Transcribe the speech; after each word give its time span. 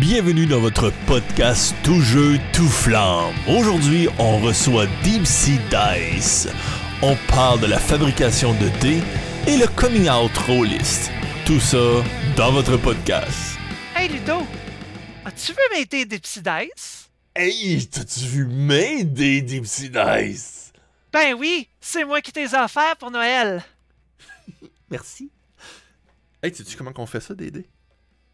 Bienvenue 0.00 0.46
dans 0.46 0.60
votre 0.60 0.90
podcast 1.06 1.74
Tout 1.84 2.00
jeu, 2.00 2.38
tout 2.54 2.66
flamme. 2.66 3.34
Aujourd'hui, 3.46 4.08
on 4.18 4.38
reçoit 4.38 4.86
Deep 5.04 5.26
Sea 5.26 5.58
Dice. 5.70 6.48
On 7.02 7.14
parle 7.28 7.60
de 7.60 7.66
la 7.66 7.78
fabrication 7.78 8.54
de 8.54 8.70
dés 8.80 9.02
et 9.46 9.58
le 9.58 9.66
coming 9.76 10.08
out 10.08 10.34
rollist. 10.46 11.10
Tout 11.44 11.60
ça 11.60 12.02
dans 12.38 12.52
votre 12.52 12.78
podcast. 12.78 13.58
Hey 13.94 14.08
Ludo, 14.08 14.46
as-tu 15.26 15.52
vu 15.52 15.58
m'aider 15.74 16.06
Deep 16.06 16.24
Sea 16.24 16.40
Dice? 16.40 17.10
Hey, 17.36 17.86
t'as-tu 17.86 18.20
vu 18.20 18.46
m'aider 18.46 19.42
Deep 19.42 19.66
Sea 19.66 19.90
Dice? 19.90 20.72
Ben 21.12 21.34
oui, 21.34 21.68
c'est 21.82 22.06
moi 22.06 22.22
qui 22.22 22.32
t'ai 22.32 22.46
offert 22.46 22.96
pour 22.96 23.10
Noël. 23.10 23.62
Merci. 24.90 25.30
Hey, 26.42 26.54
sais-tu 26.54 26.78
comment 26.78 26.94
qu'on 26.94 27.04
fait 27.04 27.20
ça, 27.20 27.34
des 27.34 27.50
dés? 27.50 27.66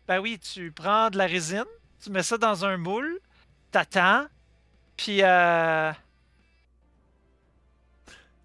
Ben 0.08 0.20
oui, 0.20 0.38
tu 0.38 0.72
prends 0.72 1.10
de 1.10 1.18
la 1.18 1.26
résine, 1.26 1.66
tu 2.02 2.08
mets 2.08 2.22
ça 2.22 2.38
dans 2.38 2.64
un 2.64 2.78
moule, 2.78 3.20
t'attends, 3.70 4.26
puis 4.96 5.22
euh... 5.22 5.92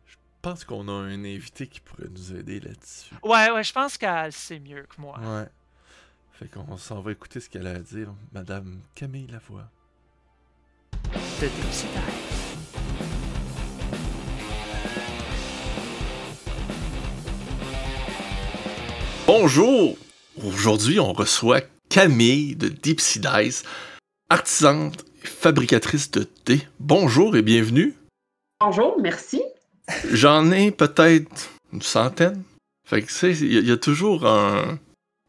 Je 0.05 0.15
pense 0.41 0.65
qu'on 0.65 0.89
a 0.89 0.91
un 0.91 1.23
invité 1.23 1.67
qui 1.67 1.79
pourrait 1.79 2.09
nous 2.11 2.35
aider 2.35 2.59
là-dessus. 2.59 3.15
Ouais, 3.23 3.49
ouais, 3.49 3.63
je 3.63 3.71
pense 3.71 3.97
qu'elle 3.97 4.33
sait 4.33 4.59
mieux 4.59 4.83
que 4.83 4.99
moi. 4.99 5.17
Ouais. 5.19 5.47
Fait 6.33 6.49
qu'on 6.49 6.75
s'en 6.75 6.99
va 6.99 7.13
écouter 7.13 7.39
ce 7.39 7.49
qu'elle 7.49 7.67
a 7.67 7.75
à 7.75 7.79
dire, 7.79 8.13
Madame 8.33 8.81
Camille 8.93 9.27
Lavoie. 9.27 9.69
De 11.39 11.49
Bonjour! 19.25 19.97
Aujourd'hui, 20.41 20.99
on 20.99 21.13
reçoit 21.13 21.61
Camille 21.89 22.55
de 22.55 22.67
Deep 22.67 22.99
Sea 22.99 23.19
Dice, 23.19 23.63
artisante 24.29 25.05
et 25.23 25.27
fabricatrice 25.27 26.09
de 26.09 26.23
thé. 26.23 26.67
Bonjour 26.79 27.37
et 27.37 27.43
bienvenue. 27.43 27.93
Bonjour, 28.59 28.99
merci. 28.99 29.43
J'en 30.11 30.51
ai 30.51 30.71
peut-être 30.71 31.51
une 31.71 31.83
centaine. 31.83 32.41
Fait 32.83 33.03
que, 33.03 33.07
tu 33.07 33.13
sais, 33.13 33.31
il 33.33 33.67
y, 33.67 33.71
a 33.71 33.77
toujours 33.77 34.25
un, 34.25 34.79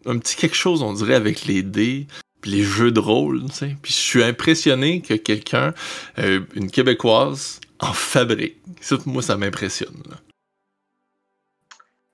un 0.06 0.18
petit 0.18 0.36
quelque 0.36 0.56
chose, 0.56 0.80
on 0.80 0.94
dirait, 0.94 1.14
avec 1.14 1.44
les 1.44 1.62
dés, 1.62 2.06
puis 2.40 2.52
les 2.52 2.62
jeux 2.62 2.90
de 2.90 3.00
rôle, 3.00 3.44
tu 3.50 3.52
sais. 3.52 3.76
Puis 3.82 3.92
je 3.92 3.98
suis 3.98 4.24
impressionné 4.24 5.02
que 5.02 5.14
quelqu'un, 5.14 5.74
euh, 6.18 6.40
une 6.54 6.70
Québécoise, 6.70 7.60
en 7.78 7.92
fabrique. 7.92 8.56
Ça, 8.80 8.96
moi, 9.04 9.22
ça 9.22 9.36
m'impressionne. 9.36 10.02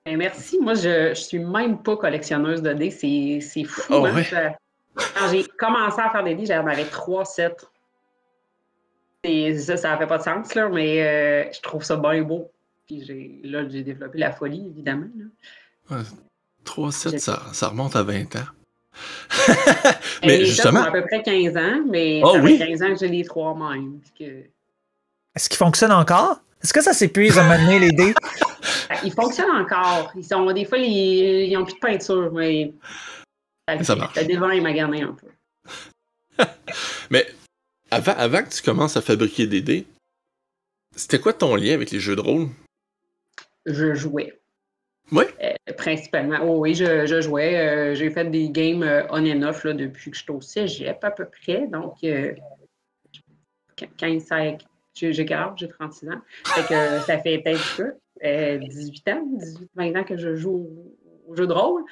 Ben, 0.05 0.17
merci. 0.17 0.59
Moi, 0.59 0.73
je, 0.73 1.09
ne 1.09 1.13
suis 1.13 1.39
même 1.39 1.81
pas 1.81 1.95
collectionneuse 1.95 2.61
de 2.61 2.73
dés. 2.73 2.91
C'est 2.91 3.63
fou. 3.63 3.81
Oh, 3.93 4.05
hein. 4.05 4.53
quand 4.95 5.29
j'ai 5.31 5.43
commencé 5.59 6.01
à 6.01 6.09
faire 6.09 6.23
des 6.23 6.35
dés, 6.35 6.45
j'en 6.47 6.65
avais 6.65 6.85
trois 6.85 7.25
sets. 7.25 7.55
Et 9.23 9.57
ça, 9.59 9.77
ça 9.77 9.97
fait 9.97 10.07
pas 10.07 10.17
de 10.17 10.23
sens, 10.23 10.55
là, 10.55 10.67
mais 10.69 11.03
euh, 11.03 11.51
je 11.53 11.61
trouve 11.61 11.83
ça 11.83 11.95
bien 11.95 12.23
beau. 12.23 12.49
Puis 12.87 13.41
là, 13.43 13.67
j'ai 13.69 13.83
développé 13.83 14.17
la 14.17 14.31
folie, 14.31 14.65
évidemment. 14.67 15.05
trois 16.63 16.91
sets, 16.91 17.19
ça, 17.19 17.43
ça, 17.53 17.67
remonte 17.67 17.95
à 17.95 18.01
20 18.01 18.35
ans. 18.37 18.39
mais 20.23 20.39
les 20.39 20.45
justement. 20.47 20.81
à 20.81 20.91
peu 20.91 21.03
près 21.03 21.21
15 21.21 21.55
ans, 21.55 21.83
mais 21.87 22.21
oh, 22.23 22.33
ça 22.33 22.39
oui? 22.39 22.57
fait 22.57 22.67
15 22.67 22.81
ans 22.81 22.93
que 22.93 22.99
j'ai 22.99 23.07
les 23.07 23.23
trois 23.23 23.55
mêmes. 23.55 23.99
Est-ce 24.19 25.47
qu'ils 25.47 25.57
fonctionnent 25.57 25.93
encore? 25.93 26.41
Est-ce 26.63 26.73
que 26.73 26.81
ça 26.81 26.93
s'épuise 26.93 27.37
à 27.37 27.43
mener 27.43 27.79
les 27.79 27.91
dés? 27.91 28.13
Ils 29.03 29.13
fonctionnent 29.13 29.51
encore. 29.51 30.11
Ils 30.15 30.23
sont, 30.23 30.51
des 30.51 30.65
fois, 30.65 30.77
ils 30.77 31.53
n'ont 31.53 31.65
plus 31.65 31.75
de 31.75 31.79
peinture, 31.79 32.31
mais 32.33 32.73
ça 33.81 33.95
marche. 33.95 34.15
Ça 34.15 34.23
devient 34.23 34.61
magané 34.61 35.03
un 35.03 35.13
peu. 35.13 35.27
mais 37.09 37.27
avant, 37.89 38.13
avant 38.13 38.43
que 38.43 38.49
tu 38.49 38.61
commences 38.61 38.97
à 38.97 39.01
fabriquer 39.01 39.47
des 39.47 39.61
dés, 39.61 39.85
c'était 40.95 41.19
quoi 41.19 41.33
ton 41.33 41.55
lien 41.55 41.73
avec 41.73 41.91
les 41.91 41.99
jeux 41.99 42.15
de 42.15 42.21
rôle? 42.21 42.47
Je 43.65 43.93
jouais. 43.93 44.39
Oui? 45.11 45.25
Euh, 45.43 45.73
principalement. 45.77 46.39
Oh, 46.41 46.59
oui, 46.59 46.73
je, 46.73 47.05
je 47.05 47.21
jouais. 47.21 47.57
Euh, 47.57 47.95
j'ai 47.95 48.09
fait 48.09 48.25
des 48.25 48.49
games 48.49 48.83
euh, 48.83 49.05
on 49.09 49.25
and 49.25 49.43
off 49.43 49.63
là, 49.63 49.73
depuis 49.73 50.11
que 50.11 50.17
je 50.17 50.23
suis 50.23 50.31
au 50.31 50.41
cégep 50.41 51.03
à 51.03 51.11
peu 51.11 51.25
près. 51.25 51.67
Donc, 51.67 51.99
15, 53.97 54.23
16, 54.23 54.57
j'ai 54.93 55.25
quel 55.25 55.37
âge? 55.37 55.53
J'ai 55.57 55.67
36 55.67 56.09
ans. 56.09 56.21
Fait 56.45 56.61
que 56.61 56.99
ça 57.01 57.19
fait 57.19 57.39
peut-être 57.39 57.97
18 58.23 59.07
ans, 59.09 59.23
18, 59.37 59.69
20 59.75 59.99
ans 59.99 60.03
que 60.03 60.17
je 60.17 60.35
joue 60.35 60.69
au, 61.27 61.35
jeu 61.35 61.47
de 61.47 61.53
rôle. 61.53 61.83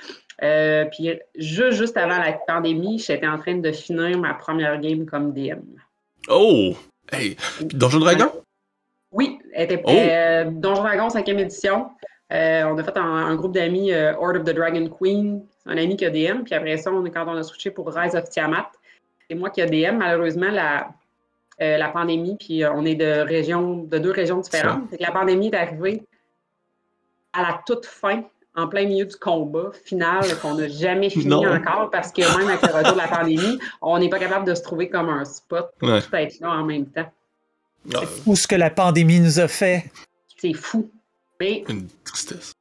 Euh, 0.43 0.85
puis 0.85 1.11
juste, 1.35 1.77
juste 1.77 1.97
avant 1.97 2.17
la 2.17 2.33
pandémie, 2.33 2.99
j'étais 2.99 3.27
en 3.27 3.37
train 3.37 3.55
de 3.55 3.71
finir 3.71 4.17
ma 4.17 4.33
première 4.33 4.79
game 4.79 5.05
comme 5.05 5.33
DM. 5.33 5.61
Oh! 6.27 6.73
Hey! 7.11 7.35
Donjon 7.61 7.99
Dragon? 7.99 8.31
Oui, 9.11 9.39
était, 9.55 9.81
oh. 9.83 9.89
euh, 9.89 10.45
Donjon 10.51 10.83
Dragon 10.83 11.07
5e 11.07 11.39
édition. 11.39 11.89
Euh, 12.31 12.63
on 12.65 12.77
a 12.77 12.83
fait 12.83 12.97
un, 12.97 13.35
groupe 13.35 13.53
d'amis 13.53 13.91
Horde 13.93 14.37
of 14.37 14.43
the 14.43 14.53
Dragon 14.53 14.87
Queen. 14.87 15.43
C'est 15.63 15.71
un 15.71 15.77
ami 15.77 15.97
qui 15.97 16.05
a 16.05 16.09
DM. 16.09 16.43
Puis 16.43 16.53
après 16.53 16.77
ça, 16.77 16.91
on, 16.91 17.03
quand 17.05 17.25
on 17.27 17.35
a 17.35 17.43
switché 17.43 17.71
pour 17.71 17.91
Rise 17.91 18.15
of 18.15 18.29
Tiamat, 18.29 18.71
c'est 19.27 19.35
moi 19.35 19.49
qui 19.49 19.61
a 19.61 19.65
DM. 19.65 19.97
Malheureusement, 19.97 20.51
la, 20.51 20.89
la 21.59 21.89
pandémie, 21.89 22.37
puis 22.37 22.63
on 22.65 22.85
est 22.85 22.95
de 22.95 23.21
régions, 23.21 23.77
de 23.77 23.97
deux 23.97 24.11
régions 24.11 24.39
différentes. 24.39 24.83
la 24.99 25.11
pandémie 25.11 25.47
est 25.47 25.55
arrivée 25.55 26.03
à 27.33 27.41
la 27.43 27.61
toute 27.65 27.85
fin, 27.85 28.23
en 28.55 28.67
plein 28.67 28.85
milieu 28.85 29.05
du 29.05 29.15
combat 29.15 29.71
final 29.85 30.23
qu'on 30.41 30.55
n'a 30.55 30.67
jamais 30.67 31.09
fini 31.09 31.33
encore 31.33 31.89
parce 31.91 32.11
que 32.11 32.21
même 32.37 32.47
avec 32.47 32.61
le 32.61 32.73
retour 32.73 32.93
de 32.93 32.97
la 32.97 33.07
pandémie, 33.07 33.59
on 33.81 33.97
n'est 33.99 34.09
pas 34.09 34.19
capable 34.19 34.45
de 34.45 34.55
se 34.55 34.61
trouver 34.61 34.89
comme 34.89 35.09
un 35.09 35.25
spot 35.25 35.71
pour 35.77 35.89
tout 36.01 36.15
être 36.15 36.39
là 36.39 36.51
en 36.51 36.65
même 36.65 36.87
temps. 36.87 37.11
C'est 37.89 38.05
fou 38.05 38.35
ce 38.35 38.47
que 38.47 38.55
la 38.55 38.69
pandémie 38.69 39.19
nous 39.19 39.39
a 39.39 39.47
fait. 39.47 39.91
C'est 40.37 40.53
fou. 40.53 40.89
Mais 41.39 41.63
Une 41.69 41.87
tristesse. 42.03 42.53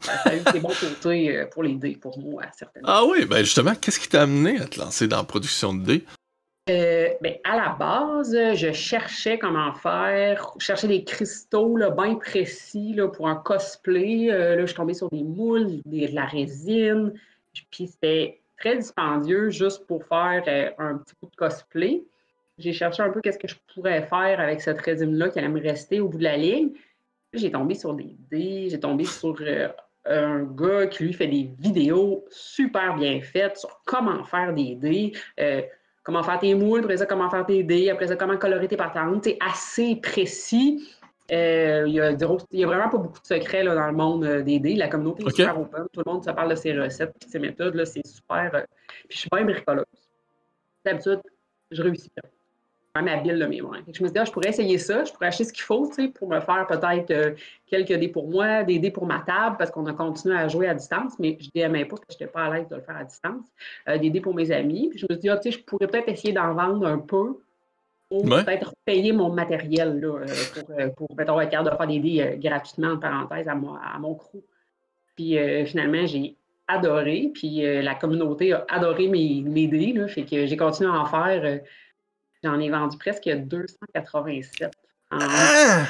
Ça 0.00 0.12
a 0.24 0.34
eu 0.34 0.40
des 0.52 0.60
bons 0.60 0.72
côtés 0.80 1.36
euh, 1.36 1.46
pour 1.46 1.62
les 1.62 1.74
dés, 1.74 1.96
pour 1.96 2.18
moi, 2.18 2.42
certainement. 2.56 2.88
Ah 2.90 3.04
oui, 3.04 3.24
ben 3.24 3.44
justement, 3.44 3.74
qu'est-ce 3.74 4.00
qui 4.00 4.08
t'a 4.08 4.22
amené 4.22 4.58
à 4.58 4.66
te 4.66 4.80
lancer 4.80 5.06
dans 5.06 5.18
la 5.18 5.24
production 5.24 5.74
de 5.74 5.84
dés? 5.84 6.04
Euh, 6.70 7.08
ben, 7.20 7.34
à 7.42 7.56
la 7.56 7.70
base, 7.70 8.36
je 8.54 8.72
cherchais 8.72 9.36
comment 9.36 9.72
faire, 9.74 10.54
cherchais 10.60 10.86
des 10.86 11.02
cristaux 11.02 11.76
là, 11.76 11.90
bien 11.90 12.14
précis 12.14 12.92
là, 12.94 13.08
pour 13.08 13.26
un 13.26 13.34
cosplay. 13.34 14.30
Euh, 14.30 14.54
là, 14.54 14.60
je 14.60 14.66
suis 14.66 14.76
tombée 14.76 14.94
sur 14.94 15.10
des 15.10 15.24
moules, 15.24 15.82
de 15.84 16.14
la 16.14 16.24
résine. 16.24 17.14
Puis 17.72 17.88
c'était 17.88 18.40
très 18.58 18.76
dispendieux 18.76 19.50
juste 19.50 19.84
pour 19.88 20.04
faire 20.06 20.44
euh, 20.46 20.70
un 20.78 20.98
petit 20.98 21.16
coup 21.16 21.26
de 21.26 21.34
cosplay. 21.34 22.04
J'ai 22.58 22.72
cherché 22.72 23.02
un 23.02 23.10
peu 23.10 23.20
qu'est-ce 23.20 23.40
que 23.40 23.48
je 23.48 23.56
pourrais 23.74 24.02
faire 24.02 24.38
avec 24.38 24.60
cette 24.60 24.80
résine-là 24.80 25.30
qui 25.30 25.40
allait 25.40 25.48
me 25.48 25.60
rester 25.60 25.98
au 25.98 26.08
bout 26.08 26.18
de 26.18 26.24
la 26.24 26.36
ligne. 26.36 26.70
J'ai 27.32 27.50
tombé 27.50 27.74
sur 27.74 27.94
des 27.94 28.14
dés, 28.30 28.68
j'ai 28.70 28.78
tombé 28.78 29.04
sur 29.04 29.42
un 30.04 30.42
gars 30.44 30.86
qui 30.86 31.04
lui 31.04 31.12
fait 31.12 31.26
des 31.26 31.50
vidéos 31.58 32.24
super 32.30 32.94
bien 32.94 33.20
faites 33.20 33.56
sur 33.56 33.80
comment 33.86 34.22
faire 34.24 34.52
des 34.52 34.74
dés 34.74 35.12
comment 36.02 36.22
faire 36.22 36.38
tes 36.38 36.54
moules, 36.54 36.80
après 36.80 36.96
ça, 36.96 37.06
comment 37.06 37.30
faire 37.30 37.46
tes 37.46 37.62
dés, 37.62 37.90
après 37.90 38.08
ça, 38.08 38.16
comment 38.16 38.36
colorer 38.36 38.68
tes 38.68 38.76
patentes. 38.76 39.24
C'est 39.24 39.38
assez 39.40 39.96
précis. 39.96 40.88
Euh, 41.30 41.84
il, 41.86 41.94
y 41.94 42.00
a, 42.00 42.66
vraiment 42.66 42.90
pas 42.90 42.98
beaucoup 42.98 43.20
de 43.20 43.26
secrets 43.26 43.62
là, 43.62 43.74
dans 43.74 43.86
le 43.86 43.92
monde 43.92 44.24
euh, 44.24 44.42
des 44.42 44.58
dés. 44.58 44.74
La 44.74 44.88
communauté 44.88 45.24
est 45.24 45.30
super 45.30 45.58
open. 45.58 45.86
Tout 45.92 46.02
le 46.04 46.12
monde 46.12 46.24
se 46.24 46.30
parle 46.30 46.50
de 46.50 46.56
ses 46.56 46.78
recettes 46.78 47.14
et 47.24 47.30
ses 47.30 47.38
méthodes. 47.38 47.82
C'est 47.84 48.06
super. 48.06 48.50
Euh, 48.54 48.62
puis 49.08 49.16
je 49.16 49.18
suis 49.18 49.30
pas 49.30 49.42
bricolouse. 49.42 49.84
D'habitude, 50.84 51.20
je 51.70 51.82
réussis 51.82 52.10
bien 52.14 52.30
même 52.94 53.08
habile 53.08 53.38
de 53.38 53.46
mémoire. 53.46 53.78
Je 53.86 53.88
me 53.88 53.94
suis 53.94 54.12
dit, 54.12 54.18
ah, 54.18 54.24
je 54.24 54.30
pourrais 54.30 54.50
essayer 54.50 54.76
ça, 54.76 55.04
je 55.04 55.12
pourrais 55.12 55.28
acheter 55.28 55.44
ce 55.44 55.52
qu'il 55.52 55.62
faut 55.62 55.90
pour 56.14 56.28
me 56.28 56.40
faire 56.40 56.66
peut-être 56.66 57.10
euh, 57.10 57.30
quelques 57.66 57.92
dés 57.92 58.08
pour 58.08 58.28
moi, 58.28 58.64
des 58.64 58.78
dés 58.78 58.90
pour 58.90 59.06
ma 59.06 59.20
table, 59.20 59.56
parce 59.58 59.70
qu'on 59.70 59.86
a 59.86 59.94
continué 59.94 60.36
à 60.36 60.48
jouer 60.48 60.68
à 60.68 60.74
distance, 60.74 61.18
mais 61.18 61.38
je 61.40 61.48
n'aimais 61.54 61.86
pas 61.86 61.96
parce 61.96 62.08
que 62.08 62.14
je 62.18 62.24
n'étais 62.24 62.32
pas 62.32 62.44
à 62.44 62.54
l'aise 62.54 62.68
de 62.68 62.76
le 62.76 62.82
faire 62.82 62.96
à 62.96 63.04
distance. 63.04 63.46
Euh, 63.88 63.96
des 63.96 64.10
dés 64.10 64.20
pour 64.20 64.34
mes 64.34 64.50
amis. 64.50 64.88
Puis 64.90 64.98
je 64.98 65.06
me 65.08 65.14
suis 65.14 65.20
dit, 65.20 65.30
ah, 65.30 65.40
je 65.42 65.58
pourrais 65.58 65.86
peut-être 65.86 66.08
essayer 66.08 66.34
d'en 66.34 66.52
vendre 66.52 66.86
un 66.86 66.98
peu 66.98 67.38
pour 68.10 68.24
peut-être 68.26 68.74
payer 68.84 69.12
mon 69.12 69.30
matériel 69.32 69.98
là, 69.98 70.18
euh, 70.18 70.90
pour, 70.90 71.06
pour 71.08 71.16
mettons, 71.16 71.40
être 71.40 71.50
capable 71.50 71.70
de 71.70 71.76
faire 71.76 71.86
des 71.86 71.98
dés 71.98 72.38
gratuitement, 72.38 72.92
en 72.92 72.98
parenthèse, 72.98 73.48
à, 73.48 73.54
moi, 73.54 73.80
à 73.82 73.98
mon 73.98 74.14
crew. 74.14 74.42
Puis 75.16 75.38
finalement, 75.66 76.04
j'ai 76.04 76.36
adoré, 76.68 77.30
puis 77.32 77.62
la 77.62 77.94
communauté 77.94 78.52
a 78.52 78.66
adoré 78.68 79.08
mes, 79.08 79.42
mes 79.42 79.66
dés, 79.66 79.92
là, 79.94 80.08
fait 80.08 80.24
que 80.24 80.46
j'ai 80.46 80.56
continué 80.56 80.90
à 80.90 81.00
en 81.00 81.06
faire 81.06 81.60
J'en 82.44 82.58
ai 82.58 82.70
vendu 82.70 82.98
presque 82.98 83.28
287. 83.28 84.70
Ah! 85.10 85.86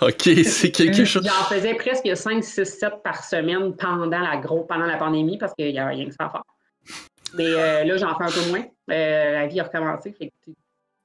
OK, 0.00 0.22
c'est 0.44 0.70
quelque 0.70 1.04
chose. 1.04 1.24
J'en 1.26 1.44
faisais 1.44 1.74
presque 1.74 2.16
5, 2.16 2.42
6, 2.42 2.64
7 2.64 3.02
par 3.02 3.24
semaine 3.24 3.74
pendant 3.76 4.20
la 4.20 4.36
gros, 4.36 4.64
pendant 4.64 4.86
la 4.86 4.96
pandémie 4.96 5.38
parce 5.38 5.54
qu'il 5.54 5.72
n'y 5.72 5.78
a 5.78 5.88
rien 5.88 6.06
que 6.06 6.12
ça 6.12 6.26
à 6.26 6.30
faire. 6.30 6.44
Mais 7.34 7.46
euh, 7.46 7.84
là, 7.84 7.96
j'en 7.96 8.16
fais 8.16 8.24
un 8.24 8.30
peu 8.30 8.48
moins. 8.48 8.64
Euh, 8.90 9.32
la 9.32 9.46
vie 9.46 9.60
a 9.60 9.64
recommencé. 9.64 10.12
Fait 10.12 10.28
que 10.28 10.52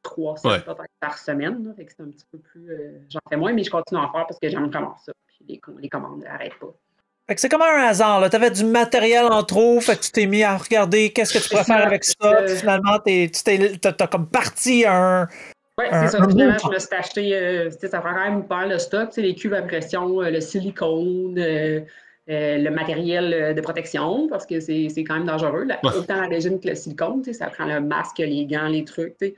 3 0.04 0.38
7 0.38 0.70
par 1.00 1.18
semaine. 1.18 1.74
fait 1.76 1.86
que 1.86 1.92
c'est 1.96 2.04
un 2.04 2.10
petit 2.10 2.26
peu 2.32 2.38
plus. 2.38 2.70
Euh, 2.72 3.00
j'en 3.10 3.20
fais 3.30 3.36
moins, 3.36 3.54
mais 3.54 3.64
je 3.64 3.72
continue 3.72 4.00
à 4.00 4.04
en 4.04 4.12
faire 4.12 4.28
parce 4.28 4.40
que 4.40 4.50
j'aime 4.50 4.70
vraiment 4.70 4.96
ça. 4.98 5.12
Puis 5.28 5.46
les, 5.48 5.62
les 5.80 5.90
commandes 5.90 6.24
n'arrêtent 6.24 6.60
pas. 6.60 6.74
Fait 7.28 7.36
que 7.36 7.42
c'est 7.42 7.48
comme 7.50 7.62
un 7.62 7.86
hasard, 7.88 8.20
là. 8.20 8.30
T'avais 8.30 8.52
du 8.52 8.66
matériel 8.66 9.26
en 9.26 9.44
trop, 9.44 9.80
fait 9.80 9.96
que 9.98 10.02
tu 10.04 10.12
t'es 10.12 10.26
mis 10.26 10.44
à 10.44 10.58
regarder 10.58 11.12
qu'est-ce 11.12 11.34
que 11.34 11.42
tu 11.42 11.50
pourrais 11.50 11.64
faire 11.64 11.86
avec 11.86 12.04
ça, 12.04 12.14
puis 12.46 12.56
finalement, 12.58 13.00
t'es, 13.00 13.32
tu 13.34 13.44
t'es, 13.44 13.78
t'as, 13.80 13.94
t'as 13.94 14.08
comme 14.08 14.28
parti 14.28 14.84
un. 14.86 15.28
Oui, 15.78 15.86
Un- 15.90 16.08
c'est 16.08 16.18
ça. 16.18 16.28
Finalement, 16.28 16.58
je 16.60 16.70
me 16.70 16.80
suis 16.80 16.96
acheté, 16.96 17.36
euh, 17.36 17.70
tu 17.72 17.78
sais, 17.80 17.88
ça 17.88 18.02
fait 18.02 18.10
quand 18.10 18.30
même 18.30 18.46
pas 18.46 18.68
de 18.68 18.78
stock, 18.78 19.10
tu 19.10 19.16
sais, 19.16 19.22
les 19.22 19.36
cuves 19.36 19.54
à 19.54 19.62
pression, 19.62 20.22
euh, 20.22 20.30
le 20.30 20.42
silicone, 20.42 21.36
euh, 21.40 21.80
euh, 22.30 22.58
le 22.58 22.70
matériel 22.70 23.56
de 23.56 23.62
protection, 23.62 24.28
parce 24.28 24.46
que 24.46 24.60
c'est 24.60 24.90
c'est 24.90 25.04
quand 25.06 25.16
même 25.16 25.26
dangereux. 25.26 25.64
là. 25.64 25.80
Ouais. 25.84 25.92
Autant 25.96 26.20
la 26.22 26.28
résine 26.28 26.60
que 26.60 26.68
le 26.68 26.76
silicone, 26.76 27.22
tu 27.22 27.32
sais, 27.34 27.40
ça 27.40 27.48
prend 27.48 27.66
le 27.66 27.80
masque, 27.80 28.18
les 28.20 28.46
gants, 28.46 28.68
les 28.68 28.84
trucs. 28.84 29.18
tu 29.18 29.28
sais. 29.28 29.32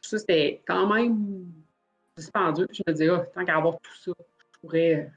Tout 0.00 0.08
ça, 0.10 0.18
c'était 0.18 0.60
quand 0.66 0.86
même 0.94 1.44
dispendieux. 2.16 2.66
Puis 2.68 2.78
je 2.86 2.90
me 2.90 2.96
disais, 2.96 3.10
Ah, 3.12 3.22
tant 3.34 3.44
qu'à 3.44 3.56
avoir 3.56 3.74
tout 3.82 3.94
ça, 4.04 4.12
je 4.18 4.58
pourrais 4.60 5.10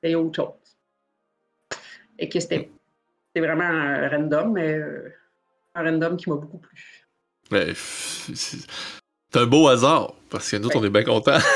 payer 0.00 0.16
autre 0.16 0.34
chose. 0.36 0.48
Et 2.18 2.28
que 2.28 2.38
c'était 2.40 2.68
vraiment 3.36 3.64
un 3.64 4.08
random, 4.08 4.52
mais 4.52 4.74
euh, 4.74 5.12
un 5.74 5.82
random 5.84 6.16
qui 6.16 6.28
m'a 6.30 6.36
beaucoup 6.36 6.58
plu. 6.58 7.04
F- 7.50 8.30
c'est 8.34 9.38
un 9.38 9.46
beau 9.46 9.68
hasard, 9.68 10.14
parce 10.30 10.50
que 10.50 10.56
nous, 10.56 10.68
on 10.74 10.84
est 10.84 10.90
bien 10.90 11.04
contents. 11.04 11.38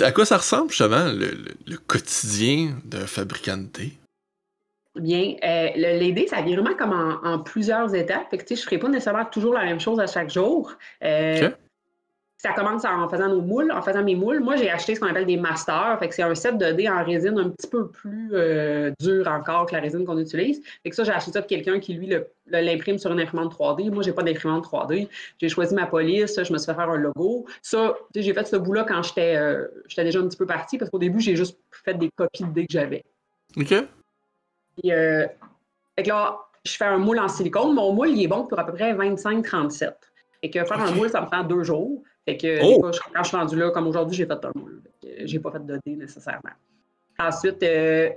À 0.00 0.12
quoi 0.12 0.24
ça 0.24 0.38
ressemble, 0.38 0.70
justement, 0.70 1.04
le, 1.06 1.26
le- 1.30 1.54
le 1.66 1.76
quotidien 1.76 2.76
d'un 2.84 3.06
fabricant 3.06 3.56
de 3.56 3.66
thé? 3.66 3.92
Bien, 4.96 5.34
euh, 5.42 5.68
le- 5.76 5.98
les 5.98 6.12
dés, 6.12 6.26
ça 6.28 6.40
vient 6.42 6.60
vraiment 6.60 6.76
comme 6.76 6.92
en, 6.92 7.24
en 7.24 7.38
plusieurs 7.40 7.94
étapes. 7.94 8.30
Fait 8.30 8.38
que, 8.38 8.44
je 8.48 8.54
ne 8.54 8.64
ferai 8.64 8.78
pas 8.78 8.88
nécessairement 8.88 9.24
toujours 9.24 9.54
la 9.54 9.64
même 9.64 9.80
chose 9.80 9.98
à 10.00 10.06
chaque 10.06 10.30
jour. 10.30 10.72
Euh. 11.02 11.50
Ça 12.44 12.52
commence 12.52 12.84
en 12.84 13.08
faisant 13.08 13.30
nos 13.30 13.40
moules, 13.40 13.72
en 13.72 13.80
faisant 13.80 14.04
mes 14.04 14.14
moules. 14.14 14.40
Moi, 14.40 14.56
j'ai 14.56 14.68
acheté 14.68 14.94
ce 14.94 15.00
qu'on 15.00 15.06
appelle 15.06 15.24
des 15.24 15.38
masters. 15.38 15.96
Fait 15.98 16.10
que 16.10 16.14
c'est 16.14 16.24
un 16.24 16.34
set 16.34 16.58
de 16.58 16.72
dés 16.72 16.90
en 16.90 17.02
résine 17.02 17.38
un 17.38 17.48
petit 17.48 17.66
peu 17.66 17.88
plus 17.88 18.32
euh, 18.34 18.92
dur 19.00 19.26
encore 19.28 19.64
que 19.64 19.72
la 19.72 19.80
résine 19.80 20.04
qu'on 20.04 20.18
utilise. 20.18 20.62
Fait 20.82 20.90
que 20.90 20.94
ça, 20.94 21.04
j'ai 21.04 21.12
acheté 21.12 21.32
ça 21.32 21.40
de 21.40 21.46
quelqu'un 21.46 21.80
qui, 21.80 21.94
lui, 21.94 22.14
l'imprime 22.48 22.98
sur 22.98 23.10
une 23.12 23.20
imprimante 23.20 23.54
3D. 23.54 23.90
Moi, 23.90 24.02
j'ai 24.02 24.12
pas 24.12 24.22
d'imprimante 24.22 24.66
3D. 24.66 25.08
J'ai 25.40 25.48
choisi 25.48 25.74
ma 25.74 25.86
police, 25.86 26.34
je 26.36 26.52
me 26.52 26.58
suis 26.58 26.66
fait 26.66 26.74
faire 26.74 26.90
un 26.90 26.98
logo. 26.98 27.46
Ça, 27.62 27.96
j'ai 28.14 28.34
fait 28.34 28.46
ce 28.46 28.56
bout-là 28.56 28.84
quand 28.86 29.02
j'étais 29.02 29.36
euh, 29.36 29.66
j'étais 29.88 30.04
déjà 30.04 30.18
un 30.18 30.28
petit 30.28 30.36
peu 30.36 30.44
partie 30.44 30.76
parce 30.76 30.90
qu'au 30.90 30.98
début, 30.98 31.20
j'ai 31.20 31.36
juste 31.36 31.58
fait 31.70 31.94
des 31.94 32.10
copies 32.14 32.44
de 32.44 32.50
dés 32.50 32.66
que 32.66 32.72
j'avais. 32.74 33.06
OK? 33.56 33.74
Puis, 34.76 34.92
euh, 34.92 35.26
fait 35.96 36.02
que 36.02 36.08
là, 36.10 36.40
je 36.66 36.72
fais 36.72 36.84
un 36.84 36.98
moule 36.98 37.20
en 37.20 37.28
silicone. 37.28 37.72
Mon 37.72 37.94
moule, 37.94 38.10
il 38.10 38.22
est 38.22 38.28
bon 38.28 38.44
pour 38.44 38.58
à 38.58 38.66
peu 38.66 38.74
près 38.74 38.92
25-37. 38.92 39.94
Fait 40.44 40.50
que 40.50 40.64
faire 40.64 40.78
un 40.80 40.90
moule, 40.92 41.08
ça 41.08 41.22
me 41.22 41.26
prend 41.26 41.42
deux 41.42 41.62
jours. 41.62 42.02
Fait 42.26 42.36
que 42.36 42.58
Oh! 42.62 42.80
fois, 42.80 42.90
quand 43.14 43.22
je 43.22 43.28
suis 43.28 43.36
rendu 43.38 43.56
là, 43.56 43.70
comme 43.70 43.86
aujourd'hui, 43.86 44.14
j'ai 44.14 44.26
fait 44.26 44.44
un 44.44 44.52
moule. 44.54 44.82
Fait 45.02 45.08
que 45.22 45.26
j'ai 45.26 45.38
pas 45.38 45.50
fait 45.52 45.64
de 45.64 45.80
dés 45.86 45.96
nécessairement. 45.96 46.50
Ensuite, 47.18 47.62
euh, 47.62 48.10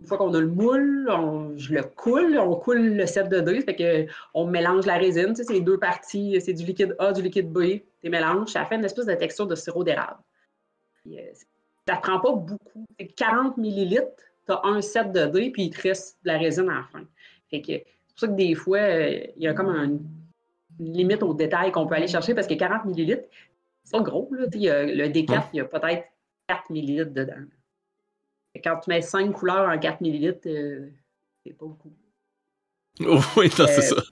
une 0.00 0.06
fois 0.06 0.16
qu'on 0.18 0.32
a 0.34 0.40
le 0.40 0.46
moule, 0.46 1.08
on- 1.10 1.56
je 1.56 1.74
le 1.74 1.82
coule, 1.82 2.38
on 2.38 2.54
coule 2.54 2.94
le 2.94 3.06
set 3.06 3.28
de 3.28 3.40
dés. 3.40 3.60
Fait 3.62 3.74
que 3.74 4.06
on 4.32 4.46
mélange 4.46 4.86
la 4.86 4.96
résine. 4.96 5.28
Tu 5.30 5.36
sais, 5.36 5.44
c'est 5.44 5.54
les 5.54 5.60
deux 5.60 5.76
parties, 5.78 6.40
c'est 6.40 6.52
du 6.52 6.64
liquide 6.64 6.94
A, 7.00 7.10
du 7.12 7.20
liquide 7.22 7.50
B. 7.52 7.80
Tu 8.00 8.10
mélanges, 8.10 8.50
ça 8.50 8.64
fait 8.64 8.76
une 8.76 8.84
espèce 8.84 9.06
de 9.06 9.14
texture 9.14 9.48
de 9.48 9.56
sirop 9.56 9.82
d'érable. 9.82 10.20
Puis, 11.02 11.18
euh, 11.18 11.22
ça 11.88 11.96
prend 11.96 12.20
pas 12.20 12.32
beaucoup. 12.32 12.84
C'est 13.00 13.08
40 13.08 13.56
millilitres, 13.56 14.06
tu 14.46 14.52
as 14.52 14.60
un 14.64 14.80
set 14.80 15.10
de 15.10 15.26
dés, 15.26 15.50
puis 15.50 15.64
il 15.64 15.70
te 15.70 15.80
reste 15.82 16.16
de 16.22 16.28
la 16.28 16.38
résine 16.38 16.68
à 16.68 16.74
la 16.76 16.84
fin. 16.92 17.04
Fait 17.50 17.60
que 17.60 17.66
c'est 17.72 17.84
pour 18.08 18.18
ça 18.20 18.26
que 18.28 18.32
des 18.34 18.54
fois, 18.54 18.78
euh, 18.78 19.18
il 19.36 19.42
y 19.42 19.48
a 19.48 19.52
comme 19.54 19.68
un- 19.68 19.98
limite 20.84 21.22
au 21.22 21.34
détail 21.34 21.72
qu'on 21.72 21.86
peut 21.86 21.94
aller 21.94 22.08
chercher 22.08 22.34
parce 22.34 22.46
que 22.46 22.54
40 22.54 22.84
millilitres, 22.84 23.24
c'est 23.84 23.92
pas 23.92 24.00
gros. 24.00 24.28
Là. 24.32 24.46
Le 24.52 25.08
D4, 25.08 25.44
il 25.52 25.56
y 25.56 25.60
a 25.60 25.64
peut-être 25.64 26.04
4 26.48 26.70
millilitres 26.70 27.12
dedans. 27.12 27.44
Quand 28.62 28.76
tu 28.80 28.90
mets 28.90 29.00
5 29.00 29.32
couleurs 29.32 29.68
en 29.68 29.78
4 29.78 30.00
millilitres, 30.00 30.46
euh, 30.46 30.88
c'est 31.44 31.52
pas 31.56 31.66
beaucoup. 31.66 31.92
oui, 33.00 33.50
non, 33.58 33.66
c'est 33.66 33.78
Euh, 33.78 33.96
ça. 33.96 34.02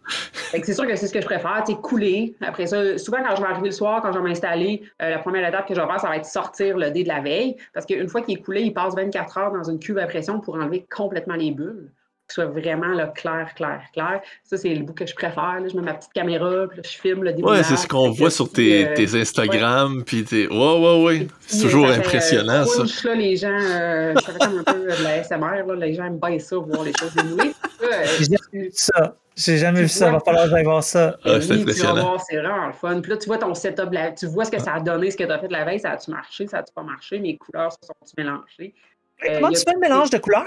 C'est 0.65 0.73
sûr 0.75 0.87
que 0.87 0.97
c'est 0.97 1.07
ce 1.07 1.13
que 1.13 1.21
je 1.21 1.27
préfère, 1.27 1.63
tu 1.67 1.77
couler. 1.77 2.35
Après 2.41 2.67
ça, 2.67 2.97
souvent 2.99 3.19
quand 3.23 3.37
je 3.37 3.43
vais 3.43 3.49
arriver 3.49 3.69
le 3.69 3.75
soir, 3.75 4.01
quand 4.03 4.11
je 4.13 4.19
vais 4.19 4.25
m'installer, 4.25 4.83
euh, 5.03 5.11
la 5.11 5.19
première 5.19 5.47
étape 5.47 5.69
que 5.69 5.75
je 5.75 5.81
vais 5.81 5.87
faire, 5.87 6.01
ça 6.01 6.09
va 6.09 6.17
être 6.17 6.25
sortir 6.25 6.77
le 6.79 6.91
dé 6.91 7.03
de 7.05 7.09
la 7.09 7.21
veille. 7.21 7.57
Parce 7.75 7.85
qu'une 7.87 8.09
fois 8.09 8.23
qu'il 8.23 8.39
est 8.39 8.43
coulé, 8.43 8.63
il 8.63 8.73
passe 8.73 8.95
24 8.97 9.39
heures 9.39 9.53
dans 9.53 9.63
une 9.71 9.79
cuve 9.79 9.99
à 9.99 10.07
pression 10.07 10.41
pour 10.41 10.55
enlever 10.55 10.87
complètement 10.91 11.35
les 11.35 11.51
bulles. 11.53 11.93
Pour 12.35 12.45
que 12.47 12.53
ce 12.53 12.61
soit 12.61 12.61
vraiment 12.73 12.95
là, 12.95 13.09
clair, 13.09 13.53
clair, 13.57 13.81
clair. 13.93 14.21
Ça, 14.45 14.57
c'est 14.57 14.73
le 14.73 14.85
bout 14.85 14.93
que 14.93 15.05
je 15.07 15.15
préfère. 15.15 15.59
là. 15.61 15.67
Je 15.69 15.75
mets 15.77 15.83
ma 15.83 15.95
petite 15.95 16.13
caméra, 16.13 16.67
puis 16.69 16.77
là, 16.77 16.83
je 16.85 16.97
filme 16.97 17.25
le 17.25 17.31
Ouais, 17.31 17.37
démoulage. 17.37 17.65
c'est 17.65 17.77
ce 17.77 17.89
qu'on 17.89 18.11
voit 18.11 18.31
sur 18.31 18.51
tes, 18.53 18.87
euh, 18.87 18.95
tes 18.95 19.21
Instagram, 19.21 20.05
puis 20.05 20.25
tes... 20.25 20.47
Ouais, 20.47 20.79
ouais, 20.79 21.03
ouais. 21.05 21.27
C'est 21.47 21.63
toujours 21.63 21.89
ça 21.89 21.95
fait, 21.95 22.01
impressionnant, 22.01 22.63
euh, 22.63 22.87
ça. 22.87 23.09
là, 23.09 23.15
les 23.17 23.37
gens, 23.37 23.49
euh, 23.59 24.15
ça 24.15 24.33
fait 24.33 24.39
comme 24.39 24.59
un 24.59 24.63
peu 24.65 24.85
de 24.85 25.03
la 25.03 25.25
SMR, 25.25 25.67
là, 25.67 25.75
les 25.77 25.95
gens 25.95 26.05
aiment 26.05 26.21
bien 26.21 26.39
ça, 26.39 26.57
voir 26.57 26.85
les 26.85 26.93
choses 26.99 27.15
démoulées. 27.15 27.53
Ça, 27.81 27.87
euh, 27.87 28.05
J'ai 28.19 28.25
jamais 28.25 28.65
vu 28.65 28.71
ça. 28.73 29.17
J'ai 29.37 29.57
jamais 29.59 29.83
vu 29.83 29.89
ça. 29.89 30.11
vois. 30.11 30.19
Va 30.19 30.25
falloir 30.25 30.45
que 30.45 30.51
j'aille 30.51 30.65
voir 30.65 30.85
ça. 30.85 31.17
Ah, 31.25 31.31
oui, 31.35 31.41
c'est 31.41 31.49
tu 31.49 31.55
vas 31.55 31.61
impressionnant. 31.63 31.95
voir, 32.03 32.21
c'est 32.29 32.37
vraiment 32.37 32.67
le 32.67 32.73
fun. 32.75 33.01
Puis 33.01 33.11
là, 33.11 33.17
tu 33.17 33.27
vois 33.27 33.39
ton 33.39 33.55
setup, 33.55 33.91
là, 33.93 34.13
tu 34.13 34.27
vois 34.27 34.45
ce 34.45 34.51
que 34.51 34.61
ça 34.61 34.75
a 34.75 34.81
donné, 34.81 35.11
ce 35.11 35.17
que 35.17 35.25
tu 35.25 35.33
as 35.33 35.39
fait 35.39 35.49
la 35.49 35.65
veille, 35.65 35.81
ça 35.81 35.91
a-tu 35.93 36.11
marché, 36.11 36.47
ça 36.47 36.59
a-tu 36.59 36.73
pas 36.75 36.83
marché, 36.83 37.19
mes 37.19 37.37
couleurs 37.37 37.73
se 37.73 37.79
sont-tu 37.87 38.13
mélangées? 38.19 38.75
Euh, 39.27 39.35
Comment 39.35 39.49
il 39.49 39.57
tu 39.57 39.63
fais 39.67 39.73
le 39.75 39.81
mélange 39.81 40.11
de 40.11 40.19
couleurs? 40.19 40.47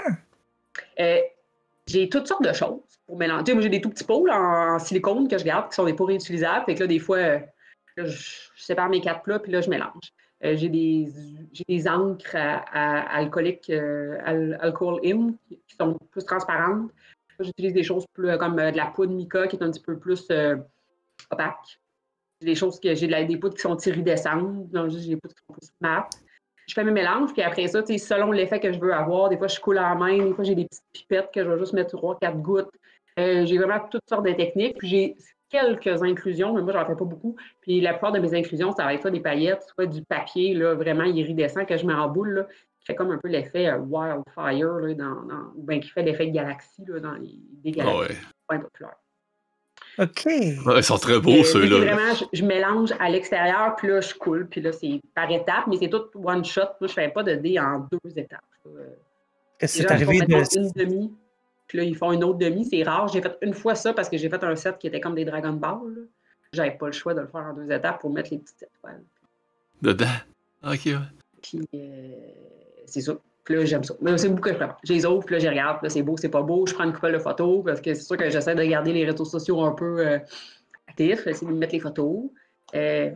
J'ai 1.86 2.08
toutes 2.08 2.26
sortes 2.26 2.44
de 2.44 2.52
choses 2.52 2.80
pour 3.06 3.18
mélanger. 3.18 3.52
Moi, 3.52 3.62
j'ai 3.62 3.68
des 3.68 3.80
tout 3.80 3.90
petits 3.90 4.04
pots 4.04 4.26
en 4.30 4.78
silicone 4.78 5.28
que 5.28 5.36
je 5.36 5.44
garde, 5.44 5.68
qui 5.68 5.74
sont 5.74 5.84
des 5.84 5.94
pots 5.94 6.06
réutilisables. 6.06 6.64
Fait 6.64 6.74
que 6.74 6.80
là, 6.80 6.86
des 6.86 6.98
fois, 6.98 7.18
euh, 7.18 7.38
je, 7.96 8.48
sépare 8.56 8.88
mes 8.88 9.00
quatre 9.00 9.22
plats, 9.22 9.38
puis 9.38 9.52
là, 9.52 9.60
je 9.60 9.68
mélange. 9.68 10.12
Euh, 10.44 10.56
j'ai 10.56 10.68
des, 10.68 11.08
des 11.68 11.88
encres 11.88 12.36
alcooliques, 12.36 13.70
euh, 13.70 14.18
al- 14.24 14.58
alcohol 14.60 15.00
in, 15.04 15.34
qui 15.48 15.76
sont 15.78 15.98
plus 16.10 16.24
transparentes. 16.24 16.90
J'utilise 17.40 17.72
des 17.72 17.82
choses 17.82 18.06
plus 18.12 18.36
comme 18.38 18.56
de 18.56 18.76
la 18.76 18.86
poudre 18.86 19.12
mica 19.12 19.46
qui 19.48 19.56
est 19.56 19.62
un 19.62 19.70
petit 19.70 19.82
peu 19.82 19.98
plus 19.98 20.28
opaque. 21.30 21.80
J'ai 22.40 22.46
des 22.46 22.54
choses 22.54 22.78
que 22.80 22.94
j'ai 22.94 23.06
de 23.06 23.26
des 23.26 23.36
poudres 23.36 23.56
qui 23.56 23.62
sont 23.62 23.76
iridescentes, 23.76 24.68
j'ai 24.72 25.08
des 25.08 25.16
poudres 25.16 25.34
qui 25.34 25.44
sont 25.46 25.52
plus 25.52 25.72
mat. 25.80 26.08
Je 26.66 26.74
fais 26.74 26.84
mes 26.84 26.92
mélanges, 26.92 27.32
puis 27.32 27.42
après 27.42 27.66
ça, 27.68 27.84
selon 27.84 28.32
l'effet 28.32 28.60
que 28.60 28.72
je 28.72 28.78
veux 28.78 28.92
avoir, 28.92 29.28
des 29.28 29.36
fois 29.36 29.48
je 29.48 29.60
coule 29.60 29.78
en 29.78 29.96
main, 29.96 30.18
des 30.18 30.32
fois 30.32 30.44
j'ai 30.44 30.54
des 30.54 30.64
petites 30.64 30.84
pipettes 30.92 31.30
que 31.32 31.44
je 31.44 31.48
vais 31.48 31.58
juste 31.58 31.72
mettre 31.72 31.96
3-4 31.96 32.40
gouttes. 32.40 32.70
Euh, 33.18 33.44
j'ai 33.46 33.58
vraiment 33.58 33.80
toutes 33.90 34.08
sortes 34.08 34.26
de 34.26 34.32
techniques, 34.32 34.78
puis 34.78 34.88
j'ai 34.88 35.16
quelques 35.50 36.02
inclusions, 36.02 36.54
mais 36.54 36.62
moi 36.62 36.72
j'en 36.72 36.84
fais 36.84 36.96
pas 36.96 37.04
beaucoup. 37.04 37.36
Puis 37.60 37.80
la 37.80 37.92
plupart 37.92 38.12
de 38.12 38.18
mes 38.18 38.34
inclusions, 38.34 38.72
ça 38.72 38.84
va 38.84 38.94
être 38.94 39.02
soit 39.02 39.10
des 39.10 39.20
paillettes, 39.20 39.62
soit 39.74 39.86
du 39.86 40.02
papier 40.02 40.54
là, 40.54 40.74
vraiment 40.74 41.04
iridescent 41.04 41.64
que 41.64 41.76
je 41.76 41.86
mets 41.86 41.94
en 41.94 42.08
boule, 42.08 42.30
là, 42.30 42.46
qui 42.80 42.86
fait 42.86 42.94
comme 42.94 43.10
un 43.10 43.18
peu 43.18 43.28
l'effet 43.28 43.68
euh, 43.68 43.78
wildfire, 43.78 44.74
là, 44.80 44.94
dans, 44.94 45.52
bien 45.56 45.80
qui 45.80 45.90
fait 45.90 46.02
l'effet 46.02 46.26
de 46.26 46.32
galaxie 46.32 46.84
là, 46.86 46.98
dans 46.98 47.14
les, 47.14 47.38
des 47.62 47.72
Ah 47.80 47.84
galaxies 47.84 48.16
ouais. 48.50 48.58
populaires. 48.58 48.96
OK. 49.98 50.24
Ouais, 50.26 50.78
ils 50.78 50.82
sont 50.82 50.98
très 50.98 51.14
Euh, 51.14 51.20
beaux, 51.20 51.30
mais 51.32 51.44
ceux-là. 51.44 51.76
c'est 51.80 51.84
là. 51.86 51.94
Vraiment, 51.94 52.14
je, 52.14 52.24
je 52.38 52.44
mélange 52.44 52.92
à 52.98 53.08
l'extérieur, 53.10 53.76
puis 53.76 53.88
là, 53.88 54.00
je 54.00 54.14
coule, 54.14 54.46
puis 54.48 54.60
là, 54.60 54.72
c'est 54.72 55.00
par 55.14 55.30
étapes, 55.30 55.66
mais 55.68 55.76
c'est 55.76 55.88
tout 55.88 56.04
one 56.14 56.44
shot. 56.44 56.62
Moi, 56.80 56.88
je 56.88 56.92
fais 56.92 57.08
pas 57.08 57.22
de 57.22 57.34
dés 57.34 57.58
en 57.58 57.80
deux 57.90 58.18
étapes. 58.18 58.40
Euh, 58.66 58.88
Qu'est-ce 59.58 59.78
les 59.80 59.86
qui 59.86 59.92
est 59.92 59.96
gens, 59.98 60.10
ils 60.12 60.18
font, 60.18 60.22
arrivé 60.22 60.26
de. 60.26 60.58
une 60.58 60.70
demi, 60.72 61.12
puis 61.68 61.78
là, 61.78 61.84
ils 61.84 61.96
font 61.96 62.12
une 62.12 62.24
autre 62.24 62.38
demi. 62.38 62.64
C'est 62.64 62.82
rare. 62.82 63.08
J'ai 63.08 63.22
fait 63.22 63.36
une 63.42 63.54
fois 63.54 63.74
ça 63.74 63.92
parce 63.92 64.08
que 64.08 64.16
j'ai 64.16 64.28
fait 64.28 64.42
un 64.42 64.56
set 64.56 64.78
qui 64.78 64.86
était 64.88 65.00
comme 65.00 65.14
des 65.14 65.24
Dragon 65.24 65.52
Ball. 65.52 66.08
J'avais 66.52 66.72
pas 66.72 66.86
le 66.86 66.92
choix 66.92 67.14
de 67.14 67.20
le 67.20 67.26
faire 67.26 67.40
en 67.42 67.52
deux 67.54 67.70
étapes 67.70 68.00
pour 68.00 68.10
mettre 68.10 68.30
les 68.32 68.38
petites 68.38 68.62
étoiles. 68.62 69.02
Dedans? 69.82 70.06
Ok, 70.64 70.80
ouais. 70.86 70.94
Puis 71.42 71.60
euh, 71.74 72.08
c'est 72.86 73.00
ça. 73.00 73.12
Puis 73.44 73.54
là, 73.56 73.64
j'aime 73.64 73.84
ça. 73.84 73.94
Mais 74.00 74.16
c'est 74.16 74.28
beaucoup 74.28 74.42
que 74.42 74.50
je 74.52 74.56
prépare. 74.56 74.78
Je 74.84 74.92
les 74.94 75.04
ouvre, 75.04 75.24
puis 75.24 75.34
là, 75.34 75.38
je 75.40 75.48
regarde. 75.48 75.78
Puis 75.78 75.86
là, 75.86 75.90
c'est 75.90 76.02
beau, 76.02 76.16
c'est 76.16 76.28
pas 76.30 76.42
beau. 76.42 76.66
Je 76.66 76.74
prends 76.74 76.84
une 76.84 76.92
couple 76.92 77.12
de 77.12 77.18
photos 77.18 77.62
parce 77.64 77.80
que 77.80 77.92
c'est 77.94 78.02
sûr 78.02 78.16
que 78.16 78.30
j'essaie 78.30 78.54
de 78.54 78.64
garder 78.64 78.92
les 78.92 79.04
réseaux 79.04 79.24
sociaux 79.24 79.60
un 79.62 79.72
peu 79.72 80.06
euh, 80.06 80.18
actifs, 80.88 81.26
essayer 81.26 81.50
de 81.52 81.56
mettre 81.56 81.74
les 81.74 81.80
photos. 81.80 82.22
Euh, 82.74 83.10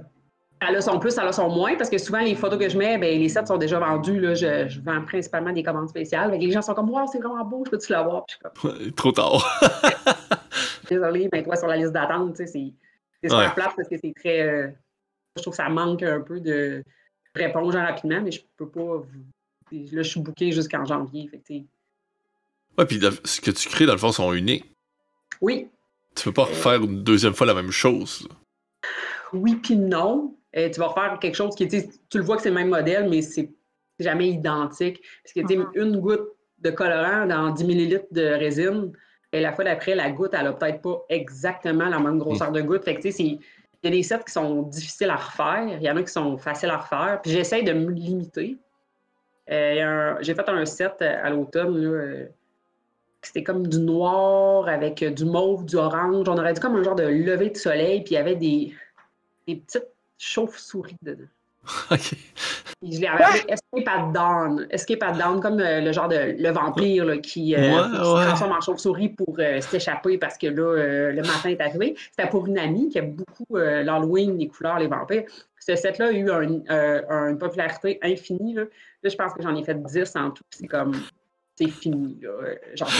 elle 0.60 0.74
a 0.76 0.80
son 0.80 0.98
plus, 0.98 1.16
elle 1.16 1.28
a 1.28 1.32
son 1.32 1.48
moins, 1.48 1.76
parce 1.76 1.88
que 1.88 1.98
souvent, 1.98 2.18
les 2.18 2.34
photos 2.34 2.58
que 2.58 2.68
je 2.68 2.76
mets, 2.76 2.98
ben, 2.98 3.16
les 3.18 3.28
sets 3.28 3.46
sont 3.46 3.58
déjà 3.58 3.78
vendus. 3.78 4.18
Là, 4.20 4.34
je, 4.34 4.66
je 4.68 4.80
vends 4.80 5.02
principalement 5.02 5.52
des 5.52 5.62
commandes 5.62 5.88
spéciales. 5.88 6.30
Fait 6.32 6.38
que 6.38 6.44
les 6.44 6.50
gens 6.50 6.62
sont 6.62 6.74
comme, 6.74 6.90
wow, 6.90 7.06
c'est 7.06 7.20
vraiment 7.20 7.44
beau, 7.44 7.62
je 7.64 7.70
peux-tu 7.70 7.92
l'avoir? 7.92 8.24
Puis 8.26 8.36
je 8.42 8.68
suis 8.68 8.80
comme, 8.82 8.92
Trop 8.96 9.12
tard. 9.12 9.60
désolé, 10.90 11.28
mais 11.32 11.42
toi, 11.42 11.56
sur 11.56 11.68
la 11.68 11.76
liste 11.76 11.92
d'attente, 11.92 12.30
tu 12.36 12.44
sais, 12.44 12.46
c'est 12.46 12.72
c'est 13.22 13.30
super 13.30 13.48
Ouais. 13.48 13.54
plate 13.54 13.72
parce 13.76 13.88
que 13.88 13.96
c'est 14.00 14.12
très. 14.14 14.42
euh, 14.42 14.68
je 15.36 15.42
trouve 15.42 15.52
que 15.52 15.56
ça 15.56 15.68
manque 15.68 16.02
un 16.02 16.20
peu 16.20 16.40
de 16.40 16.84
réponse 17.34 17.74
rapidement, 17.74 18.20
mais 18.22 18.30
je 18.30 18.40
peux 18.56 18.68
pas. 18.68 19.02
Là, 19.72 20.02
je 20.02 20.08
suis 20.08 20.20
booké 20.20 20.52
jusqu'en 20.52 20.84
janvier. 20.84 21.28
Fait 21.28 21.38
que, 21.38 21.54
Ouais, 22.78 22.86
puis 22.86 23.00
ce 23.24 23.40
que 23.40 23.50
tu 23.50 23.68
crées, 23.68 23.86
dans 23.86 23.92
le 23.92 23.98
fond, 23.98 24.12
sont 24.12 24.32
uniques. 24.32 24.64
oui, 25.40 25.68
Tu 26.14 26.24
peux 26.24 26.32
pas 26.32 26.44
refaire 26.44 26.82
une 26.82 27.02
deuxième 27.02 27.34
fois 27.34 27.46
la 27.46 27.54
même 27.54 27.70
chose. 27.70 28.28
oui, 29.32 29.56
puis 29.56 29.76
non. 29.76 30.34
Euh, 30.56 30.70
tu 30.70 30.80
vas 30.80 30.90
faire 30.94 31.18
quelque 31.20 31.34
chose 31.34 31.54
qui 31.54 31.64
est. 31.64 31.88
tu 32.08 32.18
le 32.18 32.24
vois 32.24 32.36
que 32.36 32.42
c'est 32.42 32.48
le 32.48 32.54
même 32.54 32.68
modèle, 32.70 33.08
mais 33.08 33.20
c'est 33.22 33.50
jamais 34.00 34.28
identique. 34.30 35.02
Parce 35.22 35.34
que, 35.34 35.40
tu 35.40 35.46
sais, 35.48 35.56
Mhm. 35.56 35.70
une 35.74 36.00
goutte 36.00 36.28
de 36.58 36.70
colorant 36.70 37.26
dans 37.26 37.50
10 37.50 37.64
ml 37.64 38.06
de 38.10 38.22
résine, 38.22 38.92
et 39.32 39.40
la 39.40 39.52
fois 39.52 39.64
d'après, 39.64 39.94
la 39.94 40.10
goutte, 40.10 40.30
elle 40.32 40.46
a 40.46 40.52
peut-être 40.54 40.80
pas 40.80 41.04
exactement 41.10 41.88
la 41.88 41.98
même 41.98 42.18
grosseur 42.18 42.50
de 42.50 42.62
goutte. 42.62 42.84
Fait 42.84 42.94
que, 42.94 43.02
tu 43.02 43.10
sais, 43.12 43.16
c'est- 43.18 43.24
il 43.24 43.40
y 43.84 43.86
a 43.88 43.90
des 43.90 44.02
sets 44.02 44.24
qui 44.26 44.32
sont 44.32 44.62
difficiles 44.62 45.10
à 45.10 45.16
refaire, 45.16 45.76
il 45.78 45.82
y 45.82 45.90
en 45.90 45.96
a 45.98 46.02
qui 46.02 46.10
sont 46.12 46.38
faciles 46.38 46.70
à 46.70 46.78
refaire. 46.78 47.20
Puis 47.22 47.30
j'essaie 47.32 47.62
de 47.62 47.72
me 47.72 47.90
limiter. 47.92 48.56
J'ai 49.48 50.34
fait 50.34 50.48
un 50.48 50.64
set 50.66 50.94
euh, 51.02 51.16
à 51.22 51.30
l'automne. 51.30 51.76
euh, 51.84 52.26
C'était 53.22 53.42
comme 53.42 53.66
du 53.66 53.78
noir 53.80 54.68
avec 54.68 55.02
euh, 55.02 55.10
du 55.10 55.24
mauve, 55.24 55.64
du 55.64 55.76
orange. 55.76 56.28
On 56.28 56.38
aurait 56.38 56.52
dit 56.52 56.60
comme 56.60 56.76
un 56.76 56.82
genre 56.82 56.94
de 56.96 57.04
lever 57.04 57.50
de 57.50 57.56
soleil, 57.56 58.02
puis 58.02 58.12
il 58.14 58.18
y 58.18 58.20
avait 58.20 58.36
des, 58.36 58.72
des 59.46 59.56
petites 59.56 59.88
chauves-souris 60.18 60.96
dedans. 61.02 61.24
Ok. 61.90 62.14
Puis 62.80 62.92
je 62.92 63.00
l'ai 63.00 63.08
appelé 63.08 63.40
Escape 63.48 63.88
at 63.88 64.12
Dawn. 64.14 64.66
Escape 64.70 65.02
at 65.02 65.12
Dawn, 65.14 65.40
comme 65.40 65.58
euh, 65.58 65.80
le 65.80 65.90
genre 65.92 66.06
de 66.06 66.36
le 66.38 66.50
vampire 66.50 67.04
là, 67.04 67.18
qui, 67.18 67.56
euh, 67.56 67.58
Ouais, 67.58 67.90
qui 67.90 67.96
se 67.96 68.26
transforme 68.28 68.52
en 68.52 68.60
chauve-souris 68.60 69.08
pour 69.08 69.34
euh, 69.40 69.60
s'échapper 69.60 70.16
parce 70.16 70.38
que 70.38 70.46
là, 70.46 70.62
euh, 70.62 71.10
le 71.10 71.22
matin 71.22 71.48
est 71.48 71.60
arrivé. 71.60 71.96
C'était 72.16 72.30
pour 72.30 72.46
une 72.46 72.56
amie 72.56 72.88
qui 72.88 72.98
aime 72.98 73.14
beaucoup 73.16 73.56
euh, 73.56 73.82
l'Halloween, 73.82 74.38
les 74.38 74.46
couleurs, 74.46 74.78
les 74.78 74.86
vampires. 74.86 75.24
Ce 75.68 75.76
set-là 75.76 76.06
a 76.06 76.12
eu 76.12 76.30
un- 76.30 76.62
euh, 76.70 77.02
une 77.30 77.38
popularité 77.38 77.98
infinie. 78.02 78.54
Là. 78.54 78.64
Là, 79.02 79.10
je 79.10 79.16
pense 79.16 79.34
que 79.34 79.42
j'en 79.42 79.54
ai 79.54 79.62
fait 79.64 79.80
10 79.82 80.16
en 80.16 80.30
tout. 80.30 80.42
C'est 80.50 80.66
comme, 80.66 80.94
c'est 81.56 81.68
fini. 81.68 82.18
Là. 82.22 82.30
Euh, 82.30 82.54
Genre, 82.74 82.90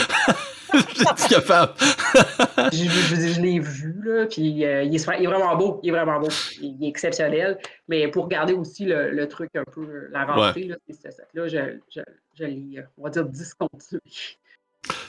capable. 1.30 1.72
je, 2.72 2.76
je, 2.84 3.14
je- 3.16 3.32
je 3.34 3.40
l'ai 3.40 3.58
vu, 3.58 3.94
là, 4.04 4.26
puis 4.26 4.64
euh, 4.64 4.82
il, 4.82 4.94
est, 4.94 4.98
super- 4.98 5.18
il 5.18 5.24
est 5.24 5.28
vraiment 5.28 5.56
beau, 5.56 5.80
il 5.82 5.88
est 5.88 5.92
vraiment 5.92 6.20
beau, 6.20 6.28
il, 6.60 6.76
il 6.78 6.84
est 6.84 6.88
exceptionnel. 6.88 7.58
Mais 7.88 8.08
pour 8.08 8.28
garder 8.28 8.52
aussi 8.52 8.84
le, 8.84 9.10
le 9.10 9.28
truc 9.28 9.50
un 9.54 9.64
peu, 9.64 10.08
la 10.10 10.24
rareté, 10.26 10.64
là, 10.64 10.76
c'est 10.86 10.94
ce 11.10 11.16
set-là, 11.16 11.48
je, 11.48 11.78
je, 11.94 12.00
je 12.38 12.44
l'ai, 12.44 12.84
on 12.98 13.04
va 13.04 13.10
dire, 13.10 13.24
discontinué. 13.24 14.00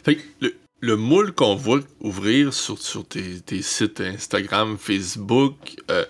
Fait 0.03 0.15
que 0.15 0.21
le, 0.41 0.55
le 0.79 0.95
moule 0.95 1.33
qu'on 1.33 1.55
voit 1.55 1.79
ouvrir 1.99 2.53
sur, 2.53 2.77
sur 2.77 3.05
tes, 3.07 3.41
tes 3.41 3.61
sites 3.61 3.99
Instagram, 3.99 4.77
Facebook, 4.77 5.75
euh, 5.91 6.05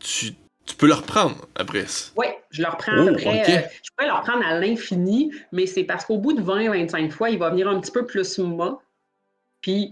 tu, 0.00 0.32
tu 0.68 0.74
peux 0.76 0.86
le 0.86 0.94
reprendre 0.94 1.36
après. 1.54 1.86
ça. 1.86 2.10
Oui, 2.16 2.26
je 2.50 2.62
le 2.62 2.68
reprends 2.68 2.92
Oh, 2.98 3.02
à 3.02 3.06
peu 3.06 3.12
près, 3.14 3.42
ok. 3.42 3.48
euh, 3.48 3.68
je 3.82 3.90
pourrais 3.96 4.08
le 4.08 4.14
reprendre 4.14 4.46
à 4.46 4.58
l'infini, 4.60 5.32
mais 5.52 5.66
c'est 5.66 5.84
parce 5.84 6.04
qu'au 6.04 6.18
bout 6.18 6.34
de 6.34 6.42
20-25 6.42 7.10
fois, 7.10 7.30
il 7.30 7.38
va 7.38 7.50
venir 7.50 7.68
un 7.68 7.80
petit 7.80 7.90
peu 7.90 8.04
plus 8.06 8.38
mat. 8.38 8.78
Puis, 9.60 9.90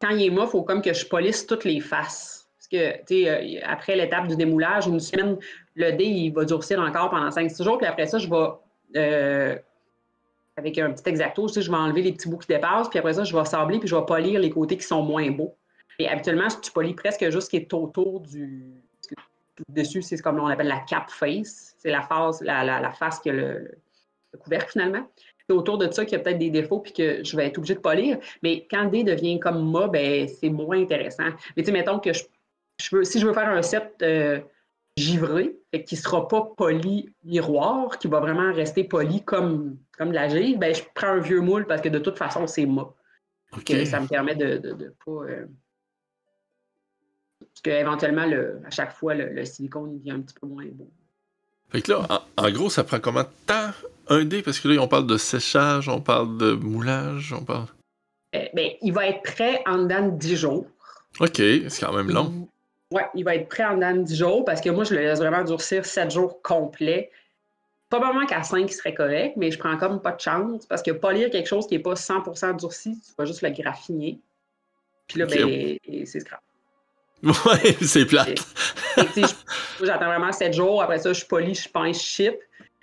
quand 0.00 0.10
il 0.10 0.22
est 0.26 0.30
mat, 0.30 0.44
il 0.44 0.50
faut 0.50 0.62
comme 0.62 0.82
que 0.82 0.92
je 0.92 1.04
polisse 1.06 1.46
toutes 1.46 1.64
les 1.64 1.80
faces. 1.80 2.48
Parce 2.58 2.68
que, 2.68 2.96
tu 2.98 3.24
sais, 3.24 3.28
euh, 3.28 3.60
après 3.64 3.96
l'étape 3.96 4.28
du 4.28 4.36
démoulage, 4.36 4.86
une 4.86 5.00
semaine, 5.00 5.36
le 5.74 5.92
dé, 5.92 6.04
il 6.04 6.32
va 6.32 6.44
durcir 6.44 6.80
encore 6.80 7.10
pendant 7.10 7.28
5-6 7.28 7.62
jours. 7.62 7.78
Puis 7.78 7.86
après 7.86 8.06
ça, 8.06 8.18
je 8.18 8.28
vais, 8.30 8.46
euh, 8.96 9.58
avec 10.56 10.78
un 10.78 10.92
petit 10.92 11.08
exacto, 11.08 11.48
je 11.48 11.60
vais 11.60 11.76
enlever 11.76 12.02
les 12.02 12.12
petits 12.12 12.28
bouts 12.28 12.38
qui 12.38 12.46
dépassent. 12.48 12.88
Puis 12.88 12.98
après 12.98 13.14
ça, 13.14 13.24
je 13.24 13.36
vais 13.36 13.44
sabler, 13.44 13.78
puis 13.80 13.88
je 13.88 13.96
vais 13.96 14.04
polir 14.06 14.40
les 14.40 14.50
côtés 14.50 14.76
qui 14.76 14.84
sont 14.84 15.02
moins 15.02 15.30
beaux. 15.30 15.54
Et 15.98 16.08
habituellement, 16.08 16.48
tu 16.62 16.70
polis 16.72 16.94
presque 16.94 17.24
juste 17.30 17.42
ce 17.42 17.50
qui 17.50 17.56
est 17.56 17.72
autour 17.74 18.20
du. 18.20 18.80
Dessus, 19.68 20.02
c'est 20.02 20.18
comme 20.18 20.38
on 20.40 20.46
appelle 20.46 20.68
la 20.68 20.80
cap 20.80 21.10
face. 21.10 21.74
C'est 21.78 21.90
la 21.90 22.02
face, 22.02 22.40
la, 22.40 22.64
la, 22.64 22.80
la 22.80 22.90
face 22.92 23.20
qui 23.20 23.30
a 23.30 23.32
le, 23.32 23.58
le- 23.58 23.78
le 24.32 24.38
couvercle 24.38 24.72
finalement. 24.72 25.08
C'est 25.46 25.54
autour 25.54 25.78
de 25.78 25.90
ça 25.90 26.04
qu'il 26.04 26.16
y 26.16 26.20
a 26.20 26.24
peut-être 26.24 26.38
des 26.38 26.50
défauts 26.50 26.80
puis 26.80 26.92
que 26.92 27.22
je 27.22 27.36
vais 27.36 27.46
être 27.46 27.58
obligée 27.58 27.74
de 27.74 27.80
polir. 27.80 28.18
Mais 28.42 28.66
quand 28.70 28.84
le 28.84 28.90
dé 28.90 29.04
devient 29.04 29.38
comme 29.38 29.60
moi, 29.62 29.88
ben, 29.88 30.26
c'est 30.26 30.48
moins 30.50 30.80
intéressant. 30.80 31.28
Mais 31.56 31.62
tu 31.62 31.66
sais, 31.66 31.72
mettons 31.72 31.98
que 32.00 32.12
je, 32.12 32.24
je 32.80 32.96
veux, 32.96 33.04
si 33.04 33.20
je 33.20 33.26
veux 33.26 33.34
faire 33.34 33.48
un 33.48 33.62
set 33.62 33.94
euh, 34.02 34.40
givré, 34.96 35.54
fait 35.70 35.84
qui 35.84 35.96
ne 35.96 36.00
sera 36.00 36.26
pas 36.26 36.50
poli 36.56 37.10
miroir, 37.24 37.98
qui 37.98 38.08
va 38.08 38.20
vraiment 38.20 38.52
rester 38.52 38.84
poli 38.84 39.22
comme, 39.22 39.76
comme 39.98 40.08
de 40.10 40.14
la 40.14 40.28
givre, 40.28 40.58
ben, 40.58 40.74
je 40.74 40.82
prends 40.94 41.08
un 41.08 41.20
vieux 41.20 41.40
moule 41.40 41.66
parce 41.66 41.80
que 41.80 41.88
de 41.90 41.98
toute 41.98 42.16
façon, 42.18 42.46
c'est 42.46 42.66
moi. 42.66 42.94
Que 43.64 43.84
ça 43.84 44.00
me 44.00 44.08
permet 44.08 44.34
de 44.34 44.58
ne 44.66 44.88
pas. 44.88 45.30
euh, 45.30 45.46
parce 47.54 47.62
qu'éventuellement, 47.62 48.26
le- 48.26 48.60
à 48.66 48.70
chaque 48.70 48.92
fois, 48.92 49.14
le, 49.14 49.28
le 49.30 49.44
silicone 49.44 49.92
il 49.94 49.98
devient 50.00 50.10
un 50.12 50.20
petit 50.20 50.34
peu 50.40 50.46
moins 50.46 50.64
beau. 50.72 50.88
Fait 51.70 51.82
que 51.82 51.92
là, 51.92 52.06
en, 52.36 52.44
en 52.46 52.50
gros, 52.50 52.68
ça 52.70 52.84
prend 52.84 53.00
comment 53.00 53.22
de 53.22 53.28
temps 53.46 53.70
un 54.08 54.24
dé? 54.24 54.42
Parce 54.42 54.60
que 54.60 54.68
là, 54.68 54.80
on 54.82 54.88
parle 54.88 55.06
de 55.06 55.16
séchage, 55.16 55.88
on 55.88 56.00
parle 56.00 56.36
de 56.38 56.52
moulage, 56.52 57.32
on 57.32 57.44
parle. 57.44 57.66
Euh, 58.34 58.44
ben, 58.54 58.70
il 58.82 58.92
va 58.92 59.06
être 59.06 59.22
prêt 59.22 59.62
en 59.66 59.78
dedans 59.78 60.08
de 60.08 60.16
10 60.18 60.36
jours. 60.36 60.66
Ok, 61.20 61.36
c'est 61.36 61.78
quand 61.80 61.92
même 61.92 62.10
long. 62.10 62.48
Oui, 62.90 63.02
il 63.14 63.24
va 63.24 63.36
être 63.36 63.48
prêt 63.48 63.64
en 63.64 63.74
dedans 63.76 63.94
de 63.96 64.02
10 64.02 64.16
jours 64.16 64.44
parce 64.44 64.60
que 64.60 64.70
moi, 64.70 64.84
je 64.84 64.94
le 64.94 65.00
laisse 65.00 65.18
vraiment 65.20 65.42
durcir 65.44 65.86
7 65.86 66.10
jours 66.10 66.42
complets. 66.42 67.10
Probablement 67.88 68.26
qu'à 68.26 68.42
5, 68.42 68.68
il 68.68 68.72
serait 68.72 68.94
correct, 68.94 69.34
mais 69.36 69.50
je 69.52 69.58
prends 69.58 69.76
comme 69.76 70.02
pas 70.02 70.12
de 70.12 70.20
chance 70.20 70.66
parce 70.66 70.82
que 70.82 70.90
polir 70.90 71.30
quelque 71.30 71.46
chose 71.48 71.66
qui 71.68 71.74
n'est 71.76 71.82
pas 71.82 71.94
100% 71.94 72.56
durci, 72.58 73.00
tu 73.00 73.12
vas 73.16 73.24
juste 73.24 73.42
le 73.42 73.50
graffiner. 73.50 74.18
Puis 75.06 75.20
là, 75.20 75.26
ben, 75.26 75.78
c'est 76.04 76.20
scrap. 76.20 76.40
Ouais, 77.46 77.76
c'est 77.80 78.04
plate. 78.04 78.46
J'attends 79.82 80.06
vraiment 80.06 80.32
7 80.32 80.52
jours. 80.52 80.82
Après 80.82 80.98
ça, 80.98 81.12
je 81.12 81.24
polis, 81.24 81.64
je 81.64 81.68
pince, 81.68 81.98
je 81.98 82.04
ship. 82.04 82.34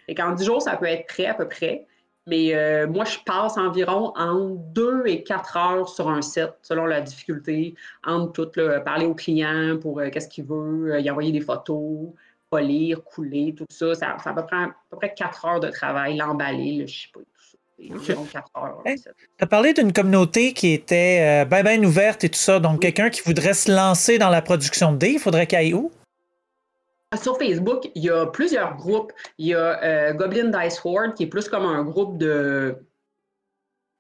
Et 0.08 0.16
qu'en 0.16 0.32
10 0.34 0.46
jours, 0.46 0.62
ça 0.62 0.76
peut 0.78 0.88
être 0.88 1.08
prêt 1.08 1.28
à 1.28 1.34
peu 1.34 1.48
près. 1.48 1.86
Mais 2.28 2.56
euh, 2.56 2.88
moi, 2.88 3.06
je 3.06 3.18
passe 3.26 3.58
environ 3.58 4.14
entre 4.16 4.58
2 4.74 5.04
et 5.08 5.24
4 5.24 5.58
heures 5.58 5.90
sur 5.90 6.10
un 6.10 6.22
set, 6.22 6.54
selon 6.62 6.86
la 6.86 7.02
difficulté, 7.02 7.76
entre 8.06 8.46
tout, 8.46 8.60
là, 8.60 8.80
parler 8.80 9.06
au 9.06 9.16
client 9.16 9.78
pour 9.82 10.00
euh, 10.00 10.10
qu'est-ce 10.10 10.28
qu'il 10.28 10.46
veut, 10.46 10.94
euh, 10.94 11.00
y 11.00 11.10
envoyer 11.10 11.32
des 11.32 11.42
photos, 11.42 12.10
polir, 12.50 13.04
couler, 13.04 13.56
tout 13.58 13.66
ça. 13.70 13.96
Ça, 13.96 14.18
ça 14.24 14.34
peut 14.34 14.46
prendre 14.46 14.70
à 14.70 14.76
peu 14.92 14.98
près 14.98 15.14
4 15.14 15.46
heures 15.46 15.60
de 15.60 15.70
travail, 15.70 16.18
l'emballer, 16.18 16.74
le 16.74 16.88
shipper, 16.88 17.22
tout 17.90 18.00
ça. 18.00 18.06
C'est 18.06 18.14
environ 18.14 18.26
4 18.32 18.48
heures. 18.58 18.82
un 18.86 18.90
Hey. 18.90 18.98
set. 18.98 19.14
Tu 19.38 19.44
as 19.44 19.48
parlé 19.48 19.74
d'une 19.74 19.94
communauté 19.94 20.54
qui 20.54 20.74
était 20.74 21.44
euh, 21.44 21.46
ben, 21.46 21.64
ben 21.64 21.86
ouverte 21.86 22.24
et 22.24 22.30
tout 22.30 22.40
ça. 22.40 22.60
Donc, 22.60 22.82
quelqu'un 22.82 23.10
qui 23.10 23.22
voudrait 23.22 23.54
se 23.54 23.72
lancer 23.72 24.18
dans 24.18 24.30
la 24.30 24.42
production 24.42 24.92
de 24.92 24.98
dés, 24.98 25.12
il 25.14 25.20
faudrait 25.20 25.48
qu'il 25.48 25.58
aille 25.58 25.74
où? 25.74 25.92
Sur 27.22 27.38
Facebook, 27.38 27.90
il 27.96 28.04
y 28.04 28.10
a 28.10 28.26
plusieurs 28.26 28.78
groupes. 28.78 29.12
Il 29.38 29.48
y 29.48 29.54
a 29.54 29.84
euh, 29.84 30.14
Goblin 30.14 30.50
Dice 30.50 30.80
Horde, 30.84 31.14
qui 31.14 31.24
est 31.24 31.28
plus 31.28 31.50
comme 31.50 31.66
un 31.66 31.84
groupe 31.84 32.18
de 32.18 32.76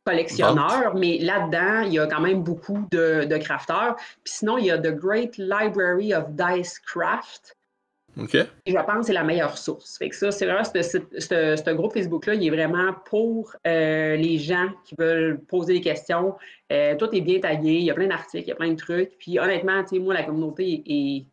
collectionneurs, 0.06 0.96
mais 0.96 1.20
là-dedans, 1.20 1.82
il 1.82 1.94
y 1.94 2.00
a 2.00 2.08
quand 2.08 2.22
même 2.22 2.42
beaucoup 2.42 2.88
de, 2.92 3.26
de 3.26 3.38
crafteurs. 3.38 3.96
Puis 4.24 4.34
sinon, 4.34 4.58
il 4.58 4.66
y 4.66 4.72
a 4.72 4.78
The 4.78 4.96
Great 4.96 5.38
Library 5.38 6.14
of 6.14 6.30
Dice 6.30 6.80
Craft. 6.80 7.56
Je 8.66 8.74
pense 8.74 9.00
que 9.00 9.06
c'est 9.06 9.14
la 9.14 9.24
meilleure 9.24 9.58
source. 9.58 9.98
Fait 9.98 10.10
que 10.10 10.16
ça, 10.16 10.32
c'est 10.32 10.46
vraiment 10.46 10.64
ce, 10.64 11.74
groupe 11.74 11.94
Facebook-là, 11.94 12.34
il 12.34 12.46
est 12.46 12.50
vraiment 12.50 12.94
pour 13.06 13.56
euh, 13.66 14.16
les 14.16 14.38
gens 14.38 14.70
qui 14.84 14.96
veulent 14.98 15.40
poser 15.40 15.74
des 15.74 15.82
questions. 15.82 16.36
Euh, 16.72 16.96
tout 16.96 17.10
est 17.14 17.22
bien 17.22 17.40
tagué, 17.40 17.74
il 17.74 17.84
y 17.84 17.92
a 17.92 17.94
plein 17.94 18.08
d'articles, 18.08 18.46
il 18.46 18.50
y 18.50 18.52
a 18.52 18.56
plein 18.56 18.72
de 18.72 18.76
trucs. 18.76 19.18
Puis 19.18 19.40
honnêtement, 19.40 19.82
tu 19.84 19.96
sais, 19.96 20.00
moi, 20.00 20.14
la 20.14 20.24
communauté 20.24 20.84
est, 20.86 21.26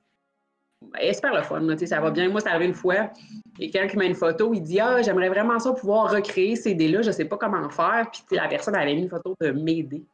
est 1.00 1.12
super 1.14 1.34
le 1.34 1.42
fun. 1.42 1.60
là, 1.60 1.74
tu 1.74 1.80
sais, 1.80 1.86
ça 1.86 2.00
va 2.00 2.10
bien. 2.10 2.28
Moi, 2.28 2.40
c'est 2.40 2.48
arrivé 2.48 2.66
une 2.66 2.74
fois. 2.74 3.10
Et 3.58 3.70
quelqu'un 3.70 3.88
qui 3.88 3.96
met 3.96 4.06
une 4.06 4.14
photo, 4.14 4.54
il 4.54 4.62
dit 4.62 4.78
Ah, 4.80 5.02
j'aimerais 5.02 5.28
vraiment 5.28 5.58
ça 5.58 5.72
pouvoir 5.72 6.12
recréer 6.12 6.54
ces 6.54 6.74
dés-là, 6.74 7.02
je 7.02 7.08
ne 7.08 7.12
sais 7.12 7.24
pas 7.24 7.36
comment 7.36 7.68
faire. 7.70 8.08
Puis 8.12 8.36
la 8.36 8.46
personne 8.46 8.76
avait 8.76 8.94
mis 8.94 9.02
une 9.02 9.10
photo 9.10 9.34
de 9.40 9.50
mes 9.50 9.82
dés. 9.82 10.04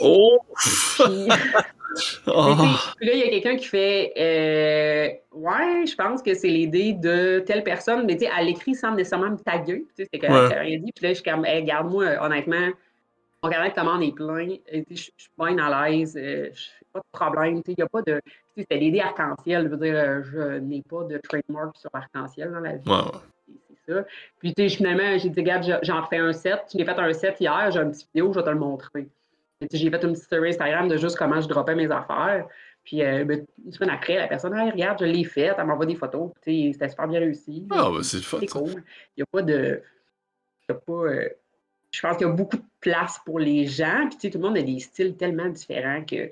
Oh! 0.00 0.38
Puis- 1.04 1.28
Oh. 2.26 2.54
sais, 2.56 2.92
puis 2.96 3.06
là, 3.06 3.12
il 3.14 3.18
y 3.18 3.22
a 3.22 3.28
quelqu'un 3.30 3.56
qui 3.56 3.66
fait 3.66 4.12
euh, 4.18 5.08
Ouais, 5.32 5.86
je 5.86 5.94
pense 5.94 6.22
que 6.22 6.34
c'est 6.34 6.48
les 6.48 6.66
dés 6.66 6.92
de 6.92 7.40
telle 7.46 7.62
personne, 7.62 8.06
mais 8.06 8.16
tu 8.16 8.24
sais, 8.24 8.30
elle 8.38 8.46
l'écrit 8.46 8.74
sans 8.74 8.92
nécessairement 8.94 9.30
me 9.30 9.36
taguer. 9.38 9.84
Tu 9.96 10.04
sais, 10.04 10.08
c'est 10.12 10.18
que 10.18 10.26
Ouais. 10.26 10.58
rien 10.58 10.78
dit. 10.78 10.92
Puis 10.92 11.02
là, 11.04 11.10
je 11.10 11.14
suis 11.14 11.24
comme 11.24 11.44
Hey, 11.44 11.60
Regarde-moi, 11.62 12.06
honnêtement, 12.20 12.68
mon 13.42 13.50
carnet 13.50 13.70
de 13.70 13.74
commande 13.74 14.02
est 14.02 14.12
plein. 14.14 14.48
Et, 14.68 14.84
Je 14.90 14.94
je 14.96 15.02
suis 15.02 15.30
bien 15.38 15.58
à 15.58 15.88
l'aise. 15.90 16.16
euh, 16.16 16.48
Je 16.54 16.62
fais 16.78 16.86
pas 16.92 17.00
de 17.00 17.04
problème. 17.12 17.62
Tu 17.62 17.70
sais, 17.70 17.72
Il 17.72 17.80
n'y 17.80 17.84
a 17.84 17.88
pas 17.88 18.02
de. 18.02 18.14
tu 18.24 18.30
sais, 18.62 18.66
C'était 18.70 18.90
dés 18.90 19.00
arc-en-ciel. 19.00 19.64
Je 19.64 19.68
veux 19.68 19.76
dire, 19.76 19.94
euh, 19.96 20.22
je 20.24 20.58
n'ai 20.58 20.82
pas 20.88 21.04
de 21.04 21.18
trademark 21.18 21.76
sur 21.76 21.90
arc-en-ciel 21.92 22.50
dans 22.50 22.60
la 22.60 22.72
vie. 22.76 22.82
C'est- 23.86 23.92
ça. 23.92 24.04
Puis, 24.40 24.52
tu 24.54 24.68
sais, 24.68 24.76
finalement, 24.76 25.16
j'ai 25.18 25.28
dit, 25.28 25.40
regarde, 25.40 25.62
je- 25.64 25.78
j'en 25.86 26.00
refais 26.02 26.18
un 26.18 26.32
set. 26.32 26.60
J'ai 26.74 26.84
fait 26.84 26.98
un 26.98 27.12
set 27.12 27.36
hier, 27.40 27.70
j'ai 27.70 27.78
une 27.80 27.92
petite 27.92 28.08
vidéo, 28.12 28.32
je 28.32 28.38
vais 28.40 28.44
te 28.44 28.50
le 28.50 28.58
montrer. 28.58 29.06
J'ai 29.60 29.90
fait 29.90 30.04
une 30.04 30.12
petite 30.12 30.24
story 30.24 30.50
Instagram 30.50 30.88
de 30.88 30.96
juste 30.96 31.16
comment 31.16 31.40
je 31.40 31.48
droppais 31.48 31.74
mes 31.74 31.90
affaires. 31.90 32.46
Puis, 32.84 33.02
euh, 33.02 33.24
ben, 33.24 33.44
une 33.64 33.72
semaine 33.72 33.90
après, 33.90 34.16
la 34.16 34.28
personne, 34.28 34.54
Hey, 34.54 34.70
regarde, 34.70 34.98
je 35.00 35.06
l'ai 35.06 35.24
faite, 35.24 35.56
elle 35.58 35.66
m'envoie 35.66 35.86
des 35.86 35.96
photos. 35.96 36.30
C'était 36.44 36.88
super 36.88 37.08
bien 37.08 37.20
réussi. 37.20 37.66
Ah, 37.70 37.90
ben, 37.92 38.02
c'est 38.02 38.20
cool. 38.46 38.84
Il 39.16 39.18
n'y 39.18 39.22
a 39.22 39.26
pas 39.26 39.42
de. 39.42 39.82
il 40.68 40.72
y 40.72 40.72
a 40.72 40.74
pas, 40.74 40.92
euh, 40.92 41.28
je 41.90 42.00
pense 42.00 42.16
qu'il 42.16 42.26
y 42.26 42.30
a 42.30 42.32
beaucoup 42.32 42.58
de 42.58 42.64
place 42.80 43.18
pour 43.24 43.40
les 43.40 43.66
gens. 43.66 44.08
Puis, 44.08 44.30
tout 44.30 44.38
le 44.38 44.44
monde 44.44 44.56
a 44.56 44.62
des 44.62 44.78
styles 44.78 45.16
tellement 45.16 45.48
différents 45.48 46.04
que. 46.04 46.30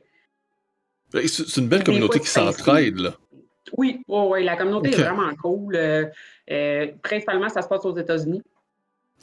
Que 1.13 1.27
C'est 1.27 1.61
une 1.61 1.69
belle 1.69 1.83
communauté 1.83 2.21
qui 2.21 2.29
s'entraide, 2.29 2.99
là. 2.99 3.15
Oui, 3.77 4.03
ouais, 4.07 4.43
la 4.43 4.57
communauté 4.57 4.91
est 4.91 5.03
vraiment 5.03 5.35
cool. 5.37 5.75
Euh, 5.75 6.07
principalement, 7.03 7.49
ça 7.49 7.63
se 7.63 7.69
passe 7.69 7.85
aux 7.85 7.97
États-Unis. 7.97 8.43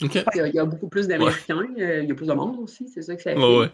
Il 0.00 0.12
y 0.12 0.18
a, 0.18 0.48
il 0.48 0.54
y 0.54 0.58
a 0.58 0.64
beaucoup 0.64 0.88
plus 0.88 1.06
d'Américains, 1.06 1.68
il 1.76 2.08
y 2.08 2.12
a 2.12 2.14
plus 2.14 2.26
de 2.26 2.32
monde 2.32 2.58
aussi, 2.58 2.88
c'est 2.88 3.02
ça 3.02 3.14
que 3.14 3.22
ça 3.22 3.32
fait. 3.32 3.38
Ouais. 3.38 3.70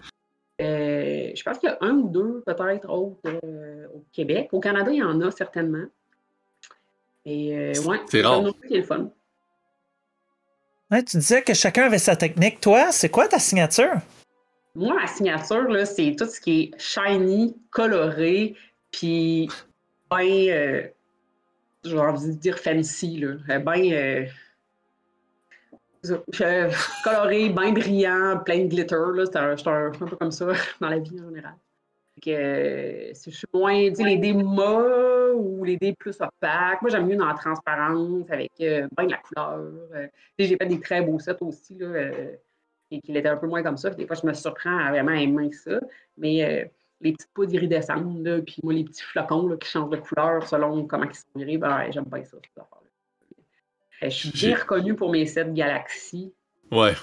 Euh, 0.61 1.31
je 1.35 1.43
pense 1.43 1.59
qu'il 1.59 1.69
y 1.69 1.73
a 1.73 1.79
un 1.81 1.95
ou 1.95 2.09
deux, 2.09 2.43
peut-être, 2.45 2.88
autres 2.91 3.21
euh, 3.27 3.87
au 3.95 4.05
Québec. 4.12 4.49
Au 4.53 4.61
Canada, 4.61 4.91
il 4.91 4.99
y 4.99 5.03
en 5.03 5.21
a 5.21 5.31
certainement. 5.31 5.87
Et 7.25 7.57
euh, 7.57 7.73
ouais, 7.83 7.99
C'est 8.09 8.23
rare. 8.23 8.43
le 8.43 8.83
fun. 8.83 9.11
Ouais, 10.91 11.03
tu 11.03 11.19
disais 11.19 11.43
que 11.43 11.55
chacun 11.55 11.85
avait 11.85 11.99
sa 11.99 12.17
technique. 12.17 12.61
Toi, 12.61 12.91
c'est 12.93 13.11
quoi 13.11 13.29
ta 13.29 13.38
signature? 13.38 14.00
Moi, 14.75 14.95
ma 14.95 15.07
signature, 15.07 15.69
là, 15.69 15.85
c'est 15.85 16.17
tout 16.17 16.27
ce 16.27 16.41
qui 16.41 16.61
est 16.61 16.81
shiny, 16.81 17.57
coloré, 17.71 18.55
puis 18.91 19.49
ben, 20.11 20.27
euh, 20.49 20.87
j'ai 21.85 21.99
envie 21.99 22.29
de 22.29 22.41
dire 22.41 22.59
fancy, 22.59 23.19
là. 23.19 23.59
Ben, 23.59 23.93
euh, 23.93 24.25
Je- 26.02 27.02
coloré, 27.05 27.49
bien 27.50 27.73
brillant, 27.73 28.40
plein 28.45 28.64
de 28.64 28.69
glitter. 28.69 28.97
Là. 29.14 29.25
Un, 29.35 29.90
peu 29.90 30.17
comme 30.17 30.33
ça 30.33 30.47
dans 30.81 30.88
la 30.88 30.99
vie 30.99 31.21
en 31.21 31.28
général. 31.28 31.55
Que, 32.23 32.31
euh, 32.31 33.12
je 33.14 33.31
suis 33.31 33.47
moins, 33.55 33.75
les 33.75 34.17
dés 34.17 34.33
mat 34.33 35.33
ou 35.35 35.64
les 35.64 35.76
dés 35.76 35.95
plus 35.95 36.17
opaques. 36.21 36.83
Moi, 36.83 36.90
j'aime 36.90 37.07
mieux 37.07 37.17
dans 37.17 37.26
la 37.26 37.35
transparence 37.35 38.28
avec 38.31 38.50
euh, 38.61 38.88
bien 38.97 39.07
de 39.07 39.11
la 39.12 39.19
couleur. 39.19 39.59
Euh, 39.95 40.09
j'ai 40.38 40.57
fait 40.57 40.67
des 40.67 40.81
très 40.81 41.00
beaux 41.02 41.21
sets 41.21 41.37
aussi, 41.40 41.76
là, 41.76 41.87
euh, 41.87 42.33
et 42.90 43.00
qu'il 43.00 43.17
était 43.17 43.28
un 43.28 43.37
peu 43.37 43.47
moins 43.47 43.62
comme 43.62 43.76
ça. 43.76 43.90
Des 43.90 44.07
fois, 44.07 44.17
je 44.21 44.26
me 44.26 44.33
surprends 44.33 44.78
à 44.78 44.90
vraiment 44.90 45.12
aimer 45.12 45.52
ça. 45.52 45.78
Mais 46.17 46.43
euh, 46.45 46.64
les 47.00 47.12
petites 47.12 47.31
poudres 47.33 47.55
iridescentes, 47.55 48.45
puis 48.45 48.57
moi, 48.64 48.73
les 48.73 48.85
petits 48.85 49.05
flocons 49.05 49.57
qui 49.57 49.69
changent 49.69 49.90
de 49.90 49.97
couleur 49.99 50.45
selon 50.49 50.87
comment 50.87 51.05
ils 51.05 51.14
sont 51.14 51.26
virés, 51.37 51.59
ben, 51.59 51.90
j'aime 51.93 52.05
bien 52.05 52.25
ça. 52.25 52.38
Euh, 54.02 54.11
Je 54.11 54.17
suis 54.17 54.31
bien 54.31 54.57
reconnue 54.57 54.95
pour 54.95 55.11
mes 55.11 55.26
sets 55.26 55.50
Galaxy, 55.52 56.33
Ouais. 56.71 56.95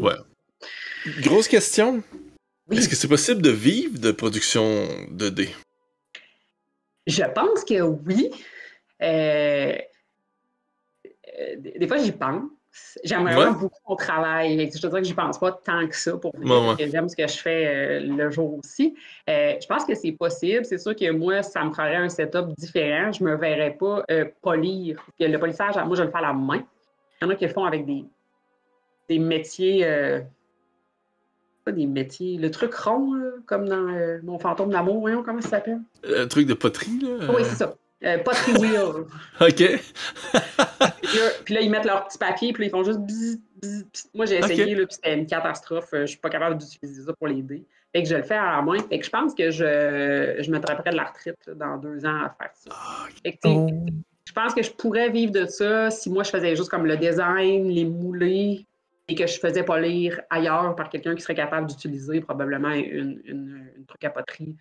ouais. 0.00 0.16
Grosse 1.20 1.48
question. 1.48 2.02
Oui. 2.68 2.78
Est-ce 2.78 2.88
que 2.88 2.96
c'est 2.96 3.08
possible 3.08 3.42
de 3.42 3.50
vivre 3.50 3.98
de 3.98 4.10
production 4.10 4.86
de 5.10 5.28
dés? 5.28 5.50
Je 7.06 7.22
pense 7.34 7.64
que 7.64 7.82
oui. 7.82 8.30
Euh, 9.02 9.76
euh, 11.38 11.56
des 11.58 11.86
fois, 11.86 11.98
j'y 11.98 12.12
pense. 12.12 12.44
J'aimerais 13.04 13.36
Ouais. 13.36 13.52
beaucoup 13.52 13.70
mon 13.88 13.96
travail. 13.96 14.58
Je 14.72 14.80
te 14.80 14.86
dirais 14.86 15.00
que 15.00 15.06
j'y 15.06 15.14
pense 15.14 15.38
pas 15.38 15.52
tant 15.52 15.86
que 15.86 15.94
ça 15.96 16.16
pour 16.16 16.32
parce 16.32 16.76
que 16.78 16.88
j'aime 16.88 17.08
ce 17.08 17.14
que 17.16 17.26
je 17.26 17.36
fais 17.38 17.66
euh, 17.66 18.00
le 18.00 18.30
jour 18.30 18.58
aussi. 18.58 18.94
Euh, 19.30 19.54
je 19.60 19.66
pense 19.66 19.84
que 19.84 19.94
c'est 19.94 20.12
possible. 20.12 20.64
C'est 20.64 20.78
sûr 20.78 20.94
que 20.96 21.10
moi, 21.10 21.42
ça 21.42 21.62
me 21.64 21.72
ferait 21.72 21.96
un 21.96 22.08
setup 22.08 22.46
différent. 22.58 23.12
Je 23.12 23.22
me 23.22 23.36
verrais 23.36 23.76
pas 23.78 24.02
euh, 24.10 24.24
polir. 24.42 25.00
Le 25.20 25.36
polissage, 25.36 25.76
moi, 25.86 25.96
je 25.96 26.02
le 26.02 26.10
fais 26.10 26.18
à 26.18 26.22
la 26.22 26.32
main. 26.32 26.64
Il 27.20 27.24
y 27.24 27.26
en 27.26 27.30
a 27.30 27.34
qui 27.36 27.46
le 27.46 27.52
font 27.52 27.64
avec 27.64 27.86
des, 27.86 28.04
des 29.08 29.18
métiers. 29.18 29.86
pas 31.64 31.72
des 31.72 31.86
métiers. 31.86 32.38
Le 32.38 32.50
truc 32.50 32.74
rond, 32.74 33.14
là, 33.14 33.30
comme 33.46 33.68
dans 33.68 34.18
Mon 34.24 34.38
fantôme 34.38 34.70
d'amour, 34.70 35.00
voyons 35.00 35.22
comment 35.22 35.40
ça 35.40 35.48
s'appelle. 35.50 35.80
Un 36.04 36.26
truc 36.26 36.46
de 36.46 36.54
poterie, 36.54 36.98
là? 37.00 37.30
Oui, 37.32 37.42
c'est 37.44 37.56
ça. 37.56 37.74
Euh, 38.04 38.18
wheel. 38.58 39.06
OK. 39.40 39.62
Puis 41.14 41.20
là, 41.22 41.30
puis 41.44 41.54
là, 41.54 41.60
ils 41.60 41.70
mettent 41.70 41.84
leur 41.84 42.06
petit 42.08 42.18
papier, 42.18 42.52
puis 42.52 42.62
là, 42.62 42.66
ils 42.66 42.70
font 42.70 42.82
juste 42.84 42.98
bzz, 43.00 43.38
bzz, 43.62 43.84
bzz. 43.84 44.06
Moi, 44.14 44.26
j'ai 44.26 44.38
essayé, 44.38 44.74
là, 44.74 44.86
puis 44.86 44.94
c'était 44.96 45.14
une 45.14 45.26
catastrophe. 45.26 45.92
Euh, 45.94 46.00
Je 46.02 46.06
suis 46.06 46.18
pas 46.18 46.30
capable 46.30 46.58
d'utiliser 46.58 47.02
ça 47.02 47.12
pour 47.12 47.28
l'aider. 47.28 47.64
Fait 47.92 48.02
que 48.02 48.08
je 48.08 48.16
le 48.16 48.22
fais 48.24 48.34
à 48.34 48.56
la 48.56 48.62
main. 48.62 48.78
Fait 48.88 48.98
que 48.98 49.04
je 49.04 49.10
pense 49.10 49.34
que 49.34 49.50
je, 49.50 50.36
je 50.40 50.50
me 50.50 50.58
près 50.58 50.90
de 50.90 50.96
la 50.96 51.04
retraite 51.04 51.38
là, 51.46 51.54
dans 51.54 51.76
deux 51.76 52.04
ans 52.04 52.24
à 52.24 52.30
faire 52.38 52.50
ça. 52.54 52.70
Fait 53.22 53.32
que, 53.32 53.38
Oh. 53.44 53.68
je 54.26 54.32
pense 54.32 54.52
que 54.54 54.62
je 54.62 54.72
pourrais 54.72 55.10
vivre 55.10 55.30
de 55.32 55.46
ça 55.46 55.90
si 55.90 56.10
moi, 56.10 56.24
je 56.24 56.30
faisais 56.30 56.56
juste 56.56 56.70
comme 56.70 56.86
le 56.86 56.96
design, 56.96 57.68
les 57.68 57.84
moulés, 57.84 58.66
et 59.06 59.14
que 59.14 59.26
je 59.26 59.38
faisais 59.38 59.62
pas 59.62 59.78
lire 59.78 60.20
ailleurs 60.30 60.74
par 60.74 60.88
quelqu'un 60.90 61.14
qui 61.14 61.20
serait 61.20 61.34
capable 61.34 61.68
d'utiliser 61.68 62.20
probablement 62.20 62.70
une, 62.72 63.20
une, 63.24 63.70
une 63.76 63.86
truc 63.86 64.02
à 64.04 64.10
poterie 64.10 64.56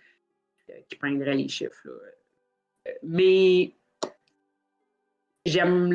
euh, 0.69 0.74
qui 0.88 0.95
peindrait 0.98 1.33
les 1.36 1.48
chiffres. 1.48 1.81
là. 1.86 1.91
Euh, 2.88 2.91
Mais 3.03 3.74
j'aime 5.46 5.92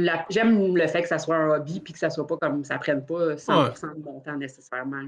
le 0.76 0.86
fait 0.86 1.02
que 1.02 1.08
ça 1.08 1.18
soit 1.18 1.36
un 1.36 1.48
hobby 1.56 1.80
puis 1.80 1.92
que 1.92 1.98
ça 1.98 2.10
soit 2.10 2.26
pas 2.26 2.36
comme 2.36 2.64
ça 2.64 2.78
prenne 2.78 3.04
pas 3.04 3.34
100% 3.36 3.94
de 3.98 4.02
mon 4.04 4.20
temps 4.20 4.36
nécessairement. 4.36 5.02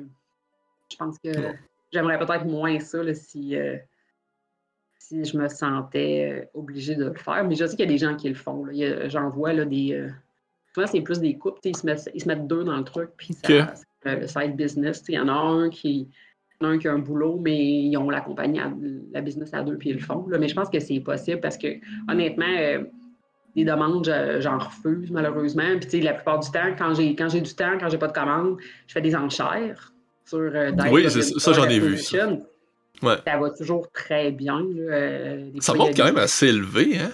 Je 0.91 0.97
pense 0.97 1.19
que 1.19 1.29
Ouais. 1.29 1.55
j'aimerais 1.93 2.19
peut-être 2.19 2.45
moins 2.47 2.79
ça 2.81 3.03
là, 3.03 3.15
si, 3.15 3.55
euh, 3.57 3.77
si 4.99 5.25
je 5.25 5.37
me 5.37 5.49
sentais 5.49 6.43
euh, 6.43 6.59
obligée 6.59 6.95
de 6.95 7.05
le 7.07 7.15
faire. 7.15 7.45
Mais 7.45 7.55
je 7.55 7.65
sais 7.67 7.77
qu'il 7.77 7.85
y 7.87 7.89
a 7.89 7.93
des 7.93 7.99
gens 7.99 8.17
qui 8.17 8.29
le 8.29 8.35
font. 8.35 8.67
J'en 9.09 9.29
vois 9.31 9.53
là, 9.53 9.65
des. 9.65 9.93
euh, 9.93 10.09
souvent, 10.75 10.87
c'est 10.87 11.01
plus 11.03 11.21
des 11.21 11.37
couples. 11.37 11.61
Ils 11.65 11.77
se, 11.77 11.85
mettent, 11.87 12.11
ils 12.15 12.21
se 12.23 12.29
mettent 12.29 12.47
deux 12.47 12.65
dans 12.65 12.77
le 12.77 12.85
truc, 12.85 13.11
puis 13.17 13.35
ça, 13.35 13.49
Ok. 13.49 13.69
c'est 14.03 14.17
le 14.21 14.27
side 14.27 14.57
business. 14.57 15.05
Il 15.09 15.15
y 15.15 15.19
en 15.19 15.29
a 15.29 15.33
un 15.33 15.69
qui. 15.71 16.09
il 16.61 16.65
y 16.65 16.67
en 16.67 16.71
a 16.71 16.73
un 16.75 16.79
qui 16.79 16.89
a 16.89 16.93
un 16.93 16.99
boulot, 16.99 17.39
mais 17.41 17.57
ils 17.59 17.97
ont 17.97 18.11
la 18.11 18.21
compagnie, 18.21 18.61
à- 18.61 18.73
la 19.13 19.21
business 19.21 19.53
à 19.55 19.63
deux, 19.63 19.77
puis 19.79 19.91
ils 19.91 19.97
le 19.97 20.01
font. 20.03 20.27
là. 20.29 20.39
Mais 20.39 20.49
je 20.49 20.55
pense 20.55 20.69
que 20.71 20.79
c'est 20.81 21.01
possible 21.01 21.41
parce 21.41 21.57
que, 21.59 21.69
honnêtement, 22.11 22.45
euh, 22.59 22.85
des 23.57 23.65
demandes, 23.65 24.05
je- 24.07 24.41
j'en 24.41 24.59
refuse 24.59 25.11
malheureusement. 25.11 25.65
Puis, 25.79 25.87
tu 25.87 25.91
sais, 25.91 26.01
la 26.01 26.15
plupart 26.15 26.39
du 26.41 26.51
temps, 26.51 26.75
quand 26.79 26.95
j'ai, 26.95 27.15
quand 27.17 27.29
j'ai 27.29 27.41
du 27.41 27.55
temps, 27.55 27.79
quand 27.79 27.89
j'ai 27.89 27.99
pas 27.99 28.07
de 28.09 28.13
commande, 28.13 28.57
je 28.87 28.93
fais 28.93 29.01
des 29.01 29.15
enchères 29.17 29.93
sur 30.25 30.39
euh, 30.39 30.71
Oui, 30.91 31.11
ça, 31.11 31.21
ça, 31.23 31.53
j'en 31.53 31.69
ai 31.69 31.79
vu. 31.81 31.97
Ouais. 33.03 33.15
Ça 33.27 33.39
va 33.39 33.51
toujours 33.51 33.91
très 33.93 34.31
bien. 34.31 34.61
là. 34.61 34.95
Euh, 34.95 35.51
Ça 35.61 35.73
monte 35.75 35.97
quand 35.97 36.05
même 36.05 36.19
assez 36.19 36.49
élevé, 36.49 36.99
hein? 36.99 37.11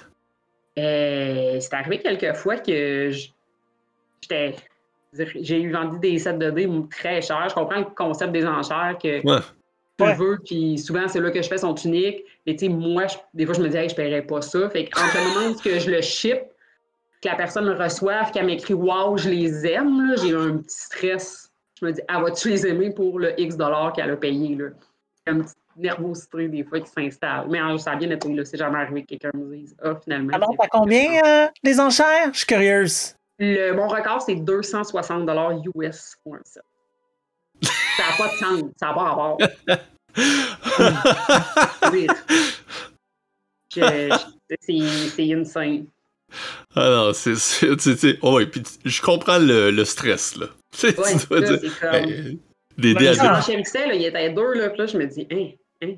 euh, 0.79 1.59
c'est 1.61 1.73
arrivé 1.75 1.99
quelques 2.01 2.37
fois 2.37 2.57
que 2.57 3.11
j'étais. 4.23 4.57
J'ai 5.41 5.63
eu 5.63 5.73
vendu 5.73 5.99
des 5.99 6.19
sets 6.19 6.35
de 6.37 6.51
dés 6.51 6.69
très 6.91 7.23
chers. 7.23 7.49
Je 7.49 7.55
comprends 7.55 7.79
le 7.79 7.87
concept 7.97 8.33
des 8.33 8.45
enchères 8.47 8.99
que 9.03 9.27
Ouais. 9.27 9.41
Tu 9.99 10.05
Ouais. 10.05 10.15
veux, 10.15 10.39
puis 10.45 10.79
souvent 10.79 11.09
c'est 11.09 11.21
là 11.21 11.31
que 11.31 11.41
je 11.43 11.49
fais 11.49 11.59
son 11.59 11.75
unique. 11.75 12.25
Mais 12.47 12.55
tu 12.55 12.67
sais, 12.67 12.69
moi, 12.73 13.07
je- 13.07 13.17
des 13.35 13.47
fois, 13.47 13.55
je 13.55 13.63
me 13.63 13.69
dis, 13.69 13.77
hey, 13.77 13.89
je 13.89 13.95
ne 13.95 13.97
paierais 13.97 14.23
pas 14.23 14.43
ça. 14.43 14.69
Fait 14.71 14.85
qu'entre 14.87 15.17
le 15.17 15.35
moment 15.35 15.55
où 15.57 15.61
que 15.61 15.79
je 15.79 15.91
le 15.91 16.01
ship, 16.03 16.39
que 17.23 17.29
la 17.29 17.35
personne 17.35 17.65
le 17.65 17.73
reçoive, 17.73 18.31
qu'elle 18.31 18.47
m'écrit 18.47 18.75
Waouh, 18.75 19.17
je 19.17 19.31
les 19.31 19.67
aime, 19.67 20.15
j'ai 20.23 20.35
un 20.35 20.59
petit 20.59 20.77
stress. 20.77 21.51
Je 21.81 21.87
me 21.87 21.93
dis, 21.93 22.01
ah, 22.09 22.21
vas-tu 22.21 22.49
les 22.51 22.67
aimer 22.67 22.91
pour 22.91 23.19
le 23.19 23.39
X 23.41 23.57
dollars 23.57 23.93
qu'elle 23.95 24.11
a 24.11 24.17
payé? 24.17 24.55
Là? 24.55 24.67
Une 25.27 25.43
petite 25.43 25.57
nervosité 25.77 26.49
des 26.49 26.63
fois 26.65 26.81
qui 26.81 26.91
s'installe. 26.91 27.47
Mais 27.51 27.61
euh, 27.61 27.77
ça 27.79 27.93
a 27.93 27.97
bien 27.97 28.11
été, 28.11 28.29
là. 28.33 28.45
C'est 28.45 28.57
jamais 28.59 28.79
arrivé 28.79 29.03
que 29.03 29.09
quelqu'un 29.09 29.31
me 29.35 29.57
dise, 29.57 29.75
ah, 29.83 29.95
finalement. 30.03 30.33
Alors, 30.35 30.51
t'as 30.59 30.69
combien 30.69 31.21
euh, 31.25 31.47
les 31.63 31.81
enchères? 31.81 32.31
Je 32.33 32.39
suis 32.39 32.47
curieuse. 32.47 33.15
le, 33.39 33.73
mon 33.73 33.89
record, 33.89 34.23
c'est 34.23 34.37
260 34.37 35.29
US 35.75 36.17
pour 36.23 36.35
un 36.37 36.41
set. 36.45 36.63
Ça 37.97 38.03
n'a 38.03 38.17
pas 38.17 38.29
de 38.29 38.37
sens. 38.37 38.71
Ça 38.79 38.87
n'a 38.87 38.95
pas 38.95 39.03
rapport. 39.03 39.39
C'est 43.73 44.79
c'est 45.11 45.33
insane. 45.35 45.87
ah 46.75 46.89
non, 46.91 47.13
c'est. 47.13 48.19
Oh, 48.23 48.37
ouais, 48.37 48.47
puis 48.47 48.63
je 48.85 49.03
comprends 49.03 49.39
le, 49.39 49.71
le 49.71 49.85
stress, 49.85 50.37
là. 50.37 50.47
Tu 50.73 50.79
sais, 50.91 51.01
Ouais, 51.01 51.17
tu 51.19 51.27
dois 51.27 51.41
là, 51.41 51.57
dire, 51.57 51.71
c'est 51.73 51.81
comme. 51.81 51.91
ben, 51.93 52.39
des 52.79 52.95
Ben, 52.95 53.01
dés 53.01 53.09
à 53.09 53.13
deux. 53.15 53.53
Là, 53.79 53.95
il 53.95 54.05
était 54.05 54.31
deux, 54.31 54.53
là, 54.55 54.69
puis 54.71 54.79
là, 54.79 54.87
je 54.87 54.99
me 54.99 55.07
dis, 55.07 55.27
hein, 55.31 55.49
hein. 55.83 55.95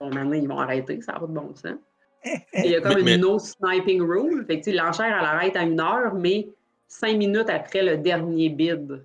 Bon, 0.00 0.10
maintenant, 0.12 0.32
ils 0.34 0.48
vont 0.48 0.58
arrêter, 0.58 1.00
ça 1.02 1.12
n'a 1.12 1.20
pas 1.20 1.26
de 1.26 1.32
bon 1.32 1.54
sens. 1.54 1.76
Et 2.24 2.40
Il 2.64 2.70
y 2.70 2.76
a 2.76 2.80
comme 2.80 2.94
Mais- 2.94 3.00
une 3.00 3.04
mais- 3.04 3.16
no 3.18 3.38
sniping 3.38 4.02
rule. 4.02 4.44
Fait 4.46 4.58
que, 4.60 4.64
tu 4.64 4.70
sais, 4.70 4.76
l'enchère, 4.76 5.06
elle 5.06 5.24
arrête 5.24 5.56
à 5.56 5.62
une 5.62 5.80
heure, 5.80 6.14
mais 6.14 6.48
cinq 6.88 7.16
minutes 7.16 7.48
après 7.50 7.82
le 7.82 7.96
dernier 7.98 8.48
bid. 8.48 9.04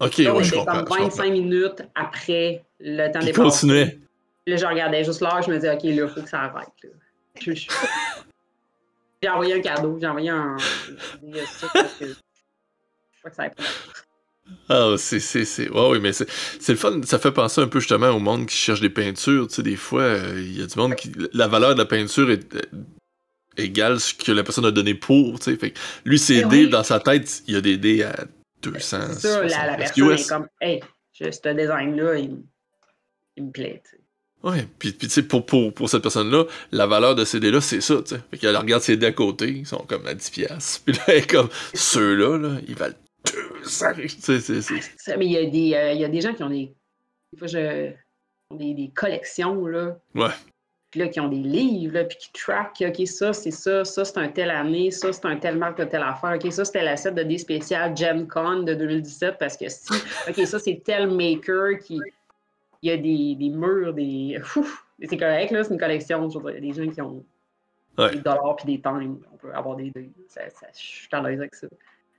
Ok, 0.00 0.14
ouais, 0.18 0.24
je 0.24 0.54
comprends. 0.54 0.64
comme 0.64 0.78
je 0.78 0.84
comprends. 0.84 1.04
25 1.08 1.30
minutes 1.32 1.82
après 1.94 2.64
le 2.80 3.12
temps 3.12 3.20
des 3.20 3.32
continuait. 3.32 3.98
Là, 4.46 4.56
je 4.56 4.64
regardais 4.66 5.04
juste 5.04 5.20
l'heure, 5.20 5.42
je 5.42 5.50
me 5.50 5.56
disais, 5.56 5.72
OK, 5.74 5.82
là, 5.84 5.90
il 5.90 6.08
faut 6.08 6.22
que 6.22 6.28
ça 6.28 6.40
arrête. 6.40 6.68
là. 6.82 6.90
Je- 7.40 7.52
je- 7.52 7.68
J'ai 9.22 9.28
envoyé 9.28 9.52
un 9.54 9.60
cadeau, 9.60 9.98
j'ai 10.00 10.06
envoyé 10.06 10.30
un. 10.30 10.56
je 11.22 11.66
crois 11.66 13.30
que 13.30 13.36
ça 13.36 13.50
pas 13.50 13.62
Ah, 14.70 14.94
c'est, 14.96 15.20
c'est, 15.20 15.44
c'est. 15.44 15.68
Ouais, 15.68 15.88
oui, 15.90 15.98
mais 16.00 16.14
c'est, 16.14 16.26
c'est 16.58 16.72
le 16.72 16.78
fun. 16.78 17.02
Ça 17.04 17.18
fait 17.18 17.30
penser 17.30 17.60
un 17.60 17.68
peu 17.68 17.80
justement 17.80 18.08
au 18.08 18.18
monde 18.18 18.46
qui 18.46 18.56
cherche 18.56 18.80
des 18.80 18.88
peintures. 18.88 19.46
Tu 19.48 19.56
sais, 19.56 19.62
des 19.62 19.76
fois, 19.76 20.00
euh, 20.02 20.34
il 20.40 20.58
y 20.58 20.62
a 20.62 20.66
du 20.66 20.78
monde 20.78 20.94
qui. 20.94 21.12
La 21.34 21.48
valeur 21.48 21.74
de 21.74 21.78
la 21.78 21.84
peinture 21.84 22.30
est 22.30 22.54
euh, 22.54 22.62
égale 23.58 24.00
ce 24.00 24.14
que 24.14 24.32
la 24.32 24.42
personne 24.42 24.64
a 24.64 24.70
donné 24.70 24.94
pour. 24.94 25.38
Tu 25.38 25.50
sais, 25.50 25.56
fait 25.58 25.72
que 25.72 25.78
lui, 26.06 26.18
ses 26.18 26.44
dés, 26.44 26.64
oui. 26.64 26.70
dans 26.70 26.82
sa 26.82 26.98
tête, 26.98 27.42
il 27.46 27.52
y 27.52 27.56
a 27.58 27.60
des 27.60 27.76
dés 27.76 28.02
à 28.02 28.24
200. 28.62 28.98
C'est 29.12 29.28
ça, 29.28 29.42
la, 29.42 29.66
la 29.66 29.76
personne 29.76 30.12
est 30.12 30.28
comme, 30.28 30.48
hey, 30.60 30.80
ce 31.12 31.54
design-là, 31.54 32.16
il, 32.16 32.42
me 33.42 33.50
plaît. 33.50 33.82
tu 33.84 33.96
sais. 33.96 34.00
Ouais, 34.42 34.66
puis, 34.78 34.92
puis 34.92 35.08
tu 35.08 35.14
sais, 35.14 35.22
pour, 35.22 35.44
pour, 35.44 35.72
pour 35.74 35.90
cette 35.90 36.02
personne-là, 36.02 36.44
la 36.72 36.86
valeur 36.86 37.14
de 37.14 37.24
ces 37.26 37.40
dés-là, 37.40 37.60
c'est 37.60 37.82
ça, 37.82 37.96
tu 37.96 38.14
sais. 38.14 38.20
Fait 38.30 38.38
qu'elle 38.38 38.56
regarde 38.56 38.82
ses 38.82 38.96
dés 38.96 39.06
à 39.06 39.12
côté, 39.12 39.48
ils 39.48 39.66
sont 39.66 39.84
comme 39.86 40.06
à 40.06 40.14
10$. 40.14 40.30
piastres. 40.30 40.82
Puis 40.86 40.94
là, 40.94 41.02
elle 41.08 41.16
est 41.18 41.30
comme, 41.30 41.50
ceux-là, 41.74 42.38
là, 42.38 42.60
ils 42.66 42.74
valent 42.74 42.96
200. 43.62 43.86
Tu 43.96 44.08
sais, 44.08 44.40
c'est, 44.40 44.62
c'est, 44.62 44.80
Ça, 44.96 45.16
mais 45.18 45.26
il 45.26 45.32
y, 45.32 45.36
a 45.36 45.44
des, 45.44 45.74
euh, 45.74 45.92
il 45.92 46.00
y 46.00 46.04
a 46.04 46.08
des 46.08 46.20
gens 46.22 46.32
qui 46.32 46.42
ont 46.42 46.48
des. 46.48 46.74
Des 47.32 47.38
fois, 47.38 47.48
je, 47.48 47.92
ont 48.50 48.56
des, 48.56 48.72
des 48.74 48.90
collections, 48.94 49.66
là. 49.66 49.98
Ouais. 50.14 50.30
Puis 50.90 50.98
là, 51.00 51.08
qui 51.08 51.20
ont 51.20 51.28
des 51.28 51.36
livres, 51.36 51.94
là, 51.94 52.04
puis 52.04 52.16
qui 52.18 52.32
trackent, 52.32 52.82
OK, 52.82 53.06
ça, 53.06 53.32
c'est 53.32 53.52
ça, 53.52 53.84
ça, 53.84 54.04
c'est 54.04 54.18
un 54.18 54.28
tel 54.28 54.50
année, 54.50 54.90
ça, 54.90 55.12
c'est 55.12 55.24
un 55.24 55.36
tel 55.36 55.56
marque 55.56 55.78
de 55.78 55.84
telle 55.84 56.02
affaire, 56.02 56.36
OK, 56.42 56.52
ça, 56.52 56.64
c'était 56.64 56.82
la 56.82 56.96
set 56.96 57.14
de 57.14 57.22
dés 57.22 57.38
spécial 57.38 57.96
Gen 57.96 58.26
Con 58.26 58.64
de 58.64 58.74
2017, 58.74 59.36
parce 59.38 59.56
que 59.56 59.68
si, 59.68 59.92
OK, 60.28 60.46
ça, 60.46 60.58
c'est 60.58 60.82
tel 60.84 61.08
maker 61.08 61.78
qui. 61.78 62.00
Il 62.82 62.90
y 62.90 62.92
a 62.92 62.96
des, 62.96 63.36
des 63.36 63.50
murs, 63.54 63.92
des. 63.92 64.40
C'est 65.08 65.16
correct, 65.16 65.50
là, 65.52 65.62
c'est 65.64 65.72
une 65.72 65.78
collection. 65.80 66.28
Je 66.28 66.38
veux 66.38 66.50
dire, 66.52 66.58
Il 66.60 66.66
y 66.66 66.70
a 66.70 66.74
des 66.74 66.84
gens 66.86 66.90
qui 66.92 67.00
ont 67.02 67.24
Ouais. 67.98 68.10
des 68.12 68.20
dollars 68.20 68.56
puis 68.56 68.66
des 68.76 68.80
times. 68.80 69.18
On 69.32 69.36
peut 69.36 69.52
avoir 69.52 69.76
des 69.76 69.90
dés. 69.90 70.10
Ça, 70.28 70.42
ça, 70.48 70.66
je 70.74 70.78
suis 70.80 71.08
à 71.12 71.20
l'aise 71.20 71.38
avec 71.40 71.54
ça. 71.54 71.66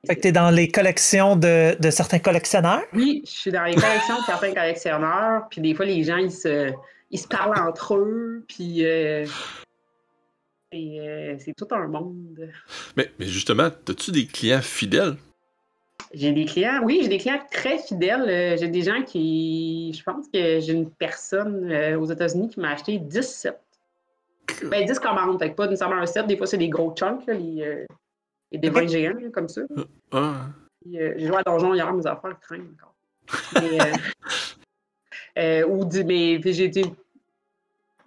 Fait 0.05 0.15
que 0.15 0.21
t'es 0.21 0.31
dans 0.31 0.49
les 0.49 0.67
collections 0.67 1.35
de, 1.35 1.75
de 1.79 1.89
certains 1.89 2.19
collectionneurs? 2.19 2.81
Oui, 2.93 3.21
je 3.25 3.31
suis 3.31 3.51
dans 3.51 3.63
les 3.63 3.75
collections 3.75 4.17
de 4.19 4.23
certains 4.25 4.53
collectionneurs, 4.53 5.43
puis 5.49 5.61
des 5.61 5.73
fois, 5.73 5.85
les 5.85 6.03
gens, 6.03 6.17
ils 6.17 6.31
se, 6.31 6.71
ils 7.11 7.19
se 7.19 7.27
parlent 7.27 7.59
entre 7.59 7.95
eux, 7.95 8.43
puis 8.47 8.85
euh, 8.85 9.25
c'est, 10.71 10.99
euh, 10.99 11.35
c'est 11.39 11.53
tout 11.53 11.67
un 11.71 11.87
monde. 11.87 12.49
Mais, 12.97 13.11
mais 13.19 13.27
justement, 13.27 13.63
as-tu 13.63 14.11
des 14.11 14.25
clients 14.25 14.61
fidèles? 14.61 15.17
J'ai 16.13 16.33
des 16.33 16.45
clients, 16.45 16.81
oui, 16.83 16.99
j'ai 17.03 17.09
des 17.09 17.17
clients 17.17 17.39
très 17.51 17.77
fidèles. 17.77 18.27
Euh, 18.27 18.57
J'ai 18.57 18.67
des 18.67 18.81
gens 18.81 19.01
qui. 19.03 19.93
Je 19.93 20.03
pense 20.03 20.27
que 20.27 20.59
j'ai 20.59 20.73
une 20.73 20.89
personne 20.89 21.71
euh, 21.71 21.97
aux 21.97 22.05
États-Unis 22.05 22.49
qui 22.49 22.59
m'a 22.59 22.71
acheté 22.71 22.97
10 22.97 23.21
sets. 23.21 23.59
Ben, 24.65 24.85
10 24.85 24.99
commandes, 24.99 25.39
fait 25.39 25.51
que 25.51 25.55
pas 25.55 25.67
nécessairement 25.67 26.01
un 26.01 26.05
set. 26.05 26.27
Des 26.27 26.35
fois, 26.35 26.47
c'est 26.47 26.57
des 26.57 26.67
gros 26.67 26.93
chunks, 26.93 27.25
là, 27.27 27.33
les, 27.33 27.85
les 28.51 28.57
dévins 28.57 28.87
géants, 28.87 29.13
là, 29.13 29.29
comme 29.29 29.47
ça. 29.47 29.61
Ah. 30.11 30.47
Euh, 30.87 31.13
j'ai 31.15 31.27
joué 31.27 31.37
à 31.37 31.43
Donjon 31.43 31.73
hier, 31.73 31.93
mes 31.93 32.05
affaires 32.05 32.37
traînent 32.41 32.73
encore. 32.73 32.95
Mais, 33.55 33.77
euh, 35.37 35.65
ou 35.67 35.85
du- 35.85 36.03
mais 36.03 36.41
j'ai 36.43 36.65
été. 36.65 36.83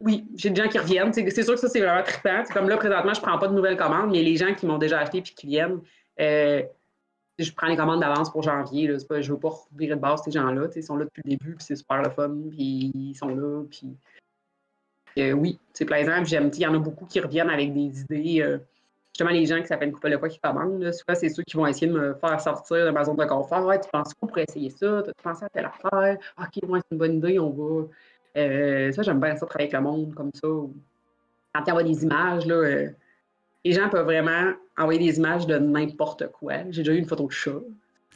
Oui, 0.01 0.27
j'ai 0.35 0.51
des 0.51 0.63
gens 0.63 0.69
qui 0.69 0.79
reviennent. 0.79 1.13
C'est 1.13 1.43
sûr 1.43 1.55
que 1.55 1.61
ça, 1.61 1.69
c'est 1.69 1.81
vraiment 1.81 2.03
trippant. 2.03 2.43
Comme 2.53 2.69
là, 2.69 2.77
présentement, 2.77 3.15
je 3.15 3.21
prends 3.21 3.39
pas 3.39 3.49
de 3.49 3.55
nouvelles 3.55 3.77
commandes, 3.77 4.11
mais 4.11 4.23
les 4.23 4.37
gens 4.37 4.53
qui 4.55 4.67
m'ont 4.67 4.79
déjà 4.79 5.01
acheté 5.01 5.23
puis 5.23 5.35
qui 5.35 5.47
viennent, 5.47 5.81
euh, 6.21 6.63
je 7.39 7.53
prends 7.53 7.69
les 7.69 7.77
commandes 7.77 8.01
d'avance 8.01 8.31
pour 8.31 8.43
janvier. 8.43 8.87
Là. 8.89 8.99
Pas, 9.09 9.21
je 9.23 9.33
veux 9.33 9.39
pas 9.39 9.55
virer 9.75 9.95
de 9.95 10.01
base 10.01 10.23
ces 10.25 10.31
gens-là. 10.33 10.69
Ils 10.75 10.83
sont 10.83 10.97
là 10.97 11.05
depuis 11.05 11.23
le 11.25 11.31
début, 11.31 11.55
puis 11.55 11.65
c'est 11.67 11.77
super 11.77 12.03
le 12.03 12.11
fun, 12.11 12.35
puis 12.51 12.93
ils 12.95 13.15
sont 13.15 13.29
là. 13.29 13.63
Puis, 13.71 13.97
euh, 15.19 15.33
oui, 15.33 15.59
c'est 15.73 15.85
plaisant. 15.85 16.23
j'aime. 16.25 16.51
Il 16.53 16.61
y 16.61 16.67
en 16.67 16.75
a 16.75 16.79
beaucoup 16.79 17.07
qui 17.07 17.21
reviennent 17.21 17.51
avec 17.51 17.73
des 17.73 18.01
idées. 18.03 18.59
Justement, 19.15 19.31
les 19.31 19.47
gens 19.47 19.61
qui 19.61 19.69
s'appellent 19.69 19.93
Couple 19.93 20.11
de 20.11 20.17
quoi 20.17 20.29
qui 20.29 20.41
commandent, 20.41 20.83
là, 20.83 20.93
souvent, 20.93 21.15
c'est 21.15 21.29
ceux 21.29 21.45
qui 21.45 21.57
vont 21.57 21.67
essayer 21.67 21.87
de 21.87 21.93
me 21.93 22.15
faire 22.15 22.41
sortir 22.41 22.85
de 22.85 22.91
ma 22.91 23.05
zone 23.05 23.17
de 23.17 23.25
confort. 23.25 23.65
Ouais, 23.65 23.81
tu 23.81 23.89
penses 23.91 24.13
quoi 24.15 24.29
pour 24.29 24.39
essayer 24.39 24.71
ça? 24.71 25.03
Tu 25.05 25.13
pensé 25.23 25.45
à 25.45 25.49
telle 25.49 25.67
affaire? 25.67 26.19
OK, 26.39 26.69
moi, 26.69 26.81
c'est 26.81 26.93
une 26.93 26.99
bonne 26.99 27.17
idée, 27.19 27.39
on 27.39 27.51
va. 27.51 27.87
Euh, 28.37 28.91
ça, 28.91 29.03
j'aime 29.03 29.21
bien 29.21 29.37
ça, 29.37 29.47
travailler 29.47 29.73
avec 29.73 29.73
le 29.73 29.81
monde 29.81 30.15
comme 30.15 30.33
ça. 30.35 30.49
Quand 30.49 31.63
tu 31.63 31.71
envoies 31.71 31.85
des 31.85 32.03
images, 32.03 32.45
là, 32.47 32.55
euh, 32.57 32.89
les 33.65 33.73
gens 33.73 33.89
peuvent 33.89 34.05
vraiment 34.05 34.53
envoyer 34.77 34.99
des 34.99 35.19
images 35.19 35.47
de 35.47 35.59
n'importe 35.59 36.27
quoi. 36.33 36.55
J'ai 36.71 36.83
déjà 36.83 36.93
eu 36.93 36.99
une 36.99 37.07
photo 37.07 37.29
de 37.29 37.33
chat. 37.33 37.61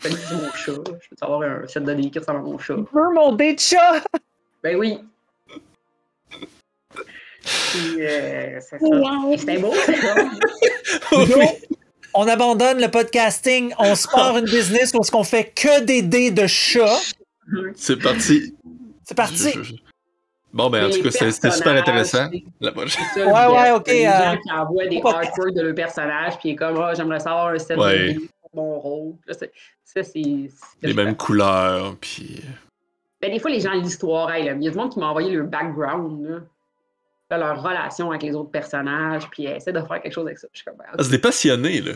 Salut, 0.00 0.16
c'est 0.16 0.34
mon 0.34 0.50
chat. 0.50 0.82
Je 1.00 1.08
peux 1.08 1.16
avoir 1.20 1.42
un 1.42 1.66
set 1.68 1.84
de 1.84 1.86
données 1.86 2.10
qui 2.10 2.18
ressemble 2.18 2.40
à 2.40 2.42
mon 2.42 2.58
chat. 2.58 2.74
Je 2.74 2.98
veux 2.98 3.14
mon 3.14 3.32
dé 3.36 3.54
de 3.54 3.60
chat! 3.60 4.02
Ben 4.64 4.76
oui. 4.76 4.98
Puis, 7.72 7.96
euh, 8.06 8.58
c'est 8.60 8.78
ça. 8.78 8.86
C'était 9.38 9.58
beau. 9.58 9.72
Ludo, 11.12 11.40
on 12.14 12.26
abandonne 12.28 12.80
le 12.80 12.88
podcasting, 12.88 13.72
on 13.78 13.94
se 13.94 14.06
part 14.08 14.36
une 14.38 14.44
business 14.44 14.92
où 14.94 15.00
on 15.14 15.24
fait 15.24 15.44
que 15.54 15.80
des 15.82 16.02
dés 16.02 16.30
de 16.30 16.46
chat. 16.46 16.98
C'est 17.76 18.00
parti. 18.02 18.54
C'est 19.04 19.16
parti. 19.16 19.50
Je- 19.54 19.62
je- 19.62 19.74
Bon, 20.50 20.70
ben, 20.70 20.86
en 20.86 20.90
tout 20.90 21.02
cas, 21.02 21.10
c'était 21.10 21.30
c'était 21.30 21.50
super 21.50 21.74
intéressant. 21.76 22.30
ça, 22.30 22.30
Ouais, 22.30 23.54
ouais, 23.54 23.70
ok, 23.72 23.86
Les 23.88 24.06
euh, 24.06 24.10
gens 24.10 24.36
qui 24.42 24.50
envoient 24.50 24.86
des 24.86 24.96
artworks 25.04 25.54
de 25.54 25.60
leur 25.60 25.74
personnage, 25.74 26.38
puis 26.38 26.56
comme, 26.56 26.78
ah, 26.80 26.94
j'aimerais 26.94 27.20
savoir 27.20 27.48
un 27.48 27.58
set 27.58 27.76
Ouais. 27.76 28.14
de 28.14 28.20
mon 28.54 28.80
rôle. 28.80 29.14
Ça, 29.28 30.02
c'est. 30.02 30.22
Les 30.82 30.94
mêmes 30.94 31.14
couleurs, 31.16 31.96
puis. 32.00 32.42
Ben, 33.20 33.30
des 33.30 33.38
fois, 33.40 33.50
les 33.50 33.60
gens, 33.60 33.72
l'histoire, 33.72 34.36
il 34.38 34.46
y 34.46 34.48
a 34.48 34.54
du 34.54 34.70
monde 34.70 34.90
qui 34.90 34.98
m'a 34.98 35.08
envoyé 35.08 35.30
leur 35.32 35.46
background, 35.46 36.26
là, 36.26 36.36
Là, 37.30 37.36
leur 37.38 37.62
relation 37.62 38.10
avec 38.10 38.22
les 38.22 38.34
autres 38.34 38.50
personnages, 38.50 39.28
puis 39.30 39.44
essaie 39.44 39.72
de 39.72 39.80
faire 39.80 40.00
quelque 40.00 40.12
chose 40.12 40.26
avec 40.26 40.38
ça. 40.38 40.48
Je 40.52 40.58
suis 40.58 40.64
comme, 40.64 40.76
ben. 40.78 40.84
Ah, 40.90 41.02
c'est 41.02 41.10
des 41.10 41.18
passionnés, 41.18 41.80
là. 41.82 41.92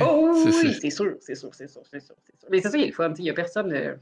Oh 0.00 0.30
oui, 0.32 0.52
c'est- 0.52 0.66
oui, 0.66 0.90
sûr, 0.90 1.16
c'est 1.20 1.34
sûr, 1.34 1.48
c'est 1.52 1.68
sûr, 1.68 1.84
c'est 1.90 2.00
sûr, 2.00 2.14
c'est 2.24 2.38
sûr. 2.40 2.48
Mais 2.50 2.60
c'est 2.62 2.70
ça, 2.70 2.76
il 2.78 2.84
est 2.84 2.86
le 2.86 2.92
fun, 2.92 3.10
tu 3.10 3.16
sais, 3.16 3.22
il 3.22 3.24
n'y 3.24 3.30
a 3.30 3.34
personne. 3.34 3.72
euh, 3.72 3.94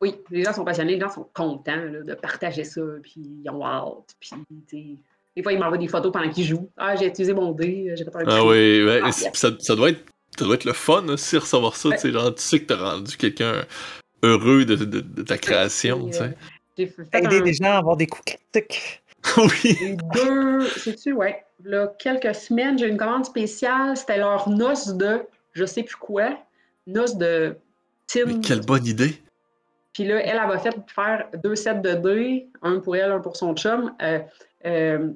Oui, 0.00 0.14
les 0.30 0.44
gens 0.44 0.52
sont 0.52 0.64
passionnés, 0.64 0.94
les 0.94 1.00
gens 1.00 1.08
sont 1.08 1.28
contents 1.34 1.74
là, 1.74 2.02
de 2.02 2.14
partager 2.14 2.62
ça, 2.64 2.80
puis 3.02 3.14
ils 3.44 3.50
ont 3.50 3.64
hâte, 3.64 4.14
puis 4.20 5.00
des 5.34 5.42
fois 5.42 5.52
ils 5.52 5.58
m'envoient 5.58 5.78
des 5.78 5.88
photos 5.88 6.12
pendant 6.12 6.30
qu'ils 6.30 6.44
jouent. 6.44 6.70
Ah, 6.76 6.94
j'ai 6.94 7.06
utilisé 7.06 7.32
mon 7.34 7.50
dé, 7.52 7.92
j'ai 7.96 8.04
fait 8.04 8.14
un 8.14 8.24
Ah 8.26 8.44
oui, 8.44 8.84
ouais, 8.84 9.00
Ah, 9.02 9.10
ça, 9.10 9.50
ça 9.58 9.74
doit 9.74 9.90
être, 9.90 10.04
ça 10.38 10.44
doit 10.44 10.54
être 10.54 10.64
le 10.66 10.72
fun 10.72 11.06
aussi 11.08 11.36
recevoir 11.36 11.74
ça, 11.74 11.90
tu 11.90 11.98
sais, 11.98 12.12
genre, 12.12 12.32
tu 12.34 12.42
sais 12.42 12.60
que 12.60 12.66
t'as 12.66 12.76
rendu 12.92 13.16
quelqu'un 13.16 13.64
heureux 14.22 14.64
de, 14.64 14.76
de- 14.76 15.00
de 15.00 15.22
ta 15.22 15.36
création, 15.36 16.08
tu 16.10 16.16
euh, 16.16 16.18
sais. 16.30 16.36
J'ai 16.78 16.86
fait 16.86 17.02
Aider 17.12 17.38
un- 17.40 17.44
les 17.44 17.52
gens 17.54 17.72
à 17.72 17.78
avoir 17.78 17.96
des 17.96 18.06
coups 18.06 18.24
critiques. 18.52 19.02
oui. 19.36 19.96
deux, 20.14 20.60
sais-tu, 20.68 21.12
ouais, 21.12 21.44
là, 21.64 21.88
quelques 21.98 22.34
semaines, 22.34 22.78
j'ai 22.78 22.86
eu 22.86 22.90
une 22.90 22.96
commande 22.96 23.24
spéciale, 23.26 23.96
c'était 23.96 24.18
leur 24.18 24.48
noce 24.48 24.94
de, 24.94 25.22
je 25.52 25.64
sais 25.64 25.82
plus 25.82 25.96
quoi, 25.96 26.38
noce 26.86 27.16
de 27.16 27.56
Tim. 28.06 28.26
Mais 28.26 28.40
quelle 28.40 28.64
bonne 28.64 28.86
idée. 28.86 29.20
Puis 29.92 30.04
là, 30.04 30.20
elle, 30.22 30.38
elle 30.40 30.46
m'a 30.48 30.58
fait 30.58 30.76
faire 30.86 31.28
deux 31.42 31.56
sets 31.56 31.74
de 31.80 31.94
dés, 31.94 32.46
un 32.62 32.78
pour 32.78 32.94
elle, 32.94 33.10
un 33.10 33.18
pour 33.18 33.36
son 33.36 33.54
chum, 33.56 33.92
euh, 34.00 34.20
euh, 34.64 35.10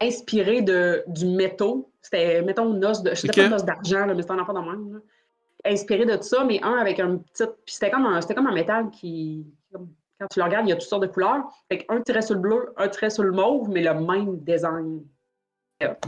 inspiré 0.00 0.62
de, 0.62 1.04
du 1.06 1.26
métaux. 1.26 1.88
C'était, 2.00 2.42
mettons, 2.42 2.74
une 2.74 2.84
os 2.84 3.02
de. 3.02 3.10
Je 3.10 3.14
sais 3.14 3.28
Ok. 3.28 3.36
pas 3.36 3.46
une 3.46 3.52
os 3.54 3.64
d'argent, 3.64 4.06
là, 4.06 4.14
mais 4.14 4.22
c'était 4.22 4.34
un 4.34 4.40
enfant 4.40 4.54
de 4.54 4.58
même. 4.58 4.94
là. 4.94 4.98
Inspiré 5.64 6.04
de 6.04 6.20
ça, 6.20 6.42
mais 6.44 6.60
un 6.64 6.74
avec 6.76 6.98
un 6.98 7.18
petit. 7.18 7.44
Puis 7.64 7.74
c'était 7.74 7.90
comme 7.90 8.06
un, 8.06 8.20
c'était 8.20 8.34
comme 8.34 8.48
un 8.48 8.52
métal 8.54 8.90
qui. 8.90 9.46
comme- 9.72 9.88
quand 10.20 10.26
tu 10.30 10.38
le 10.38 10.44
regardes, 10.44 10.66
il 10.66 10.70
y 10.70 10.72
a 10.72 10.76
toutes 10.76 10.88
sortes 10.88 11.02
de 11.02 11.08
couleurs. 11.08 11.42
Fait 11.70 11.78
qu'un 11.78 12.00
tirait 12.02 12.22
sur 12.22 12.34
le 12.34 12.40
bleu, 12.40 12.72
un 12.76 12.88
tirait 12.88 13.10
sur 13.10 13.22
le 13.24 13.32
mauve, 13.32 13.68
mais 13.68 13.82
le 13.82 13.94
même 13.94 14.38
design. 14.40 15.02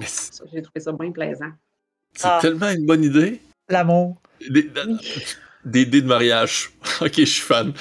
Ça, 0.07 0.45
J'ai 0.53 0.62
trouvé 0.62 0.81
ça 0.81 0.93
bien 0.93 1.11
plaisant. 1.11 1.51
c'est 2.14 2.27
Ah. 2.29 2.38
tellement 2.40 2.71
une 2.71 2.87
bonne 2.87 3.03
idée. 3.03 3.40
L'amour. 3.69 4.17
Des, 4.49 4.71
des 5.64 5.87
dés 5.87 6.03
de 6.03 6.07
mariage. 6.07 6.71
ok, 7.01 7.12
je 7.17 7.25
suis 7.25 7.40
fan. 7.43 7.73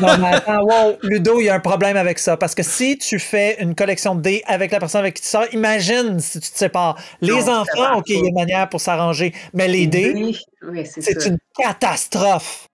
Non, 0.00 0.16
mais 0.18 0.34
attends, 0.36 0.62
wow, 0.62 0.96
Ludo, 1.02 1.40
il 1.40 1.44
y 1.46 1.48
a 1.50 1.54
un 1.56 1.60
problème 1.60 1.96
avec 1.98 2.18
ça. 2.18 2.36
Parce 2.38 2.54
que 2.54 2.62
si 2.62 2.96
tu 2.96 3.18
fais 3.18 3.60
une 3.62 3.74
collection 3.74 4.14
de 4.14 4.22
dés 4.22 4.42
avec 4.46 4.70
la 4.70 4.78
personne 4.78 5.00
avec 5.00 5.14
qui 5.16 5.22
tu 5.22 5.28
sors, 5.28 5.44
imagine 5.52 6.20
si 6.20 6.40
tu 6.40 6.50
te 6.50 6.56
sépares. 6.56 6.96
Les 7.20 7.32
Non, 7.32 7.48
enfants, 7.58 7.98
OK, 7.98 8.04
il 8.08 8.20
y 8.20 8.24
a 8.24 8.28
une 8.28 8.34
manière 8.34 8.68
pour 8.70 8.80
s'arranger. 8.80 9.34
Mais 9.52 9.68
les 9.68 9.86
dés, 9.86 10.14
Oui, 10.62 10.86
c'est 10.86 11.26
une 11.26 11.36
catastrophe. 11.58 12.66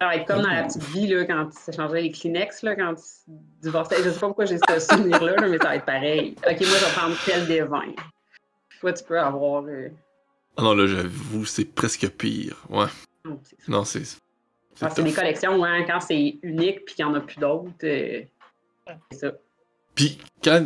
Ça 0.00 0.16
être 0.16 0.26
comme 0.26 0.42
dans 0.42 0.48
la 0.48 0.62
petite 0.64 0.82
vie, 0.84 1.06
là, 1.08 1.24
quand 1.26 1.46
tu 1.50 1.58
s'échangeais 1.60 2.00
les 2.02 2.10
Kleenex, 2.10 2.62
là, 2.62 2.74
quand 2.74 2.94
tu 2.94 3.02
divorçais. 3.62 3.96
Je 4.02 4.08
sais 4.10 4.18
pas 4.18 4.26
pourquoi 4.28 4.46
j'ai 4.46 4.56
ce 4.56 4.78
souvenir-là, 4.80 5.36
là, 5.36 5.48
mais 5.48 5.58
ça 5.58 5.64
va 5.68 5.76
être 5.76 5.84
pareil. 5.84 6.34
OK, 6.38 6.44
moi, 6.46 6.54
je 6.78 6.84
vais 6.86 6.92
prendre 6.92 7.16
tel 7.26 7.46
des 7.46 7.60
vins. 7.62 7.92
Toi, 8.80 8.92
tu 8.94 9.04
peux 9.04 9.20
avoir... 9.20 9.64
euh, 9.64 9.88
Ah 10.56 10.62
non, 10.62 10.74
là, 10.74 10.86
j'avoue, 10.86 11.44
c'est 11.44 11.66
presque 11.66 12.08
pire. 12.10 12.56
Ouais. 12.70 12.86
non, 13.68 13.84
c'est 13.84 14.04
ça. 14.06 14.16
C'est. 14.74 14.86
Ah, 14.98 15.02
des 15.02 15.12
collections, 15.12 15.62
hein, 15.64 15.82
quand 15.86 16.00
c'est 16.00 16.38
unique 16.42 16.86
puis 16.86 16.94
qu'il 16.94 17.04
n'y 17.04 17.10
en 17.12 17.14
a 17.16 17.20
plus 17.20 17.36
d'autres. 17.38 17.70
euh, 17.84 18.22
c'est 19.12 19.18
ça. 19.18 19.32
Puis 19.94 20.16
quand, 20.42 20.64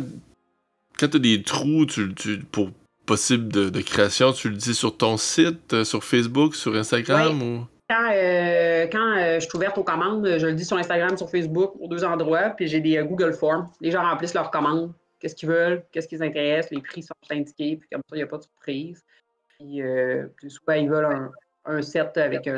quand 0.97 1.09
t'as 1.09 1.19
des 1.19 1.43
trous 1.43 1.85
tu, 1.85 2.13
tu- 2.15 2.39
pour 2.39 2.69
possible 3.05 3.49
de, 3.51 3.69
de 3.69 3.81
création, 3.81 4.31
tu 4.31 4.49
le 4.49 4.55
dis 4.55 4.73
sur 4.73 4.95
ton 4.95 5.17
site, 5.17 5.73
euh, 5.73 5.83
sur 5.83 6.05
Facebook, 6.05 6.55
sur 6.55 6.73
Instagram 6.75 7.41
ou? 7.41 7.65
Quand, 7.87 8.09
euh, 8.11 8.87
euh, 8.91 9.39
je 9.39 9.47
suis 9.47 9.55
ouverte 9.55 9.77
aux 9.77 9.83
commandes, 9.83 10.25
je 10.25 10.47
le 10.47 10.53
dis 10.53 10.65
sur 10.65 10.77
Instagram, 10.77 11.15
sur 11.17 11.29
Facebook, 11.29 11.73
aux 11.79 11.87
deux 11.87 12.03
endroits, 12.03 12.49
puis 12.49 12.67
j'ai 12.67 12.79
des 12.79 12.97
euh, 12.97 13.03
Google 13.03 13.33
Forms. 13.33 13.69
Les 13.79 13.91
gens 13.91 14.01
remplissent 14.01 14.33
leurs 14.33 14.49
commandes, 14.49 14.91
qu'est-ce 15.19 15.35
qu'ils 15.35 15.49
veulent, 15.49 15.85
qu'est-ce 15.91 16.07
qui 16.07 16.15
les 16.15 16.23
intéresse, 16.23 16.71
les 16.71 16.81
prix 16.81 17.03
sont 17.03 17.13
indiqués, 17.29 17.77
puis 17.77 17.87
comme 17.89 18.01
ça, 18.09 18.15
il 18.15 18.19
n'y 18.19 18.23
a 18.23 18.27
pas 18.27 18.37
de 18.37 18.43
surprise. 18.43 19.05
Puis, 19.49 19.81
puis 20.35 20.49
souvent, 20.49 20.73
ils 20.73 20.89
veulent 20.89 21.31
un, 21.63 21.81
set 21.81 22.17
avec 22.17 22.49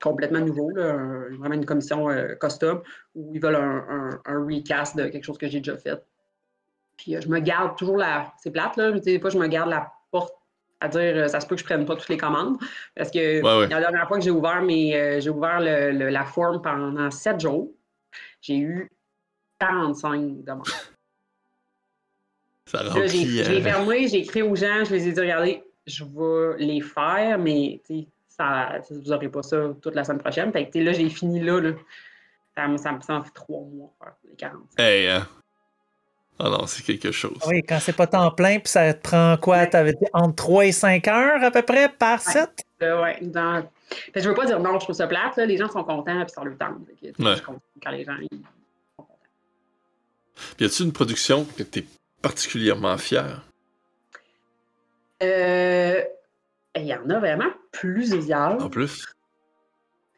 complètement 0.00 0.40
nouveau, 0.40 0.70
là, 0.70 0.94
vraiment 1.38 1.54
une 1.54 1.66
commission 1.66 2.08
custom, 2.40 2.82
ou 3.14 3.32
ils 3.34 3.40
veulent 3.40 3.56
un, 3.56 4.46
recast 4.46 4.96
de 4.96 5.08
quelque 5.08 5.24
chose 5.24 5.36
que 5.36 5.46
j'ai 5.46 5.58
déjà 5.58 5.76
fait. 5.76 6.02
Puis 6.96 7.20
je 7.20 7.28
me 7.28 7.40
garde 7.40 7.76
toujours 7.76 7.98
la. 7.98 8.32
C'est 8.38 8.50
plate, 8.50 8.78
là, 8.78 8.92
mais 8.92 9.00
des 9.00 9.20
fois, 9.20 9.28
je 9.28 9.38
me 9.38 9.46
garde 9.46 9.68
la 9.68 9.92
porte 10.10 10.34
à 10.84 10.88
dire 10.88 11.00
euh, 11.16 11.28
ça 11.28 11.40
se 11.40 11.46
peut 11.46 11.54
que 11.54 11.60
je 11.60 11.64
prenne 11.66 11.84
pas 11.86 11.96
toutes 11.96 12.08
les 12.08 12.16
commandes. 12.18 12.56
Parce 12.94 13.10
que 13.10 13.42
Ouais, 13.42 13.58
ouais. 13.60 13.68
la 13.68 13.80
dernière 13.80 14.06
fois 14.06 14.18
que 14.18 14.24
j'ai 14.24 14.30
ouvert 14.30 14.62
mes, 14.62 14.94
euh, 14.96 15.20
j'ai 15.20 15.30
ouvert 15.30 15.60
le- 15.60 15.92
le- 15.92 16.08
la 16.10 16.24
forme 16.24 16.60
pendant 16.62 17.10
sept 17.10 17.40
jours, 17.40 17.70
j'ai 18.40 18.56
eu 18.58 18.90
45 19.58 20.44
demandes. 20.44 20.66
Ça 22.66 22.82
Là, 22.82 22.90
j'ai 22.94 23.00
remplit. 23.00 23.24
l'ai 23.42 23.60
euh, 23.60 23.62
fermé, 23.62 24.08
j'ai 24.08 24.18
écrit 24.18 24.42
aux 24.42 24.56
gens, 24.56 24.84
je 24.84 24.94
les 24.94 25.08
ai 25.08 25.12
dit 25.12 25.20
regardez, 25.20 25.62
je 25.86 26.04
vais 26.04 26.56
les 26.64 26.80
faire, 26.80 27.38
mais 27.38 27.80
ça, 28.28 28.78
vous 28.90 29.02
n'aurez 29.10 29.28
pas 29.28 29.42
ça 29.42 29.68
toute 29.80 29.94
la 29.94 30.02
semaine 30.04 30.18
prochaine. 30.20 30.52
Fait 30.52 30.68
que 30.68 30.78
là, 30.78 30.92
j'ai 30.92 31.08
fini 31.08 31.40
là. 31.40 31.60
là. 31.60 31.72
Ça, 32.56 32.68
me- 32.68 32.76
ça, 32.78 32.92
me- 32.92 33.22
fait 33.24 33.30
trois 33.34 33.60
mois 33.62 33.92
faire 33.98 34.14
les 34.28 34.34
40. 34.36 34.62
Hey, 34.78 35.08
hein. 35.08 35.26
Ah 36.38 36.48
non, 36.50 36.66
c'est 36.66 36.82
quelque 36.82 37.12
chose. 37.12 37.38
Oui, 37.46 37.62
quand 37.62 37.78
c'est 37.80 37.92
pas 37.92 38.06
temps 38.08 38.30
plein, 38.32 38.58
puis 38.58 38.68
ça 38.68 38.92
te 38.92 39.00
prend 39.02 39.36
quoi? 39.36 39.66
T'avais 39.66 39.92
dit 39.92 40.06
entre 40.12 40.34
3 40.34 40.66
et 40.66 40.72
5 40.72 41.06
heures 41.08 41.42
à 41.44 41.50
peu 41.50 41.62
près 41.62 41.88
par 41.88 42.20
set? 42.20 42.50
Euh, 42.82 43.02
ouais, 43.02 43.18
dans... 43.22 43.62
Que 44.12 44.20
je 44.20 44.28
veux 44.28 44.34
pas 44.34 44.44
dire 44.46 44.58
non, 44.58 44.74
je 44.80 44.84
trouve 44.84 44.96
ça 44.96 45.06
plate. 45.06 45.36
là. 45.36 45.46
Les 45.46 45.56
gens 45.56 45.68
sont 45.68 45.84
contents 45.84 46.24
puis 46.24 46.30
ça 46.34 46.42
leur 46.42 46.56
tente. 46.58 46.78
Ouais. 47.02 47.12
Je 47.36 47.42
quand 47.82 47.90
les 47.90 48.04
gens 48.04 48.16
ils 48.20 48.28
sont 48.38 48.42
contents. 49.04 49.18
Puis 50.56 50.66
y 50.66 50.68
a-tu 50.68 50.82
une 50.82 50.92
production 50.92 51.44
que 51.56 51.62
t'es 51.62 51.84
particulièrement 52.20 52.98
fier? 52.98 53.42
Euh, 55.22 56.02
Il 56.76 56.86
y 56.86 56.94
en 56.94 57.08
a 57.10 57.18
vraiment 57.20 57.50
plusieurs. 57.70 58.60
En 58.64 58.68
plus. 58.68 59.06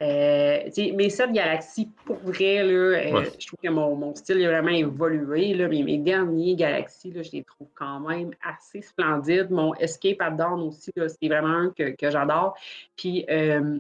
Euh, 0.03 0.69
mes 0.77 1.09
sept 1.09 1.33
galaxies, 1.33 1.91
pour 2.05 2.19
vrai, 2.19 2.63
là, 2.63 2.99
euh, 2.99 3.25
je 3.39 3.47
trouve 3.47 3.59
que 3.63 3.69
mon, 3.71 3.97
mon 3.97 4.15
style 4.15 4.45
a 4.45 4.49
vraiment 4.49 4.77
évolué. 4.77 5.55
Là, 5.55 5.69
mais 5.69 5.83
mes 5.83 5.97
derniers 5.97 6.55
galaxies, 6.55 7.13
là, 7.13 7.23
je 7.23 7.33
les 7.33 7.45
trouve 7.45 7.69
quand 7.75 8.01
même 8.01 8.33
assez 8.43 8.83
splendides. 8.83 9.51
Mon 9.51 9.75
Escape 9.75 10.21
at 10.21 10.33
Dawn 10.33 10.61
aussi, 10.61 10.93
c'est 10.95 11.29
vraiment 11.29 11.49
un 11.49 11.71
que, 11.71 11.97
que 11.97 12.11
j'adore. 12.11 12.55
Puis 12.95 13.25
euh, 13.31 13.79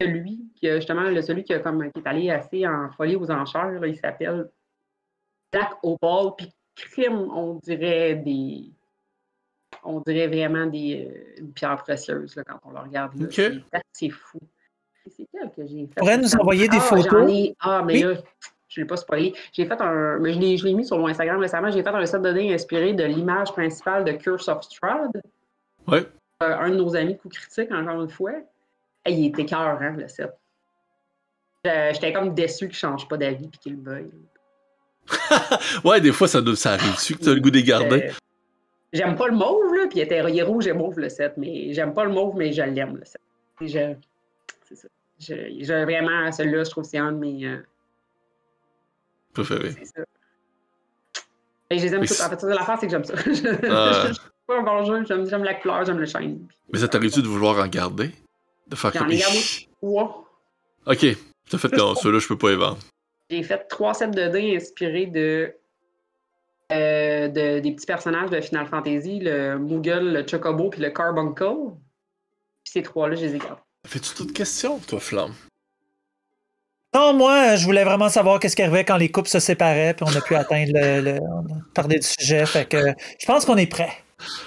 celui 0.00 0.44
qui 0.54 0.68
a 0.68 0.76
justement, 0.76 1.02
le, 1.02 1.20
celui 1.20 1.42
qui, 1.42 1.52
a 1.52 1.58
comme, 1.58 1.90
qui 1.90 1.98
est 1.98 2.06
allé 2.06 2.30
assez 2.30 2.64
en 2.66 2.88
folie 2.92 3.16
aux 3.16 3.30
enchères, 3.30 3.80
là, 3.80 3.86
il 3.88 3.96
s'appelle 3.96 4.50
Black 5.52 5.72
Opal. 5.82 6.36
Puis 6.36 6.52
crime, 6.76 7.28
on 7.34 7.54
dirait 7.54 8.14
des. 8.14 8.70
On 9.84 9.98
dirait 10.00 10.28
vraiment 10.28 10.66
des 10.66 11.08
euh, 11.10 11.40
une 11.40 11.52
pierre 11.52 11.76
précieuse 11.78 12.36
là, 12.36 12.44
quand 12.44 12.60
on 12.64 12.70
le 12.70 12.78
regarde. 12.78 13.14
là. 13.18 13.26
Ok. 13.26 13.80
C'est 13.92 14.10
fou. 14.10 14.38
C'est 15.10 15.26
quel 15.32 15.50
que 15.50 15.66
j'ai 15.66 15.86
fait? 15.86 15.94
pourrais 15.96 16.18
nous 16.18 16.34
envoyer 16.36 16.68
des 16.68 16.76
Ah, 16.78 16.80
photos? 16.80 17.30
ai- 17.30 17.56
Ah, 17.60 17.82
mais 17.86 17.94
Oui. 17.94 18.14
là, 18.14 18.20
je 18.68 18.80
ne 18.80 18.84
l'ai 18.84 18.88
pas 18.88 18.96
spoilé. 18.96 19.34
J'ai 19.52 19.66
fait 19.66 19.80
un. 19.80 20.18
Mais 20.20 20.32
je 20.32 20.38
l'ai 20.38 20.56
je 20.56 20.64
l'ai 20.66 20.74
mis 20.74 20.84
sur 20.86 20.98
mon 20.98 21.08
Instagram 21.08 21.38
récemment. 21.40 21.70
J'ai 21.70 21.82
fait 21.82 21.88
un 21.88 22.06
set 22.06 22.20
de 22.22 22.28
données 22.28 22.54
inspiré 22.54 22.92
de 22.94 23.04
l'image 23.04 23.52
principale 23.52 24.04
de 24.04 24.12
Curse 24.12 24.48
of 24.48 24.62
Strahd. 24.64 25.20
Ouais. 25.88 26.06
Euh, 26.42 26.56
un 26.56 26.70
de 26.70 26.76
nos 26.76 26.94
amis 26.96 27.16
coup 27.18 27.28
critique, 27.28 27.70
encore 27.72 28.02
une 28.02 28.08
fois. 28.10 28.32
Et 29.04 29.12
il 29.12 29.26
était 29.26 29.44
cœur, 29.44 29.78
hein, 29.80 29.96
le 29.98 30.06
set. 30.08 30.30
Euh, 31.66 31.90
J'étais 31.92 32.12
comme 32.12 32.34
déçu 32.34 32.66
qu'il 32.68 32.68
ne 32.68 32.72
change 32.74 33.08
pas 33.08 33.16
d'avis 33.16 33.46
et 33.46 33.58
qu'il 33.58 33.76
le 33.76 33.82
veuille. 33.82 34.10
Ouais, 35.84 36.00
des 36.00 36.12
fois, 36.12 36.28
ça, 36.28 36.40
ça 36.56 36.72
arrive-tu 36.72 37.16
que 37.16 37.24
t'as 37.24 37.34
le 37.34 37.40
goût 37.40 37.50
des 37.50 37.62
garder? 37.62 38.04
Euh, 38.08 38.12
J'aime 38.92 39.16
pas 39.16 39.26
le 39.28 39.34
mauve, 39.34 39.74
là, 39.74 39.86
puis 39.88 39.98
il 40.00 40.02
était 40.02 40.22
il 40.30 40.38
est 40.38 40.42
rouge 40.42 40.66
et 40.66 40.72
mauve 40.72 40.98
le 40.98 41.08
set, 41.08 41.32
mais 41.36 41.72
j'aime 41.72 41.94
pas 41.94 42.04
le 42.04 42.10
mauve, 42.12 42.36
mais 42.36 42.52
je 42.52 42.62
l'aime 42.62 42.96
le 42.96 43.04
set. 43.04 43.20
Et 43.60 43.68
je- 43.68 43.94
C'est 44.74 44.82
ça. 44.82 44.88
Je, 45.18 45.34
je- 45.64 45.84
vraiment, 45.84 46.30
celui-là, 46.32 46.64
je 46.64 46.70
trouve 46.70 46.84
que 46.84 46.90
c'est 46.90 46.98
un 46.98 47.12
de 47.12 47.18
mes. 47.18 47.44
euh, 47.46 47.58
Préféré. 49.34 49.72
c'est 49.72 49.84
ça. 49.86 50.02
Et 51.70 51.78
je 51.78 51.84
les 51.84 51.94
aime 51.94 52.04
tous. 52.04 52.20
En 52.20 52.28
fait, 52.28 52.40
ça, 52.40 52.46
l'affaire, 52.48 52.76
c'est 52.78 52.86
que 52.86 52.90
j'aime 52.92 53.04
ça. 53.04 53.14
Je 53.16 53.66
Ah. 53.70 54.04
je 54.08 54.12
suis 54.12 54.22
pas 54.46 54.58
un 54.58 54.62
bon 54.62 54.84
jeu, 54.84 55.04
j'aime 55.06 55.26
j'aime 55.26 55.44
la 55.44 55.54
couleur, 55.54 55.84
j'aime 55.84 55.98
le 55.98 56.06
shine. 56.06 56.46
Mais 56.72 56.78
ça 56.78 56.88
t'arrive-tu 56.88 57.22
de 57.22 57.28
vouloir 57.28 57.58
en 57.64 57.66
garder? 57.68 58.10
De 58.66 58.76
faire 58.76 58.92
J'en 58.92 59.00
comme. 59.00 59.10
ai 59.12 59.16
gardé 59.18 59.38
trois. 59.80 60.28
Ok, 60.86 61.06
t'as 61.48 61.58
fait 61.58 61.72
non, 61.76 61.94
ceux-là, 61.94 62.18
je 62.18 62.28
peux 62.28 62.36
pas 62.38 62.50
les 62.50 62.56
vendre. 62.56 62.78
J'ai 63.30 63.42
fait 63.42 63.66
trois 63.68 63.94
sets 63.94 64.08
de 64.08 64.28
dés 64.28 64.56
inspirés 64.56 65.06
de, 65.06 65.54
euh, 66.72 67.28
de- 67.28 67.60
des 67.60 67.72
petits 67.72 67.86
personnages 67.86 68.28
de 68.30 68.40
Final 68.40 68.66
Fantasy, 68.66 69.20
le 69.20 69.56
Moogle, 69.58 70.12
le 70.12 70.26
Chocobo 70.26 70.68
puis 70.70 70.82
le 70.82 70.90
Carbuncle. 70.90 71.72
Puis 72.64 72.72
ces 72.72 72.82
trois-là, 72.82 73.14
je 73.14 73.22
les 73.24 73.36
ai 73.36 73.38
gardés. 73.38 73.60
Fais-tu 73.86 74.14
toute 74.14 74.32
question, 74.32 74.78
toi, 74.78 75.00
Flamme? 75.00 75.34
Non, 76.94 77.14
moi, 77.14 77.56
je 77.56 77.64
voulais 77.64 77.84
vraiment 77.84 78.08
savoir 78.08 78.38
qu'est-ce 78.38 78.54
qui 78.54 78.62
arrivait 78.62 78.84
quand 78.84 78.96
les 78.96 79.10
couples 79.10 79.28
se 79.28 79.40
séparaient, 79.40 79.94
puis 79.94 80.04
on 80.08 80.16
a 80.16 80.20
pu 80.20 80.34
atteindre 80.36 80.72
le, 80.74 81.00
le- 81.00 81.20
on 81.20 81.46
a 81.46 81.58
parlé 81.74 81.98
du 81.98 82.06
sujet. 82.06 82.44
Fait 82.46 82.66
que 82.66 82.92
je 83.18 83.26
pense 83.26 83.44
qu'on 83.44 83.56
est 83.56 83.66
prêt. 83.66 83.90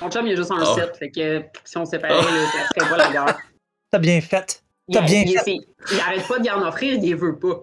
Mon 0.02 0.10
chum, 0.10 0.26
il 0.28 0.34
a 0.34 0.36
juste 0.36 0.52
un 0.52 0.62
Ah. 0.62 0.76
set, 0.76 0.95
fait 0.98 1.10
que 1.12 1.43
si 1.65 1.78
on 1.78 1.86
se 1.86 1.91
séparait, 1.91 2.13
Ah. 2.17 2.24
ça 2.24 2.80
serait 2.80 2.89
pas 2.89 2.98
la 2.98 3.12
guerre. 3.12 3.38
T'as 3.91 4.00
bien 4.00 4.21
fait. 4.21 4.62
Il, 4.88 4.93
T'as 4.95 5.02
bien 5.02 5.24
il, 5.26 5.38
fait. 5.39 5.52
il- 5.52 5.65
il 5.91 6.00
arrête 6.00 6.28
pas 6.28 6.39
d'y 6.39 6.50
en 6.52 6.62
offrir, 6.65 6.93
il 6.93 7.02
les 7.02 7.13
veut 7.15 7.38
pas. 7.38 7.62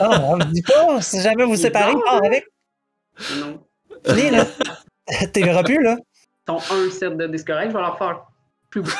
Non, 0.00 0.24
on 0.30 0.36
le 0.36 0.44
dit 0.46 0.62
pas. 0.62 1.02
Si 1.02 1.20
jamais 1.20 1.44
vous 1.44 1.56
séparez, 1.56 1.92
Non. 1.94 2.00
pars 2.02 2.24
avec. 2.24 2.46
Non. 3.36 3.62
Fini, 4.06 4.30
là. 4.30 4.46
T'es 5.32 5.42
verras 5.42 5.64
plus, 5.64 5.82
là. 5.82 5.96
Ont 6.48 6.58
un 6.70 6.90
set 6.90 7.16
de 7.16 7.42
corrects, 7.42 7.68
je 7.70 7.74
vais 7.74 7.80
leur 7.80 7.98
faire 7.98 8.22
plus 8.70 8.82
beau. 8.82 8.90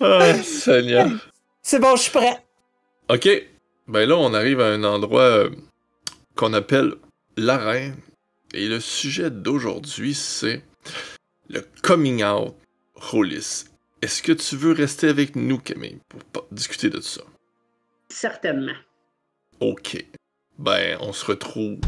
Ah, 0.00 0.42
Seigneur. 0.42 1.08
C'est 1.62 1.80
bon, 1.80 1.96
je 1.96 2.02
suis 2.02 2.12
prêt. 2.12 2.44
Ok, 3.08 3.28
ben 3.86 4.08
là, 4.08 4.16
on 4.16 4.34
arrive 4.34 4.60
à 4.60 4.66
un 4.66 4.84
endroit 4.84 5.22
euh, 5.22 5.50
qu'on 6.34 6.52
appelle 6.52 6.94
l'arène. 7.36 7.96
Et 8.54 8.68
le 8.68 8.80
sujet 8.80 9.30
d'aujourd'hui, 9.30 10.14
c'est 10.14 10.62
le 11.48 11.66
coming 11.82 12.22
out 12.24 12.54
Rollis. 12.94 13.64
Est-ce 14.00 14.22
que 14.22 14.32
tu 14.32 14.56
veux 14.56 14.72
rester 14.72 15.08
avec 15.08 15.36
nous, 15.36 15.58
Camille, 15.58 15.98
pour 16.32 16.46
discuter 16.52 16.90
de 16.90 17.00
ça? 17.00 17.22
Certainement. 18.08 18.76
Ok. 19.60 20.04
Ben, 20.58 20.96
on 21.00 21.12
se 21.12 21.24
retrouve. 21.24 21.78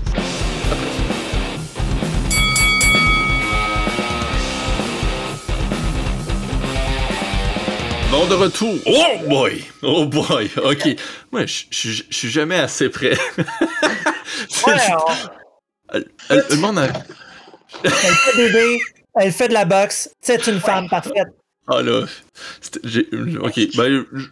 Bon, 8.10 8.26
de 8.26 8.34
retour. 8.34 8.74
Oh 8.86 9.28
boy! 9.28 9.64
Oh 9.82 10.04
boy! 10.04 10.50
Ok. 10.64 10.96
Moi, 11.30 11.46
je 11.46 12.02
suis 12.10 12.30
jamais 12.30 12.56
assez 12.56 12.88
prêt. 12.88 13.16
Ouais, 14.66 14.74
on- 15.92 15.98
Le- 15.98 16.04
le 16.30 16.42
le 16.50 16.56
monde 16.56 16.78
a... 16.78 16.86
elle 17.84 17.90
fait 17.90 18.36
des 18.36 18.50
dés, 18.52 18.80
elle 19.16 19.32
fait 19.32 19.48
de 19.48 19.54
la 19.54 19.64
boxe. 19.64 20.10
C'est 20.20 20.46
une 20.46 20.60
femme 20.60 20.88
parfaite. 20.88 21.28
Ah 21.68 21.82
là. 21.82 22.04
Ok. 23.42 23.60
Ben, 23.76 24.04
je 24.12 24.24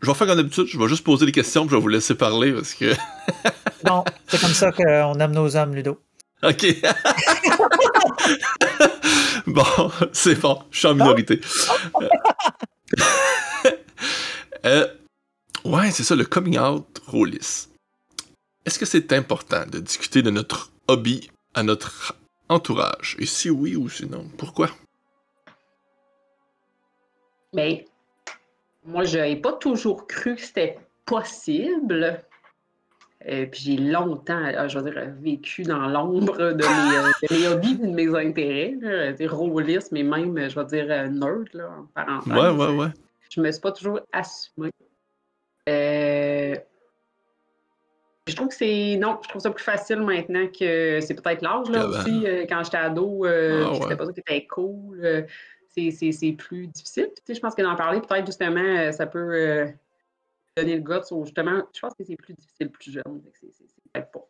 je 0.00 0.06
vais 0.06 0.14
faire 0.14 0.26
comme 0.26 0.36
d'habitude. 0.36 0.66
Je 0.68 0.78
vais 0.78 0.88
juste 0.88 1.04
poser 1.04 1.26
des 1.26 1.32
questions 1.32 1.62
puis 1.62 1.70
je 1.70 1.76
vais 1.76 1.82
vous 1.82 1.88
laisser 1.88 2.14
parler 2.14 2.52
parce 2.52 2.74
que. 2.74 2.94
Non, 3.86 4.04
c'est 4.28 4.40
comme 4.40 4.52
ça 4.54 4.70
qu'on 4.72 5.14
aime 5.18 5.32
nos 5.32 5.56
hommes, 5.56 5.74
Ludo. 5.74 6.00
Ok. 6.42 6.66
bon, 9.46 9.90
c'est 10.12 10.40
bon. 10.40 10.62
Je 10.70 10.78
suis 10.78 10.88
en 10.88 10.94
minorité. 10.94 11.40
Euh, 14.64 14.86
ouais, 15.64 15.90
c'est 15.90 16.04
ça, 16.04 16.14
le 16.14 16.24
coming 16.24 16.56
out 16.56 17.00
Rollis. 17.08 17.66
Est-ce 18.64 18.78
que 18.78 18.86
c'est 18.86 19.12
important 19.12 19.66
de 19.66 19.80
discuter 19.80 20.22
de 20.22 20.30
notre 20.30 20.70
hobby 20.86 21.32
à 21.54 21.64
notre 21.64 22.14
entourage? 22.48 23.16
Et 23.18 23.26
si 23.26 23.50
oui 23.50 23.74
ou 23.74 23.88
sinon, 23.88 24.24
pourquoi? 24.38 24.70
Mais 27.52 27.86
moi, 28.84 29.02
je 29.02 29.18
n'ai 29.18 29.36
pas 29.36 29.52
toujours 29.52 30.06
cru 30.06 30.36
que 30.36 30.42
c'était 30.42 30.78
possible. 31.06 32.24
Euh, 33.28 33.46
puis 33.46 33.60
j'ai 33.60 33.76
longtemps, 33.76 34.44
euh, 34.44 34.66
je 34.68 34.78
veux 34.78 34.90
dire, 34.90 35.00
vécu 35.20 35.62
dans 35.62 35.86
l'ombre 35.86 36.36
de, 36.36 36.52
mes, 36.54 36.96
euh, 36.96 37.12
de 37.30 37.40
mes 37.40 37.48
hobbies 37.48 37.78
et 37.82 37.86
de 37.86 37.92
mes 37.92 38.08
intérêts. 38.18 38.74
Là, 38.80 39.12
des 39.12 39.26
rôlistes, 39.28 39.92
mais 39.92 40.02
même, 40.02 40.36
euh, 40.38 40.48
je 40.48 40.58
vais 40.58 40.64
dire, 40.66 40.86
euh, 40.90 41.06
nerd, 41.08 41.48
là, 41.52 41.68
en 41.78 41.84
parenthèse. 41.94 42.32
Ouais, 42.32 42.50
ouais, 42.50 42.76
ouais. 42.76 42.88
Je 43.30 43.40
me 43.40 43.50
suis 43.52 43.60
pas 43.60 43.70
toujours 43.72 44.00
assumée. 44.12 44.70
Euh, 45.68 46.56
Je 48.28 48.34
trouve 48.36 48.48
que 48.48 48.54
c'est. 48.54 48.96
Non, 49.00 49.18
je 49.22 49.28
trouve 49.28 49.42
ça 49.42 49.50
plus 49.50 49.64
facile 49.64 50.00
maintenant 50.00 50.46
que 50.46 51.00
c'est 51.00 51.14
peut-être 51.20 51.42
l'âge, 51.42 51.68
là 51.70 51.86
aussi. 51.88 52.24
euh, 52.26 52.44
quand 52.48 52.62
j'étais 52.64 52.76
ado, 52.76 53.24
euh, 53.26 53.64
Ah, 53.66 53.86
ouais. 53.88 53.96
pas 53.96 54.06
ça 54.06 54.12
qui 54.12 54.20
était 54.20 54.46
cool. 54.46 55.00
euh, 55.04 55.22
c'est- 55.68 55.90
c'est 55.90 56.12
c'est 56.12 56.32
plus 56.32 56.66
difficile. 56.68 57.04
Puis, 57.06 57.14
tu 57.16 57.22
sais, 57.26 57.34
je 57.34 57.40
pense 57.40 57.54
que 57.54 57.62
d'en 57.62 57.74
parler, 57.76 58.00
peut-être 58.00 58.26
justement, 58.26 58.60
euh, 58.60 58.92
ça 58.92 59.06
peut 59.06 59.18
euh, 59.34 59.66
donner 60.56 60.76
le 60.76 60.82
guts. 60.82 61.24
justement, 61.24 61.62
je 61.74 61.80
pense 61.80 61.94
que 61.94 62.04
c'est 62.04 62.16
plus 62.16 62.34
difficile 62.34 62.70
plus 62.70 62.92
jeune. 62.92 63.22
C'est 63.40 63.52
c'est- 63.52 63.64
c'est 63.68 63.82
peut-être 63.92 64.10
pour 64.10 64.28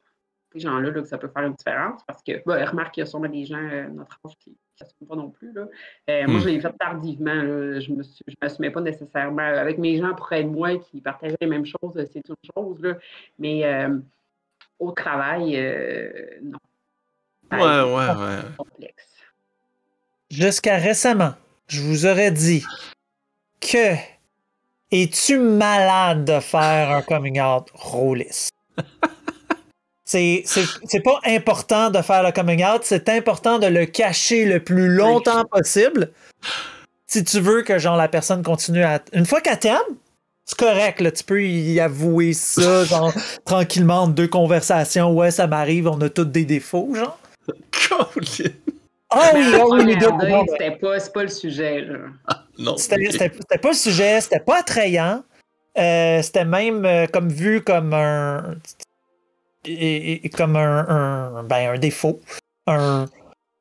ces 0.53 0.61
gens-là 0.61 0.91
là, 0.91 1.01
que 1.01 1.09
ça 1.09 1.19
peut 1.19 1.29
faire 1.29 1.45
une 1.45 1.55
différence. 1.55 2.03
Parce 2.07 2.23
que, 2.23 2.43
ben, 2.45 2.65
remarque 2.69 2.95
qu'il 2.95 3.01
y 3.01 3.07
a 3.07 3.07
sûrement 3.07 3.29
des 3.29 3.45
gens 3.47 3.57
euh, 3.57 3.85
de 3.89 3.91
notre 3.95 4.19
âge 4.27 4.35
qui 4.39 4.55
n'assument 4.81 5.07
pas 5.09 5.17
non 5.17 5.31
plus. 5.31 5.53
Là. 5.53 5.67
Euh, 6.11 6.27
Moi, 6.27 6.39
Hmm. 6.39 6.43
je 6.43 6.49
l'ai 6.49 6.61
fait 6.61 6.73
tardivement. 6.79 7.35
là. 7.35 7.81
Je 7.81 7.91
ne 7.93 8.03
m'assumais 8.41 8.71
pas 8.71 8.81
nécessairement. 8.83 9.43
Avec 9.43 9.79
mes 9.79 9.97
gens 9.99 10.15
près 10.15 10.45
de 10.45 10.49
moi 10.49 10.77
qui 10.79 11.01
partageaient 11.01 11.37
les 11.41 11.47
mêmes 11.47 11.65
choses, 11.67 11.97
euh, 11.97 12.05
c'est 12.13 12.23
une 12.29 12.35
chose. 12.55 12.81
Là. 12.83 12.99
Mais 13.39 13.65
euh, 13.65 13.99
au 14.79 14.93
travail, 14.93 15.57
euh, 15.57 16.39
non. 16.43 16.59
Ouais, 17.51 17.59
ouais, 17.61 18.25
ouais. 18.25 18.57
complexe. 18.59 19.09
Jusqu'à 20.31 20.77
récemment, 20.77 21.35
je 21.69 21.81
vous 21.83 22.07
aurais 22.07 22.31
dit 22.31 22.65
que 23.61 23.95
es-tu 24.93 25.39
malade 25.39 26.25
de 26.25 26.39
faire 26.41 26.91
un 26.91 27.03
coming 27.03 27.41
out 27.41 27.67
rôliste? 27.75 28.51
C'est 30.05 30.43
c'est- 30.45 30.67
c'est 30.85 31.01
pas 31.01 31.21
important 31.25 31.89
de 31.91 32.03
faire 32.03 32.23
le 32.23 32.33
coming 32.33 32.63
out, 32.65 32.83
c'est 32.83 33.09
important 33.09 33.59
de 33.59 33.67
le 33.67 33.87
cacher 33.87 34.45
le 34.45 34.61
plus 34.63 34.89
longtemps 34.89 35.45
possible. 35.47 36.11
Si 37.07 37.25
tu 37.25 37.41
veux 37.41 37.63
que 37.63 37.79
genre 37.79 37.97
la 37.97 38.09
personne 38.09 38.43
continue 38.43 38.83
à. 38.83 39.01
Une 39.15 39.25
fois 39.25 39.41
qu'elle 39.41 39.59
t'aime, 39.59 39.79
c'est 40.45 40.59
correct, 40.59 41.01
là, 41.01 41.13
tu 41.13 41.25
peux 41.25 41.43
y 41.43 41.81
avouer 41.81 42.35
ça, 42.35 42.85
genre, 42.91 43.13
tranquillement, 43.47 44.03
en 44.03 44.09
deux 44.09 44.29
conversations. 44.29 45.13
Ouais, 45.15 45.31
ça 45.31 45.47
m'arrive, 45.47 45.89
on 45.89 45.99
a 46.03 46.11
tous 46.11 46.25
des 46.27 46.45
défauts, 46.45 46.91
genre. 46.95 47.19
Colin. 47.89 48.51
Ah 49.09 49.31
oui, 49.35 49.43
ah 49.55 49.65
oui, 49.71 49.85
les 49.87 49.97
deux. 49.97 50.09
C'était 50.51 50.73
pas, 50.73 50.99
c'est 51.01 51.13
pas 51.13 51.23
le 51.23 51.29
sujet. 51.29 51.83
Là. 51.83 51.99
Non. 52.59 52.77
C'était 52.77 53.59
pas 53.59 53.69
le 53.69 53.75
sujet, 53.75 54.21
c'était 54.21 54.41
pas 54.41 54.59
attrayant. 54.61 55.23
Euh, 55.79 56.21
c'était 56.23 56.45
même 56.45 56.85
euh, 56.85 57.07
comme 57.07 57.29
vu 57.31 57.63
comme 57.63 57.95
un. 57.95 58.57
et- 59.65 60.27
et- 60.27 60.31
comme 60.31 60.57
un, 60.57 60.89
un- 60.89 61.45
ben, 61.45 61.71
un 61.75 61.79
défaut. 61.79 62.21
Un, 62.67 63.07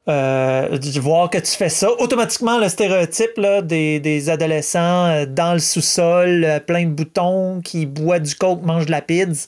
euh, 0.10 0.77
de 0.77 0.99
voir 0.99 1.30
que 1.30 1.38
tu 1.38 1.51
fais 1.51 1.69
ça. 1.69 1.91
Automatiquement, 1.99 2.58
le 2.60 2.67
stéréotype 2.69 3.38
là, 3.38 3.62
des, 3.62 3.99
des 3.99 4.30
adolescents 4.30 5.25
dans 5.27 5.54
le 5.54 5.60
sous-sol, 5.60 6.62
plein 6.65 6.86
de 6.86 6.91
boutons, 6.91 7.62
qui 7.62 7.86
boivent 7.86 8.23
du 8.23 8.36
coke, 8.36 8.62
mangent 8.63 8.88
de 8.88 8.91
la 8.91 9.01
pizza. 9.01 9.47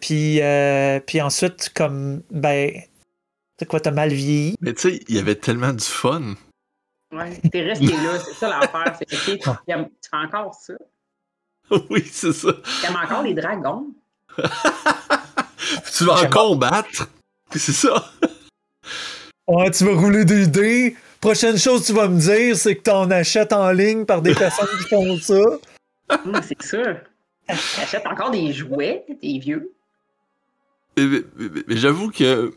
Puis, 0.00 0.40
puis 1.06 1.20
ensuite, 1.22 1.70
comme, 1.74 2.22
ben, 2.30 2.72
c'est 3.58 3.66
quoi, 3.66 3.78
t'as 3.80 3.92
mal 3.92 4.10
vieilli. 4.12 4.56
Mais 4.60 4.74
tu 4.74 4.90
sais, 4.90 5.00
il 5.08 5.14
y 5.16 5.18
avait 5.20 5.36
tellement 5.36 5.72
du 5.72 5.84
fun. 5.84 6.34
Ouais, 7.12 7.40
t'es 7.52 7.62
resté 7.62 7.86
là, 7.86 8.18
c'est 8.18 8.34
ça 8.34 8.48
l'affaire. 8.48 8.96
C'est 8.98 9.06
que 9.06 9.14
tu 9.14 9.38
tu 9.38 9.48
aimes- 9.68 9.88
encore 10.12 10.54
ça. 10.54 10.74
oui, 11.90 12.04
c'est 12.10 12.32
ça. 12.32 12.52
Tu 12.80 12.86
aimes 12.86 12.96
encore 13.02 13.22
les 13.22 13.34
dragons. 13.34 13.86
Tu 15.96 16.04
vas 16.04 16.22
en 16.22 16.30
combattre. 16.30 17.08
C'est 17.54 17.72
ça. 17.72 18.12
Ouais, 19.48 19.70
tu 19.70 19.84
vas 19.84 19.92
rouler 19.94 20.24
des 20.24 20.48
dés. 20.48 20.96
Prochaine 21.20 21.56
chose 21.56 21.82
que 21.82 21.86
tu 21.86 21.92
vas 21.92 22.08
me 22.08 22.18
dire, 22.18 22.56
c'est 22.56 22.74
que 22.74 22.82
t'en 22.82 23.08
achètes 23.12 23.52
en 23.52 23.70
ligne 23.70 24.04
par 24.04 24.20
des 24.20 24.34
personnes 24.34 24.66
qui 24.82 24.88
font 24.88 25.16
ça. 25.18 25.40
C'est 26.42 26.62
ça. 26.62 26.82
T'achètes 27.76 28.06
encore 28.06 28.32
des 28.32 28.52
jouets, 28.52 29.04
des 29.22 29.38
vieux. 29.38 29.72
Mais, 30.96 31.06
mais- 31.06 31.22
mais- 31.36 31.62
mais 31.68 31.76
j'avoue 31.76 32.10
que. 32.10 32.52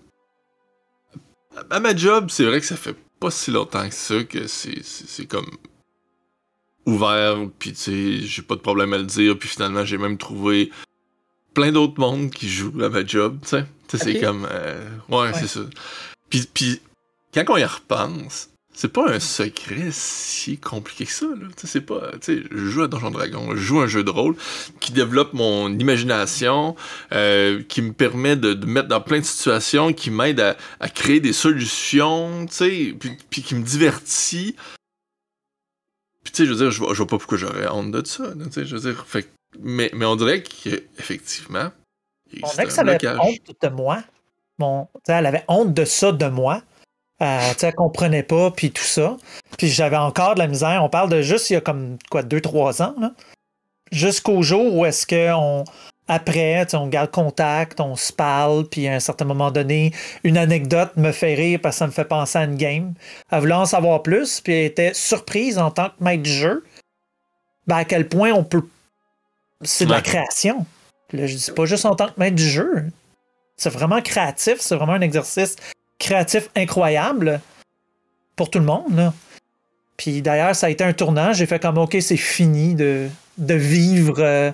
À 1.70 1.80
ma 1.80 1.96
job, 1.96 2.32
c'est 2.32 2.46
vrai 2.46 2.60
que 2.60 2.66
ça 2.66 2.76
fait 2.76 2.96
pas 3.20 3.32
si 3.32 3.52
longtemps 3.52 3.88
que 3.88 3.96
ça 3.96 4.24
que 4.24 4.48
c'est 4.48 5.26
comme. 5.26 5.50
ouvert, 6.86 7.38
puis 7.60 7.74
tu 7.74 7.80
sais, 7.80 8.18
j'ai 8.28 8.42
pas 8.42 8.56
de 8.56 8.62
problème 8.62 8.94
à 8.94 8.98
le 8.98 9.04
dire, 9.06 9.38
puis 9.38 9.48
finalement, 9.50 9.86
j'ai 9.86 9.98
même 9.98 10.18
trouvé 10.18 10.72
plein 11.54 11.72
d'autres 11.72 12.00
mondes 12.00 12.32
qui 12.32 12.50
jouent 12.50 12.84
à 12.84 12.90
ma 12.90 13.06
job, 13.06 13.40
tu 13.44 13.50
sais. 13.50 13.66
C'est 13.92 14.20
comme. 14.20 14.48
euh, 14.50 14.90
ouais, 15.10 15.18
Ouais. 15.18 15.34
c'est 15.34 15.48
ça. 15.48 15.62
Puis, 16.30 16.48
puis, 16.54 16.82
quand 17.34 17.44
on 17.50 17.58
y 17.58 17.64
repense, 17.66 18.50
c'est 18.82 18.88
pas 18.88 19.12
un 19.12 19.20
secret 19.20 19.90
si 19.92 20.58
compliqué 20.58 21.06
que 21.06 21.12
ça, 21.12 21.26
là. 21.26 21.48
Tu 21.58 21.62
sais, 21.62 21.68
c'est 21.68 21.82
pas. 21.82 22.12
Tu 22.22 22.38
sais, 22.38 22.44
je 22.50 22.66
joue 22.66 22.84
à 22.84 22.88
Donjon 22.88 23.12
Dragon, 23.12 23.50
je 23.52 23.58
joue 23.58 23.82
à 23.82 23.84
un 23.84 23.88
jeu 23.88 24.06
de 24.06 24.10
rôle 24.10 24.38
qui 24.80 24.94
développe 24.94 25.34
mon 25.34 25.68
imagination, 25.78 26.78
euh, 27.12 27.62
qui 27.64 27.82
me 27.82 27.92
permet 27.92 28.38
de, 28.38 28.54
de 28.54 28.66
mettre 28.66 28.88
dans 28.88 29.02
plein 29.02 29.20
de 29.20 29.26
situations, 29.26 29.92
qui 29.92 30.12
m'aide 30.12 30.40
à, 30.40 30.56
à 30.80 30.88
créer 30.88 31.20
des 31.20 31.34
solutions, 31.34 32.46
tu 32.46 32.54
sais, 32.54 32.96
puis, 32.98 33.18
puis 33.30 33.42
qui 33.42 33.54
me 33.56 33.64
divertit. 33.64 34.56
Puis 36.24 36.32
tu 36.32 36.38
sais, 36.38 36.46
je 36.46 36.52
veux 36.54 36.58
dire, 36.60 36.72
je 36.72 36.80
vois, 36.80 36.94
je 36.94 37.00
vois 37.00 37.08
pas 37.08 37.18
pourquoi 37.18 37.38
j'aurais 37.38 37.68
honte 37.68 37.92
de 37.92 38.06
ça, 38.08 38.32
tu 38.34 38.50
sais, 38.52 38.66
je 38.66 38.78
veux 38.78 38.94
dire, 38.94 39.06
fait, 39.06 39.24
que- 39.24 39.28
mais, 39.60 39.92
mais 39.94 40.06
on 40.06 40.16
dirait 40.16 40.42
qu'effectivement, 40.42 41.70
Mon 42.42 42.48
ex 42.64 42.78
avait 42.78 42.98
honte 43.20 43.56
de 43.62 43.68
moi. 43.68 44.04
Bon, 44.58 44.88
elle 45.08 45.26
avait 45.26 45.44
honte 45.50 45.74
de 45.74 45.84
ça 45.84 46.14
de 46.14 46.28
moi. 46.28 46.62
Euh, 47.22 47.50
tu 47.52 47.60
sais, 47.60 47.68
elle 47.68 47.76
comprenait 47.76 48.24
pas, 48.24 48.52
puis 48.52 48.72
tout 48.72 48.84
ça. 48.84 49.18
Puis 49.58 49.68
j'avais 49.68 49.98
encore 49.98 50.36
de 50.36 50.40
la 50.40 50.48
misère. 50.48 50.84
On 50.84 50.90
parle 50.90 51.10
de 51.10 51.22
juste 51.22 51.50
il 51.50 51.54
y 51.54 51.56
a 51.58 51.62
comme, 51.62 51.98
quoi, 52.10 52.24
2-3 52.24 52.82
ans, 52.82 52.96
là. 53.00 53.12
Jusqu'au 53.92 54.44
jour 54.44 54.76
où 54.76 54.86
est-ce 54.86 55.08
qu'on, 55.08 55.66
après, 56.08 56.66
on 56.74 56.88
garde 56.88 57.12
contact, 57.12 57.80
on 57.80 57.96
se 57.96 58.12
parle, 58.12 58.68
puis 58.68 58.88
à 58.88 58.94
un 58.94 59.00
certain 59.00 59.26
moment 59.26 59.52
donné, 59.52 59.94
une 60.24 60.38
anecdote 60.38 60.92
me 60.96 61.12
fait 61.12 61.36
rire 61.36 61.60
parce 61.62 61.76
que 61.76 61.80
ça 61.80 61.88
me 61.88 61.92
fait 61.92 62.06
penser 62.06 62.40
à 62.40 62.44
une 62.46 62.56
game. 62.56 62.94
Elle 63.32 63.40
voulait 63.40 63.54
en 63.54 63.66
savoir 63.66 64.02
plus, 64.02 64.42
puis 64.42 64.54
elle 64.54 64.66
était 64.66 64.94
surprise 64.94 65.60
en 65.60 65.70
tant 65.70 65.90
que 65.90 66.04
maître 66.04 66.24
du 66.24 66.32
jeu, 66.32 66.66
ben, 67.68 67.78
à 67.78 67.86
quel 67.86 68.08
point 68.08 68.32
on 68.32 68.44
peut. 68.44 68.68
C'est 69.62 69.86
de 69.86 69.92
la 69.92 70.02
création. 70.02 70.66
Là, 71.14 71.28
je 71.28 71.36
dis 71.36 71.52
pas 71.52 71.66
juste 71.66 71.86
en 71.86 71.96
tant 71.96 72.08
que 72.08 72.20
maître 72.20 72.36
du 72.36 72.50
jeu. 72.50 72.86
C'est 73.58 73.70
vraiment 73.70 74.02
créatif, 74.02 74.62
c'est 74.62 74.76
vraiment 74.76 74.94
un 74.94 75.02
exercice 75.02 75.58
créatif 76.00 76.50
incroyable 76.56 77.40
pour 78.36 78.50
tout 78.50 78.60
le 78.60 78.66
monde. 78.66 78.96
là. 78.96 79.14
Puis 79.98 80.22
d'ailleurs, 80.22 80.56
ça 80.56 80.68
a 80.68 80.70
été 80.70 80.84
un 80.84 80.94
tournant. 80.94 81.34
J'ai 81.34 81.46
fait 81.46 81.60
comme 81.62 81.78
OK, 81.78 81.98
c'est 82.00 82.16
fini 82.18 82.74
de, 82.74 83.10
de 83.38 83.54
vivre. 83.54 84.20
euh, 84.20 84.52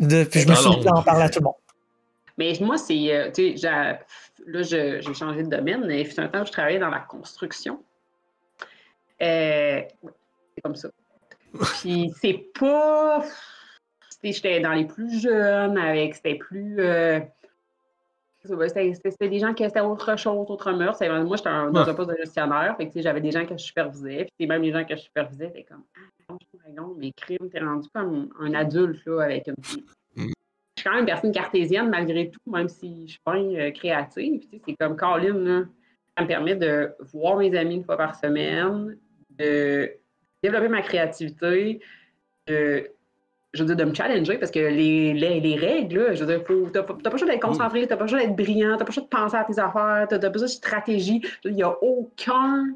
de... 0.00 0.24
Puis 0.24 0.40
je 0.40 0.48
me 0.48 0.54
suis 0.56 0.70
mis 0.70 0.88
à 0.88 0.94
en 0.96 1.02
parler 1.02 1.22
à 1.24 1.28
tout 1.30 1.38
le 1.38 1.44
monde. 1.44 1.54
Mais 2.36 2.52
moi, 2.60 2.78
c'est. 2.78 3.14
euh, 3.14 3.30
tu 3.30 3.52
sais, 3.52 3.56
j'ai- 3.58 3.68
là, 3.68 4.62
je- 4.62 5.00
j'ai 5.00 5.14
changé 5.14 5.44
de 5.44 5.48
domaine. 5.48 5.84
Mais 5.86 6.00
il 6.00 6.06
fut 6.06 6.18
un 6.18 6.26
temps 6.28 6.42
où 6.42 6.46
je 6.46 6.50
travaillais 6.50 6.80
dans 6.80 6.88
la 6.90 6.98
construction. 6.98 7.80
Euh, 9.22 9.82
c'est 10.54 10.62
comme 10.64 10.74
ça. 10.74 10.88
Puis 11.80 12.12
c'est 12.20 12.44
pas. 12.58 13.22
J'étais 14.24 14.58
dans 14.60 14.72
les 14.72 14.86
plus 14.86 15.20
jeunes, 15.20 15.78
avec. 15.78 16.14
C'était 16.16 16.34
plus. 16.36 16.80
C'était 18.44 18.94
c'était- 18.94 19.10
c'était 19.10 19.28
des 19.28 19.38
gens 19.38 19.54
qui 19.54 19.64
étaient 19.64 19.80
autre 19.80 20.16
chose, 20.18 20.46
autre 20.50 20.72
mœurs. 20.72 20.98
Moi, 21.24 21.36
j'étais 21.36 21.48
un- 21.48 21.70
dans 21.70 21.82
Ouais. 21.84 21.90
un 21.90 21.94
poste 21.94 22.10
de 22.10 22.16
gestionnaire. 22.16 22.74
Fait 22.76 22.88
que, 22.88 23.00
j'avais 23.00 23.20
des 23.20 23.30
gens 23.30 23.44
que 23.46 23.56
je 23.56 23.62
supervisais. 23.62 24.26
Puis 24.38 24.46
même 24.46 24.62
les 24.62 24.72
gens 24.72 24.84
que 24.84 24.94
je 24.96 25.00
supervisais 25.02 25.46
étaient 25.48 25.64
comme 25.64 25.82
Ah, 26.28 26.34
dragon, 26.64 26.94
mais 26.98 27.12
crime, 27.12 27.50
t'es 27.50 27.60
rendu 27.60 27.88
comme 27.94 28.30
un 28.40 28.54
adulte 28.54 29.04
là, 29.06 29.22
avec 29.22 29.46
une 29.48 29.54
Mm. 29.54 29.84
je 30.16 30.22
suis 30.24 30.84
quand 30.84 30.90
même 30.92 31.00
une 31.00 31.06
personne 31.06 31.32
cartésienne 31.32 31.88
malgré 31.90 32.30
tout, 32.30 32.50
même 32.50 32.68
si 32.68 33.06
je 33.06 33.12
suis 33.12 33.20
pas 33.24 33.36
euh, 33.36 33.70
créative. 33.70 34.42
C'est 34.66 34.74
comme 34.80 34.96
Colin, 34.96 35.68
ça 36.16 36.22
me 36.24 36.28
permet 36.28 36.56
de 36.56 36.92
voir 37.12 37.36
mes 37.36 37.54
amis 37.56 37.76
une 37.76 37.84
fois 37.84 37.96
par 37.96 38.14
semaine, 38.16 38.96
de 39.30 39.92
développer 40.42 40.68
ma 40.68 40.82
créativité, 40.82 41.80
de, 42.46 42.90
je 43.54 43.62
veux 43.62 43.66
dire, 43.66 43.76
de 43.76 43.90
me 43.90 43.94
challenger 43.94 44.38
parce 44.38 44.50
que 44.50 44.58
les, 44.60 45.12
les, 45.12 45.40
les 45.40 45.56
règles, 45.56 45.98
là, 45.98 46.14
je 46.14 46.24
veux 46.24 46.34
dire, 46.36 46.44
faut, 46.46 46.68
t'as, 46.72 46.82
pas- 46.82 46.94
t'as 46.94 47.10
pas 47.10 47.16
besoin 47.16 47.28
d'être 47.28 47.42
concentré, 47.42 47.86
t'as 47.86 47.96
pas 47.96 48.04
besoin 48.04 48.20
d'être 48.20 48.34
brillant, 48.36 48.72
t'as 48.78 48.84
pas 48.84 48.92
besoin 48.92 49.04
de 49.04 49.08
penser 49.08 49.36
à 49.36 49.44
tes 49.44 49.58
affaires, 49.58 50.06
t'as, 50.08 50.18
t'as 50.18 50.28
besoin 50.30 50.46
de 50.46 50.52
stratégie. 50.52 51.20
Il 51.44 51.54
n'y 51.54 51.62
a 51.62 51.76
aucun. 51.82 52.68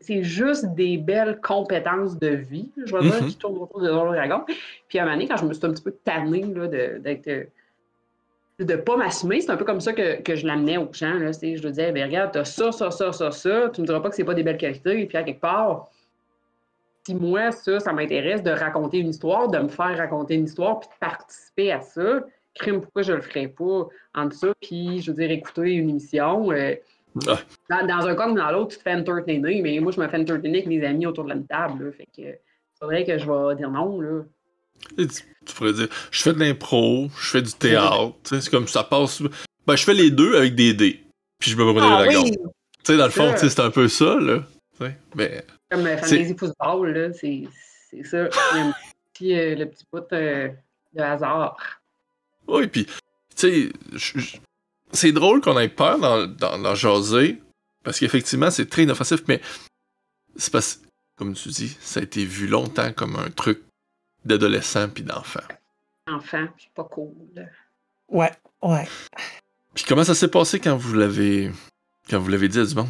C'est 0.00 0.24
juste 0.24 0.66
des 0.74 0.98
belles 0.98 1.40
compétences 1.40 2.18
de 2.18 2.28
vie, 2.28 2.70
je 2.84 2.94
veux 2.94 3.02
dire, 3.02 3.22
Mhm. 3.22 3.28
qui 3.28 3.36
tournent 3.36 3.58
autour 3.58 3.80
de 3.80 3.88
Dragon. 3.88 4.42
Puis 4.88 4.98
à 4.98 5.02
un 5.02 5.04
moment 5.04 5.16
donné, 5.16 5.28
quand 5.28 5.36
je 5.36 5.44
me 5.46 5.52
suis 5.54 5.64
un 5.64 5.70
petit 5.70 5.82
peu 5.82 5.92
tannée 6.04 6.42
là, 6.42 6.66
de, 6.66 6.98
d'être. 6.98 7.26
de 8.58 8.72
ne 8.72 8.76
pas 8.76 8.96
m'assumer, 8.96 9.40
c'est 9.40 9.50
un 9.50 9.56
peu 9.56 9.64
comme 9.64 9.80
ça 9.80 9.92
que, 9.92 10.20
que 10.22 10.34
je 10.34 10.46
l'amenais 10.46 10.76
aux 10.78 10.88
gens. 10.92 11.14
Là, 11.14 11.32
c'est- 11.32 11.56
je 11.56 11.62
leur 11.62 11.70
disais, 11.72 11.92
ben, 11.92 12.04
regarde, 12.04 12.30
t'as 12.32 12.44
ça, 12.44 12.72
ça, 12.72 12.90
ça, 12.90 13.12
ça, 13.12 13.30
ça, 13.30 13.70
tu 13.72 13.80
me 13.82 13.86
diras 13.86 14.00
pas 14.00 14.08
que 14.10 14.16
c'est 14.16 14.24
pas 14.24 14.34
des 14.34 14.42
belles 14.42 14.56
qualités, 14.58 15.00
et 15.02 15.06
puis 15.06 15.16
à 15.18 15.22
quelque 15.22 15.40
part, 15.40 15.88
si 17.06 17.14
moi, 17.14 17.52
ça, 17.52 17.78
ça 17.80 17.92
m'intéresse 17.92 18.42
de 18.42 18.50
raconter 18.50 18.98
une 18.98 19.10
histoire, 19.10 19.48
de 19.48 19.58
me 19.58 19.68
faire 19.68 19.96
raconter 19.96 20.34
une 20.34 20.44
histoire, 20.44 20.80
puis 20.80 20.88
de 20.88 20.98
participer 21.06 21.72
à 21.72 21.80
ça, 21.80 22.20
crime, 22.54 22.80
pourquoi 22.80 23.02
je 23.02 23.12
le 23.12 23.20
ferais 23.22 23.48
pas 23.48 23.86
entre 24.14 24.34
ça, 24.34 24.52
puis, 24.60 25.00
je 25.02 25.10
veux 25.12 25.16
dire, 25.16 25.30
écouter 25.30 25.70
une 25.72 25.90
émission. 25.90 26.50
euh, 26.52 26.74
Ah. 27.28 27.38
dans, 27.70 27.86
dans 27.86 28.06
un 28.06 28.14
cas 28.14 28.24
comme 28.24 28.34
dans 28.34 28.50
l'autre, 28.50 28.72
tu 28.72 28.76
te 28.78 28.82
fais 28.82 28.94
entertainer, 28.94 29.62
mais 29.62 29.78
moi, 29.80 29.90
je 29.92 30.00
me 30.00 30.06
fais 30.08 30.18
entertainer 30.18 30.58
avec 30.58 30.66
mes 30.66 30.84
amis 30.84 31.06
autour 31.06 31.24
de 31.24 31.30
la 31.30 31.36
table. 31.48 31.84
Là, 31.86 31.92
fait 31.92 32.08
que, 32.14 32.38
faudrait 32.78 33.04
que 33.06 33.16
je 33.18 33.24
vais 33.24 33.56
dire 33.56 33.70
non, 33.70 34.00
là. 34.00 34.22
Tu, 34.98 35.06
tu 35.06 35.54
pourrais 35.54 35.72
dire, 35.72 35.88
je 36.10 36.22
fais 36.22 36.34
de 36.34 36.38
l'impro, 36.40 37.06
je 37.18 37.30
fais 37.30 37.40
du 37.42 37.52
théâtre, 37.52 38.12
c'est 38.24 38.50
comme 38.50 38.68
ça 38.68 38.84
passe. 38.84 39.22
Ben, 39.66 39.74
je 39.76 39.84
fais 39.84 39.94
les 39.94 40.10
deux 40.10 40.36
avec 40.36 40.54
des 40.54 40.74
dés. 40.74 41.00
Puis 41.38 41.50
je 41.52 41.56
me 41.56 41.62
prends 41.64 41.80
Ah 41.80 42.02
des 42.04 42.12
dragons. 42.12 42.24
oui! 42.24 42.32
Tu 42.32 42.92
sais, 42.92 42.96
dans 42.98 43.06
le 43.06 43.10
fond, 43.10 43.32
c'est 43.36 43.60
un 43.60 43.70
peu 43.70 43.88
ça, 43.88 44.16
là. 44.20 44.42
Mais, 45.14 45.42
Comme 45.70 45.86
euh, 45.86 45.96
C'est- 46.02 46.16
Fantasy 46.18 46.36
Football, 46.38 46.92
là, 46.92 47.12
c'est 47.12 47.44
c'est 47.90 48.04
ça. 48.04 48.28
Il 48.52 48.58
y 48.58 48.60
a 48.60 48.66
un 48.66 48.74
petit, 49.12 49.38
euh, 49.38 49.54
le 49.54 49.66
petit 49.70 49.84
bout 49.92 50.12
euh, 50.12 50.48
de 50.94 51.00
hasard. 51.00 51.56
oui, 52.48 52.66
puis, 52.66 52.86
tu 52.86 52.92
sais, 53.36 53.72
c'est 54.92 55.12
drôle 55.12 55.40
qu'on 55.40 55.58
ait 55.58 55.68
peur 55.68 55.98
dans, 55.98 56.26
dans, 56.26 56.58
dans 56.58 56.74
jaser, 56.74 57.40
parce 57.82 57.98
qu'effectivement, 57.98 58.50
c'est 58.50 58.66
très 58.68 58.82
inoffensif, 58.84 59.22
mais 59.28 59.40
c'est 60.36 60.52
parce 60.52 60.80
comme 61.16 61.32
tu 61.34 61.48
dis, 61.48 61.76
ça 61.80 62.00
a 62.00 62.02
été 62.02 62.24
vu 62.26 62.46
longtemps 62.46 62.92
comme 62.92 63.16
un 63.16 63.30
truc 63.30 63.62
d'adolescent 64.24 64.88
puis 64.90 65.02
d'enfant. 65.02 65.40
Enfant, 66.08 66.46
c'est 66.58 66.70
pas 66.74 66.84
cool. 66.84 67.14
Ouais, 68.08 68.30
ouais. 68.62 68.86
Puis 69.74 69.84
comment 69.88 70.04
ça 70.04 70.14
s'est 70.14 70.28
passé 70.28 70.60
quand 70.60 70.76
vous 70.76 70.94
l'avez 70.94 71.50
quand 72.10 72.18
vous 72.18 72.28
l'avez 72.28 72.48
dit 72.48 72.58
à 72.60 72.64
du 72.66 72.74
monde? 72.74 72.88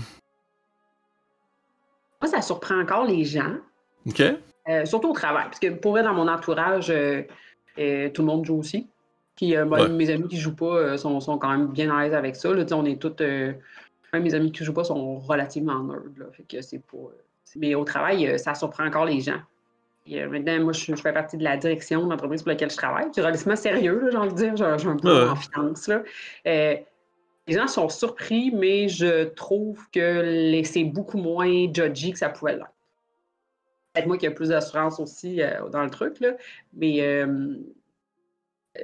Moi, 2.21 2.31
ça 2.31 2.41
surprend 2.43 2.81
encore 2.81 3.05
les 3.07 3.25
gens. 3.25 3.55
OK? 4.07 4.21
Euh, 4.69 4.85
surtout 4.85 5.11
au 5.11 5.13
travail. 5.13 5.45
Parce 5.45 5.59
que 5.61 5.69
pour 5.69 5.93
vrai, 5.93 6.03
dans 6.03 6.15
mon 6.15 6.27
entourage, 6.29 6.91
euh, 6.91 7.23
euh, 7.79 8.09
tout 8.11 8.23
le 8.23 8.27
monde 8.27 8.45
joue 8.45 8.59
aussi. 8.59 8.89
Puis 9.37 9.57
Ouais. 9.59 9.89
mes 9.89 10.11
amis 10.11 10.29
qui 10.29 10.39
jouent 10.39 10.57
pas 10.57 10.97
sont, 10.97 11.21
sont 11.21 11.39
quand 11.39 11.51
même 11.51 11.67
bien 11.69 11.95
à 11.95 12.03
l'aise 12.03 12.15
avec 12.15 12.37
ça. 12.37 12.53
Là. 12.53 12.65
On 12.73 12.85
est 12.85 13.01
tous. 13.01 13.13
euh, 13.23 13.53
même 14.13 14.23
mes 14.23 14.35
amis 14.35 14.51
qui 14.51 14.65
jouent 14.65 14.73
pas 14.73 14.85
sont 14.85 15.17
relativement 15.19 15.83
nerds. 15.83 16.01
Là. 16.17 16.27
Fait 16.33 16.43
que 16.45 16.63
c'est 16.63 16.81
Mais 17.57 17.75
au 17.75 17.85
travail, 17.85 18.39
ça 18.39 18.55
surprend 18.55 18.87
encore 18.87 19.05
les 19.05 19.21
gens. 19.21 19.41
Euh, 20.13 20.29
maintenant, 20.31 20.59
moi, 20.61 20.73
je, 20.73 20.95
je 20.95 21.01
fais 21.01 21.13
partie 21.13 21.37
de 21.37 21.45
la 21.45 21.57
direction 21.57 22.05
de 22.07 22.11
l'entreprise 22.11 22.43
pour 22.43 22.51
laquelle 22.51 22.71
je 22.71 22.77
travaille. 22.77 23.07
C'est 23.13 23.21
relativement 23.23 23.57
sérieux, 23.57 24.09
j'ai 24.11 24.17
envie 24.17 24.31
de 24.33 24.37
dire. 24.37 24.57
J'ai 24.57 24.65
un 24.89 24.97
peu 24.97 25.25
Ouais. 25.25 25.29
en 25.29 25.37
finance. 25.37 25.89
Là. 25.89 26.03
Les 27.47 27.55
gens 27.55 27.69
sont 27.69 27.89
surpris, 27.89 28.51
mais 28.51 28.89
je 28.89 29.25
trouve 29.25 29.79
que 29.93 30.63
c'est 30.65 30.85
beaucoup 30.85 31.19
moins 31.19 31.73
judgy 31.73 32.13
que 32.13 32.19
ça 32.19 32.29
pouvait 32.29 32.57
l'être 32.57 32.73
peut-être 33.97 34.09
moi 34.09 34.19
qui 34.19 34.27
ai 34.27 34.31
plus 34.31 34.51
d'assurance 34.51 35.01
aussi 35.01 35.41
euh, 35.41 35.69
dans 35.71 35.83
le 35.83 35.91
truc, 35.91 36.21
là, 36.21 36.33
mais 36.75 37.01
euh, 37.01 37.57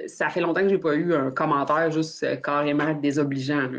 ça 0.07 0.29
fait 0.29 0.41
longtemps 0.41 0.61
que 0.61 0.69
j'ai 0.69 0.79
pas 0.79 0.95
eu 0.95 1.13
un 1.13 1.31
commentaire 1.31 1.91
juste 1.91 2.23
euh, 2.23 2.35
carrément 2.35 2.93
désobligeant. 2.93 3.69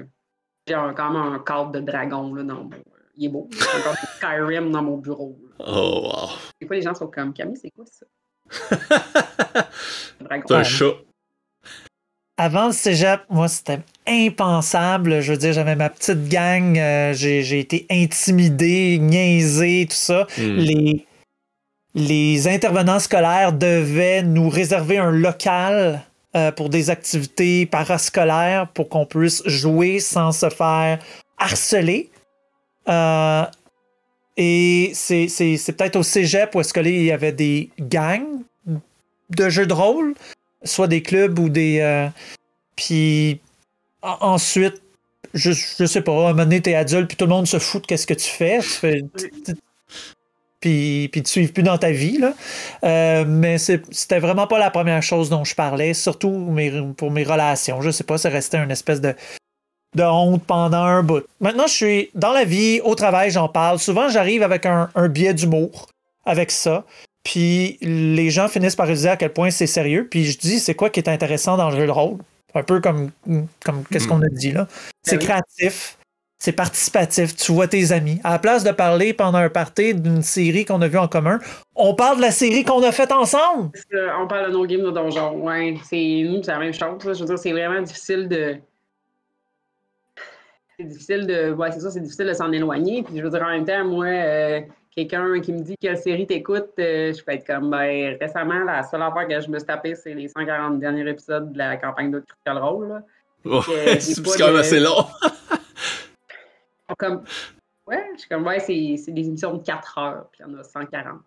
J'ai 0.66 0.74
quand 0.74 1.10
même 1.10 1.34
un 1.34 1.38
cadre 1.40 1.72
de 1.72 1.80
dragon 1.80 2.34
là, 2.34 2.42
dans 2.42 2.64
mon. 2.64 2.70
Il 3.16 3.26
est 3.26 3.28
beau. 3.28 3.48
J'ai 3.52 3.78
un 3.78 3.82
cadre 3.82 4.00
de 4.00 4.06
Skyrim 4.16 4.70
dans 4.72 4.82
mon 4.82 4.96
bureau. 4.96 5.38
là. 5.40 5.64
Oh, 5.68 6.00
wow. 6.02 6.30
Des 6.60 6.66
fois, 6.66 6.76
les 6.76 6.82
gens 6.82 6.94
sont 6.94 7.06
comme 7.06 7.32
Camille, 7.32 7.56
c'est 7.56 7.70
quoi 7.70 7.84
ça? 7.86 8.06
Dragon. 10.20 10.44
C'est 10.48 10.54
un 10.54 10.64
chat. 10.64 10.94
Avant 12.36 12.66
le 12.66 12.72
cégep, 12.72 13.20
moi, 13.28 13.46
c'était 13.46 13.78
impensable. 14.06 15.20
Je 15.20 15.32
veux 15.32 15.38
dire, 15.38 15.52
j'avais 15.52 15.76
ma 15.76 15.88
petite 15.90 16.28
gang, 16.28 16.78
euh, 16.78 17.12
j'ai 17.14 17.58
été 17.58 17.86
intimidé, 17.90 18.98
niaisé, 18.98 19.86
tout 19.88 19.96
ça. 19.96 20.26
Hmm. 20.38 20.56
Les, 20.58 21.06
les 21.94 22.48
intervenants 22.48 22.98
scolaires 22.98 23.52
devaient 23.52 24.22
nous 24.22 24.48
réserver 24.48 24.98
un 24.98 25.10
local 25.10 26.02
euh, 26.36 26.50
pour 26.50 26.68
des 26.68 26.90
activités 26.90 27.66
parascolaires 27.66 28.68
pour 28.74 28.88
qu'on 28.88 29.06
puisse 29.06 29.42
jouer 29.46 30.00
sans 30.00 30.32
se 30.32 30.50
faire 30.50 30.98
harceler. 31.38 32.10
Euh, 32.88 33.44
et 34.36 34.90
c'est 34.94 35.28
c'est- 35.28 35.56
c'est 35.56 35.72
peut-être 35.72 35.96
au 35.96 36.02
cégep 36.02 36.54
où 36.54 36.60
est-ce 36.60 36.74
que 36.74 36.80
là, 36.80 36.88
il 36.88 37.04
y 37.04 37.12
avait 37.12 37.32
des 37.32 37.70
gangs 37.80 38.42
de 39.30 39.48
jeux 39.48 39.66
de 39.66 39.72
rôle, 39.72 40.14
soit 40.64 40.88
des 40.88 41.02
clubs 41.02 41.38
ou 41.38 41.48
des. 41.48 42.08
puis 42.76 43.40
ensuite, 44.20 44.82
je, 45.32 45.50
je 45.52 45.84
sais 45.84 46.02
pas, 46.02 46.12
à 46.12 46.14
un 46.14 46.18
moment 46.32 46.44
donné, 46.44 46.60
t'es 46.60 46.74
adulte, 46.74 47.08
puis 47.08 47.16
tout 47.16 47.24
le 47.24 47.30
monde 47.30 47.46
se 47.46 47.58
fout 47.58 47.82
de 47.82 47.86
qu'est-ce 47.86 48.06
que 48.06 48.14
tu 48.14 48.28
fais. 48.28 48.58
Tu 48.60 48.68
fais 48.68 49.04
puis, 50.60 51.08
puis 51.12 51.22
tu 51.22 51.30
suives 51.30 51.52
plus 51.52 51.62
dans 51.62 51.76
ta 51.76 51.90
vie. 51.90 52.16
Là. 52.16 52.32
Euh, 52.84 53.24
mais 53.26 53.58
c'était 53.58 54.18
vraiment 54.18 54.46
pas 54.46 54.58
la 54.58 54.70
première 54.70 55.02
chose 55.02 55.28
dont 55.28 55.44
je 55.44 55.54
parlais, 55.54 55.92
surtout 55.92 56.30
mes- 56.30 56.72
pour 56.96 57.10
mes 57.10 57.22
relations. 57.24 57.82
Je 57.82 57.90
sais 57.90 58.04
pas, 58.04 58.16
ça 58.16 58.30
restait 58.30 58.56
une 58.56 58.70
espèce 58.70 59.02
de, 59.02 59.14
de 59.94 60.02
honte 60.02 60.42
pendant 60.44 60.82
un 60.82 61.02
bout. 61.02 61.24
Maintenant, 61.40 61.66
je 61.66 61.74
suis 61.74 62.10
dans 62.14 62.32
la 62.32 62.44
vie, 62.44 62.80
au 62.82 62.94
travail, 62.94 63.30
j'en 63.30 63.48
parle. 63.48 63.78
Souvent, 63.78 64.08
j'arrive 64.08 64.42
avec 64.42 64.64
un, 64.64 64.88
un 64.94 65.08
biais 65.08 65.34
d'humour 65.34 65.88
avec 66.24 66.50
ça. 66.50 66.84
Puis 67.24 67.76
les 67.82 68.30
gens 68.30 68.48
finissent 68.48 68.76
par 68.76 68.86
dire 68.86 69.12
à 69.12 69.16
quel 69.18 69.34
point 69.34 69.50
c'est 69.50 69.66
sérieux. 69.66 70.08
Puis 70.10 70.24
je 70.24 70.38
dis, 70.38 70.60
c'est 70.60 70.74
quoi 70.74 70.88
qui 70.88 71.00
est 71.00 71.08
intéressant 71.10 71.58
dans 71.58 71.68
le 71.68 71.76
jeu 71.76 71.86
de 71.86 71.90
rôle? 71.90 72.18
Un 72.54 72.62
peu 72.62 72.80
comme, 72.80 73.10
comme 73.64 73.84
qu'est-ce 73.90 74.06
Mm. 74.06 74.08
qu'on 74.08 74.22
a 74.22 74.28
dit 74.28 74.52
là. 74.52 74.66
C'est 75.02 75.16
Ben 75.16 75.20
oui. 75.22 75.24
créatif, 75.26 75.98
c'est 76.38 76.52
participatif. 76.52 77.34
Tu 77.36 77.52
vois 77.52 77.66
tes 77.68 77.90
amis. 77.92 78.20
À 78.22 78.32
la 78.32 78.38
place 78.38 78.62
de 78.64 78.70
parler 78.70 79.12
pendant 79.12 79.38
un 79.38 79.48
party 79.48 79.94
d'une 79.94 80.22
série 80.22 80.64
qu'on 80.64 80.80
a 80.82 80.88
vue 80.88 80.98
en 80.98 81.08
commun, 81.08 81.40
on 81.74 81.94
parle 81.94 82.18
de 82.18 82.22
la 82.22 82.30
série 82.30 82.64
qu'on 82.64 82.82
a 82.82 82.92
faite 82.92 83.10
ensemble. 83.12 83.70
Euh, 83.92 84.08
On 84.20 84.26
parle 84.28 84.48
de 84.48 84.52
nos 84.52 84.66
games 84.66 84.82
de 84.82 84.90
donjon. 84.90 85.32
Ouais, 85.44 85.74
c'est 85.88 86.22
nous, 86.26 86.42
c'est 86.42 86.52
la 86.52 86.58
même 86.58 86.72
chose. 86.74 87.04
là. 87.04 87.12
Je 87.12 87.20
veux 87.20 87.26
dire, 87.26 87.38
c'est 87.38 87.52
vraiment 87.52 87.82
difficile 87.82 88.28
de. 88.28 88.56
C'est 90.78 90.84
difficile 90.86 91.26
de. 91.26 91.52
Ouais, 91.52 91.70
c'est 91.72 91.80
ça, 91.80 91.90
c'est 91.90 92.00
difficile 92.00 92.26
de 92.26 92.32
s'en 92.34 92.50
éloigner. 92.52 93.02
Puis 93.02 93.16
je 93.18 93.22
veux 93.22 93.30
dire, 93.30 93.42
en 93.42 93.50
même 93.50 93.64
temps, 93.64 93.84
moi, 93.84 94.06
euh, 94.06 94.60
quelqu'un 94.96 95.40
qui 95.40 95.52
me 95.52 95.60
dit 95.60 95.76
quelle 95.80 95.98
série 95.98 96.26
t'écoutes, 96.26 96.70
euh, 96.78 97.12
je 97.12 97.22
peux 97.24 97.32
être 97.32 97.46
comme, 97.46 97.70
ben, 97.70 98.16
récemment, 98.20 98.60
la 98.64 98.82
seule 98.84 99.02
affaire 99.02 99.26
que 99.28 99.40
je 99.40 99.48
me 99.48 99.58
suis 99.58 99.66
tapée, 99.66 99.94
c'est 99.94 100.14
les 100.14 100.28
140 100.28 100.78
derniers 100.78 101.08
épisodes 101.08 101.52
de 101.52 101.58
la 101.58 101.76
campagne 101.76 102.10
de 102.10 102.20
Critical 102.20 102.58
Role. 102.58 103.02
j'ai 103.44 104.00
c'est 104.00 104.22
quand 104.38 104.46
même 104.46 104.54
de- 104.54 104.58
assez 104.60 104.80
long. 104.80 105.04
Comme, 106.98 107.24
ouais, 107.86 108.10
je 108.14 108.20
suis 108.20 108.28
comme, 108.28 108.46
ouais, 108.46 108.60
c'est 108.60 108.96
c'est 108.98 109.10
des 109.10 109.26
émissions 109.26 109.54
de 109.54 109.64
4 109.64 109.98
heures, 109.98 110.28
puis 110.30 110.42
il 110.46 110.52
y 110.52 110.54
en 110.54 110.58
a 110.58 110.62
140. 110.62 111.20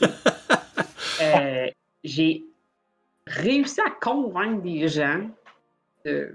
Euh, 1.22 1.66
J'ai 2.02 2.44
réussi 3.26 3.78
à 3.82 3.90
convaincre 3.90 4.62
des 4.62 4.88
gens 4.88 5.28
de- 6.06 6.34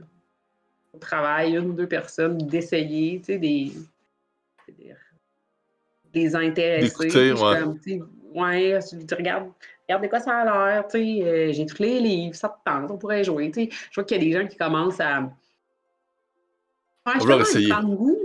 au 0.94 1.00
travail, 1.00 1.56
une 1.56 1.72
ou 1.72 1.74
deux 1.74 1.88
personnes, 1.88 2.38
d'essayer, 2.38 3.18
tu 3.20 3.26
sais, 3.26 3.38
des, 3.40 3.72
des, 4.68 4.94
des 6.16 6.36
intéressés. 6.36 6.88
D'écouter, 6.88 7.34
Puis 7.34 7.44
ouais. 7.44 7.60
comme, 7.60 7.80
tu 7.80 7.92
sais, 7.92 8.00
ouais, 8.34 8.80
tu 8.90 9.06
tu 9.06 9.14
regardes, 9.16 9.50
regarde 9.88 10.04
de 10.04 10.08
quoi 10.08 10.20
ça 10.20 10.38
a 10.38 10.46
l'air, 10.46 10.88
tu 10.88 10.98
sais, 10.98 11.24
euh, 11.24 11.54
j'ai 11.54 11.66
tous 11.66 11.82
les 11.82 12.00
livres, 12.00 12.36
ça 12.36 12.50
te 12.50 12.70
tente, 12.70 12.90
on 12.90 12.98
pourrait 12.98 13.24
jouer, 13.24 13.52
tu 13.52 13.66
sais. 13.66 13.70
Je 13.92 13.96
vois 13.96 14.04
qu'il 14.04 14.18
y 14.18 14.22
a 14.22 14.24
des 14.24 14.42
gens 14.42 14.48
qui 14.48 14.58
commencent 14.58 15.00
à. 15.00 15.22
Ouais, 17.06 17.14
On 17.22 17.26
va 17.26 17.36
essayer. 17.38 17.70
goût. 17.84 18.18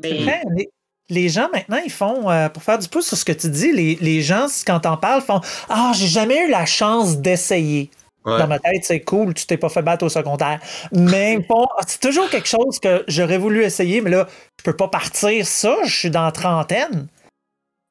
C'est 0.00 0.10
Mais 0.10 0.22
vrai, 0.22 0.42
les, 0.56 0.70
les 1.08 1.28
gens 1.28 1.48
maintenant, 1.52 1.80
ils 1.84 1.90
font, 1.90 2.30
euh, 2.30 2.48
pour 2.48 2.62
faire 2.62 2.78
du 2.78 2.88
pouce 2.88 3.06
sur 3.08 3.16
ce 3.16 3.24
que 3.24 3.32
tu 3.32 3.48
dis, 3.50 3.72
les, 3.72 3.96
les 4.00 4.20
gens, 4.22 4.46
quand 4.66 4.80
t'en 4.80 4.96
parles, 4.96 5.22
font 5.22 5.40
Ah, 5.68 5.92
j'ai 5.94 6.06
jamais 6.06 6.46
eu 6.46 6.50
la 6.50 6.64
chance 6.66 7.18
d'essayer. 7.18 7.90
Ouais. 8.24 8.38
Dans 8.38 8.46
ma 8.46 8.60
tête, 8.60 8.84
c'est 8.84 9.00
cool, 9.00 9.34
tu 9.34 9.46
t'es 9.46 9.56
pas 9.56 9.68
fait 9.68 9.82
battre 9.82 10.04
au 10.04 10.08
secondaire. 10.08 10.60
Mais 10.92 11.38
bon, 11.38 11.66
c'est 11.88 12.00
toujours 12.00 12.30
quelque 12.30 12.46
chose 12.46 12.78
que 12.78 13.02
j'aurais 13.08 13.38
voulu 13.38 13.64
essayer, 13.64 14.00
mais 14.00 14.10
là, 14.10 14.28
je 14.60 14.64
peux 14.64 14.76
pas 14.76 14.86
partir 14.86 15.44
ça, 15.44 15.76
je 15.84 15.92
suis 15.92 16.10
dans 16.10 16.22
la 16.24 16.30
trentaine. 16.30 17.08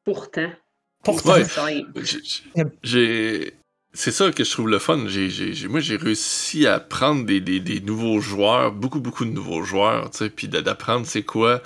Pourtant, 0.04 0.52
Pourtant, 1.04 1.34
Ouais. 1.34 1.46
c'est. 2.04 2.24
J'ai- 2.84 3.54
ça 3.94 4.32
que 4.32 4.44
je 4.44 4.52
trouve 4.52 4.70
le 4.70 4.78
fun. 4.80 4.98
Moi, 4.98 5.80
j'ai 5.80 5.96
réussi 5.96 6.68
à 6.68 6.80
prendre 6.80 7.26
des, 7.26 7.42
des, 7.42 7.60
des 7.60 7.80
nouveaux 7.82 8.22
joueurs, 8.22 8.72
beaucoup, 8.72 9.00
beaucoup 9.02 9.26
de 9.26 9.32
nouveaux 9.32 9.64
joueurs, 9.64 10.12
tu 10.12 10.20
sais, 10.20 10.30
puis 10.30 10.48
d'apprendre 10.48 11.06
c'est 11.08 11.24
quoi 11.24 11.62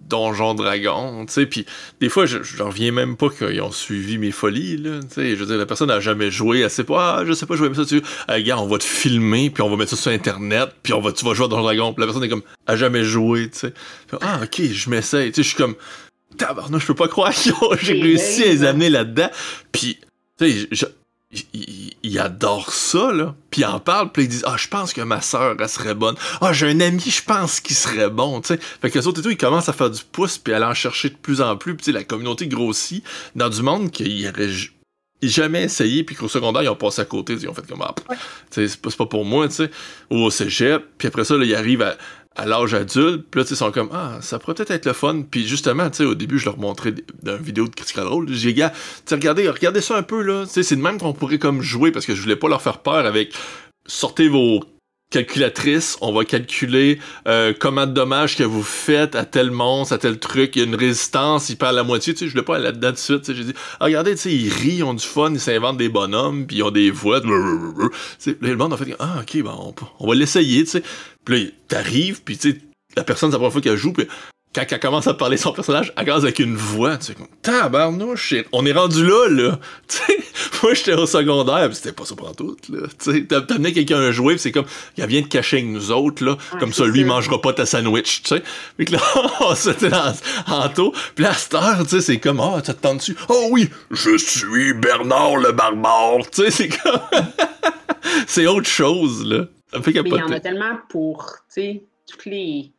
Donjon 0.00 0.54
Dragon, 0.54 1.24
tu 1.26 1.32
sais, 1.32 1.46
puis 1.46 1.64
des 2.00 2.08
fois, 2.10 2.26
je 2.26 2.42
j'en 2.42 2.66
reviens 2.66 2.92
même 2.92 3.16
pas 3.16 3.28
qu'ils 3.30 3.60
ont 3.62 3.72
suivi 3.72 4.18
mes 4.18 4.30
folies, 4.30 4.76
là, 4.76 5.00
tu 5.00 5.14
sais, 5.14 5.30
je 5.30 5.36
veux 5.36 5.46
dire, 5.46 5.56
la 5.56 5.64
personne 5.66 5.88
n'a 5.88 6.00
jamais 6.00 6.30
joué, 6.30 6.60
elle 6.60 6.70
sait 6.70 6.84
pas, 6.84 7.16
ah, 7.18 7.24
je 7.24 7.32
sais 7.32 7.46
pas 7.46 7.56
jouer, 7.56 7.70
mais 7.70 7.74
ça, 7.74 7.84
tu 7.86 8.02
ah, 8.28 8.40
gars, 8.40 8.58
on 8.58 8.66
va 8.68 8.76
te 8.78 8.84
filmer, 8.84 9.48
puis 9.50 9.62
on 9.62 9.70
va 9.70 9.76
mettre 9.76 9.90
ça 9.90 9.96
sur 9.96 10.12
Internet, 10.12 10.68
puis 10.82 10.92
on 10.92 11.00
va, 11.00 11.12
tu 11.12 11.24
vas 11.24 11.32
jouer 11.34 11.46
à 11.46 11.48
Donjon 11.48 11.62
Dragon, 11.64 11.92
puis 11.94 12.00
la 12.02 12.06
personne 12.06 12.22
est 12.24 12.28
comme, 12.28 12.42
a 12.66 12.76
jamais 12.76 13.04
joué, 13.04 13.50
tu 13.50 13.58
sais, 13.58 13.72
Puis, 14.06 14.18
ah, 14.20 14.40
ok, 14.44 14.62
je 14.70 14.90
m'essaye, 14.90 15.32
tu 15.32 15.36
sais, 15.36 15.42
je 15.42 15.48
suis 15.48 15.56
comme, 15.56 15.74
tabarnak, 16.36 16.80
je 16.80 16.86
peux 16.86 16.94
pas 16.94 17.08
croire 17.08 17.32
que 17.34 17.78
j'ai 17.84 18.00
réussi 18.00 18.42
à 18.44 18.46
les 18.46 18.56
dingue, 18.58 18.66
amener 18.68 18.90
là-dedans, 18.90 19.30
puis, 19.72 19.98
tu 20.38 20.50
sais, 20.50 20.68
il, 21.32 21.42
il- 21.54 21.92
il 22.02 22.18
adore 22.20 22.72
ça, 22.72 23.12
là. 23.12 23.34
Puis 23.50 23.62
il 23.62 23.64
en 23.64 23.80
parle, 23.80 24.12
puis 24.12 24.22
ils 24.22 24.28
disent 24.28 24.44
Ah, 24.46 24.54
je 24.56 24.68
pense 24.68 24.92
que 24.92 25.00
ma 25.00 25.20
sœur, 25.20 25.56
elle 25.58 25.68
serait 25.68 25.94
bonne. 25.94 26.14
Ah, 26.40 26.52
j'ai 26.52 26.68
un 26.68 26.78
ami, 26.80 27.00
je 27.04 27.22
pense 27.22 27.58
qu'il 27.58 27.74
serait 27.74 28.08
bon, 28.10 28.40
tu 28.40 28.48
sais. 28.54 28.60
Fait 28.80 28.90
que 28.90 28.98
les 28.98 29.06
autres 29.08 29.18
et 29.20 29.22
tout, 29.24 29.30
ils 29.30 29.36
commencent 29.36 29.68
à 29.68 29.72
faire 29.72 29.90
du 29.90 30.02
pouce, 30.12 30.38
puis 30.38 30.52
à 30.52 30.56
aller 30.56 30.64
en 30.66 30.72
chercher 30.74 31.10
de 31.10 31.16
plus 31.16 31.40
en 31.40 31.56
plus. 31.56 31.74
Puis 31.74 31.84
tu 31.86 31.90
sais, 31.90 31.98
la 31.98 32.04
communauté 32.04 32.46
grossit 32.46 33.02
dans 33.34 33.48
du 33.48 33.60
monde 33.62 33.90
qu'ils 33.90 34.26
auraient 34.28 34.48
j- 34.48 34.70
jamais 35.20 35.64
essayé, 35.64 36.04
puis 36.04 36.14
qu'au 36.14 36.28
secondaire, 36.28 36.62
ils 36.62 36.68
ont 36.68 36.76
passé 36.76 37.02
à 37.02 37.06
côté. 37.06 37.32
Ils 37.34 37.48
ont 37.48 37.54
fait 37.54 37.66
comme 37.66 37.82
Ah, 37.82 37.92
pff, 37.92 38.06
tu 38.08 38.16
sais, 38.50 38.68
c'est 38.68 38.80
pas, 38.80 38.90
pas 38.96 39.06
pour 39.06 39.24
moi, 39.24 39.48
tu 39.48 39.54
sais. 39.54 39.70
Au 40.10 40.30
cégep, 40.30 40.84
puis 40.96 41.08
après 41.08 41.24
ça, 41.24 41.36
là, 41.36 41.44
ils 41.44 41.56
arrivent 41.56 41.82
à. 41.82 41.96
À 42.36 42.46
l'âge 42.46 42.74
adulte, 42.74 43.26
puis 43.30 43.40
là, 43.40 43.46
ils 43.48 43.56
sont 43.56 43.72
comme, 43.72 43.88
ah, 43.92 44.18
ça 44.20 44.38
pourrait 44.38 44.54
peut-être 44.54 44.70
être 44.70 44.86
le 44.86 44.92
fun. 44.92 45.22
Puis 45.30 45.46
justement, 45.46 45.88
tu 45.90 45.98
sais, 45.98 46.04
au 46.04 46.14
début, 46.14 46.38
je 46.38 46.44
leur 46.44 46.58
montrais 46.58 46.94
une 47.24 47.36
vidéo 47.36 47.66
de 47.66 47.74
Critical 47.74 48.06
Role. 48.06 48.26
J'ai 48.30 48.54
gars, 48.54 48.72
regardez, 49.10 49.48
regardez 49.48 49.80
ça 49.80 49.96
un 49.96 50.02
peu, 50.02 50.22
là. 50.22 50.44
Tu 50.44 50.52
sais, 50.52 50.62
c'est 50.62 50.76
de 50.76 50.82
même 50.82 50.98
qu'on 50.98 51.12
pourrait 51.12 51.38
comme 51.38 51.62
jouer, 51.62 51.92
parce 51.92 52.06
que 52.06 52.14
je 52.14 52.22
voulais 52.22 52.36
pas 52.36 52.48
leur 52.48 52.62
faire 52.62 52.78
peur 52.78 53.06
avec, 53.06 53.32
sortez 53.86 54.28
vos 54.28 54.60
calculatrices, 55.10 55.96
on 56.00 56.12
va 56.12 56.24
calculer 56.24 56.98
euh, 57.28 57.52
comment 57.58 57.86
de 57.86 57.92
dommages 57.92 58.36
que 58.36 58.42
vous 58.42 58.62
faites 58.62 59.14
à 59.14 59.24
tel 59.24 59.50
monstre, 59.50 59.94
à 59.94 59.98
tel 59.98 60.18
truc, 60.18 60.56
il 60.56 60.58
y 60.58 60.62
a 60.62 60.66
une 60.66 60.74
résistance, 60.74 61.48
il 61.48 61.56
perd 61.56 61.74
la 61.74 61.84
moitié, 61.84 62.12
tu 62.12 62.20
sais, 62.20 62.26
je 62.26 62.32
voulais 62.32 62.44
pas 62.44 62.56
aller 62.56 62.64
là-dedans 62.64 62.90
de 62.90 62.96
suite, 62.96 63.32
j'ai 63.32 63.44
dit, 63.44 63.54
ah, 63.78 63.84
regardez, 63.84 64.12
tu 64.12 64.22
sais, 64.22 64.34
ils 64.34 64.52
rient, 64.52 64.76
ils 64.78 64.84
ont 64.84 64.94
du 64.94 65.04
fun, 65.04 65.30
ils 65.32 65.40
s'inventent 65.40 65.78
des 65.78 65.88
bonhommes, 65.88 66.46
puis 66.46 66.56
ils 66.56 66.62
ont 66.62 66.70
des 66.70 66.90
voix, 66.90 67.20
tu 67.20 67.28
sais, 68.18 68.34
puis 68.34 68.48
là, 68.48 68.52
le 68.52 68.58
monde 68.58 68.72
a 68.72 68.76
fait, 68.76 68.96
ah, 68.98 69.20
ok, 69.20 69.42
ben, 69.42 69.56
on, 69.58 69.74
on 70.00 70.08
va 70.08 70.14
l'essayer, 70.14 70.64
tu 70.64 70.70
sais, 70.70 70.82
puis 71.24 71.44
là, 71.44 71.50
t'arrives, 71.68 72.22
puis 72.22 72.36
tu 72.36 72.52
sais, 72.52 72.58
la 72.96 73.04
personne, 73.04 73.30
c'est 73.30 73.34
la 73.34 73.38
première 73.38 73.52
fois 73.52 73.62
qu'elle 73.62 73.76
joue, 73.76 73.92
puis 73.92 74.06
quand 74.56 74.64
elle 74.70 74.80
commence 74.80 75.06
à 75.06 75.12
parler 75.12 75.36
son 75.36 75.52
personnage, 75.52 75.92
elle 75.96 76.06
commence 76.06 76.22
avec 76.22 76.38
une 76.38 76.56
voix, 76.56 76.96
tu 76.96 77.06
sais, 77.06 77.14
comme, 77.14 77.26
tabarnouche, 77.42 78.34
on 78.52 78.64
est 78.64 78.72
rendu 78.72 79.06
là, 79.06 79.28
là. 79.28 79.58
Tu 79.88 79.98
moi, 80.62 80.72
j'étais 80.72 80.94
au 80.94 81.06
secondaire, 81.06 81.68
c'était 81.74 81.92
pas 81.92 82.06
ça 82.06 82.14
pour 82.14 82.34
tout, 82.34 82.56
là. 82.70 82.86
Tu 82.98 83.12
sais, 83.12 83.24
t'amenais 83.24 83.72
quelqu'un 83.72 84.00
à 84.00 84.10
jouer, 84.10 84.38
c'est 84.38 84.52
comme, 84.52 84.64
il 84.96 85.04
vient 85.06 85.20
de 85.20 85.26
cacher 85.26 85.58
avec 85.58 85.68
nous 85.68 85.92
autres, 85.92 86.24
là. 86.24 86.38
Comme 86.58 86.72
ça, 86.72 86.86
lui, 86.86 87.00
il 87.00 87.06
mangera 87.06 87.40
pas 87.40 87.52
ta 87.52 87.66
sandwich, 87.66 88.22
tu 88.22 88.36
sais. 88.36 88.42
Puis 88.76 88.86
que 88.86 88.92
là, 88.92 89.00
on 89.40 89.54
s'était 89.54 89.90
en, 90.46 90.68
taux. 90.70 90.92
Puis 91.14 91.24
là, 91.24 91.32
à 91.32 91.84
tu 91.84 91.88
sais, 91.90 92.00
c'est 92.00 92.18
comme, 92.18 92.40
ah, 92.40 92.62
ça 92.64 92.72
te 92.72 92.80
tente-tu? 92.80 93.14
Oh 93.28 93.48
oui, 93.50 93.68
je 93.90 94.16
suis 94.16 94.72
Bernard 94.72 95.36
le 95.36 95.52
barbare. 95.52 96.30
Tu 96.32 96.44
sais, 96.44 96.50
c'est 96.50 96.68
comme, 96.68 97.00
c'est 98.26 98.46
autre 98.46 98.68
chose, 98.68 99.26
là. 99.26 99.44
Ça 99.70 99.78
me 99.78 99.82
fait 99.82 100.02
Mais 100.02 100.10
il 100.10 100.16
y 100.16 100.22
en 100.22 100.30
a 100.30 100.40
tellement 100.40 100.78
pour, 100.88 101.26
tu 101.52 101.60
sais, 101.60 101.82
toutes 102.06 102.24
les. 102.24 102.72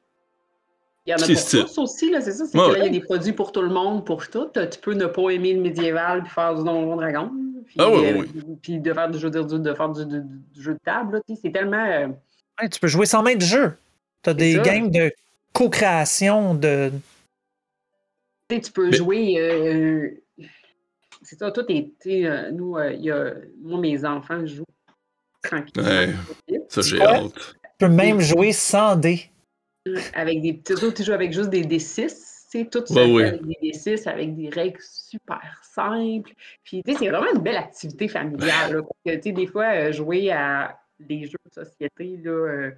Il 1.07 1.11
y 1.11 1.13
en 1.13 1.17
a 1.17 1.25
pour 1.25 1.49
tous 1.65 1.77
aussi, 1.77 2.11
là, 2.11 2.19
c'est 2.19 2.33
ça. 2.33 2.45
C'est 2.45 2.57
Ouais, 2.59 2.67
que 2.67 2.71
là, 2.73 2.79
il 2.79 2.83
y 2.85 2.87
a 2.87 2.99
des 2.99 2.99
produits 3.05 3.31
pour 3.31 3.53
tout 3.53 3.61
le 3.61 3.69
monde, 3.69 4.05
pour 4.05 4.27
tout. 4.29 4.49
Tu 4.53 4.79
peux 4.81 4.93
ne 4.93 5.05
pas 5.05 5.29
aimer 5.29 5.53
le 5.53 5.61
médiéval 5.61 6.23
puis 6.23 6.31
faire 6.33 6.53
du 6.53 6.63
Donjon 6.65 6.97
Dragon. 6.97 7.31
Puis, 7.65 7.75
Ah 7.79 7.89
oui, 7.89 8.05
euh, 8.05 8.17
oui, 8.21 8.57
puis 8.61 8.79
de 8.79 8.93
faire 8.93 9.09
du 9.09 9.17
jeu 9.17 9.29
de, 9.29 9.41
de 9.41 9.73
faire 9.73 9.89
du, 9.89 10.05
du- 10.05 10.21
du 10.53 10.61
jeu 10.61 10.73
de 10.73 10.79
table, 10.83 11.21
c'est 11.41 11.51
tellement. 11.51 11.83
euh, 11.85 12.07
Ouais, 12.61 12.67
tu 12.69 12.79
peux 12.79 12.87
jouer 12.87 13.05
sans 13.05 13.23
main 13.23 13.35
de 13.35 13.41
jeu. 13.41 13.73
Tu 14.23 14.29
as 14.29 14.33
des 14.33 14.55
ça. 14.55 14.61
games 14.63 14.89
de 14.91 15.11
co-création, 15.53 16.53
de. 16.55 16.91
tu 18.49 18.71
peux 18.73 18.89
Mais- 18.89 18.97
jouer. 18.97 19.35
euh, 19.39 20.09
c'est 21.23 21.39
ça, 21.39 21.51
tout 21.51 21.65
est. 21.69 21.91
euh, 22.07 22.51
nous, 22.51 22.77
euh, 22.77 22.91
il 22.93 23.03
y 23.05 23.11
a, 23.11 23.33
moi, 23.61 23.79
mes 23.79 24.03
enfants 24.05 24.45
jouent 24.45 24.63
tranquillement. 25.43 25.87
Ouais. 25.87 26.13
Ça, 26.69 26.81
j'ai 26.81 27.01
hâte. 27.01 27.33
Tu 27.33 27.85
peux 27.85 27.87
même 27.89 28.19
jouer 28.19 28.51
sans 28.53 28.95
dés. 28.95 29.29
Avec 30.13 30.41
des 30.41 30.53
petits 30.53 30.93
tu 30.93 31.03
joues 31.03 31.13
avec 31.13 31.33
juste 31.33 31.49
des 31.49 31.63
D6. 31.63 32.07
Tu 32.49 32.59
sais, 32.59 32.65
tout 32.65 32.83
ça 32.85 32.93
Ouais, 33.05 33.11
ouais. 33.13 33.23
avec 33.25 33.41
des 33.45 33.71
D6, 33.71 34.07
avec 34.07 34.35
des 34.35 34.49
règles 34.49 34.79
super 34.81 35.59
simples. 35.63 36.31
Puis, 36.63 36.81
tu 36.83 36.91
sais, 36.93 36.97
c'est 36.99 37.09
vraiment 37.09 37.31
une 37.35 37.41
belle 37.41 37.57
activité 37.57 38.07
familiale. 38.07 38.73
là, 38.73 38.81
parce 38.83 38.99
que, 39.05 39.15
tu 39.15 39.21
sais, 39.23 39.31
des 39.33 39.47
fois, 39.47 39.65
euh, 39.73 39.91
jouer 39.91 40.31
à 40.31 40.79
des 40.99 41.25
jeux 41.25 41.37
de 41.45 41.63
société, 41.63 42.17
là, 42.23 42.31
euh, 42.31 42.71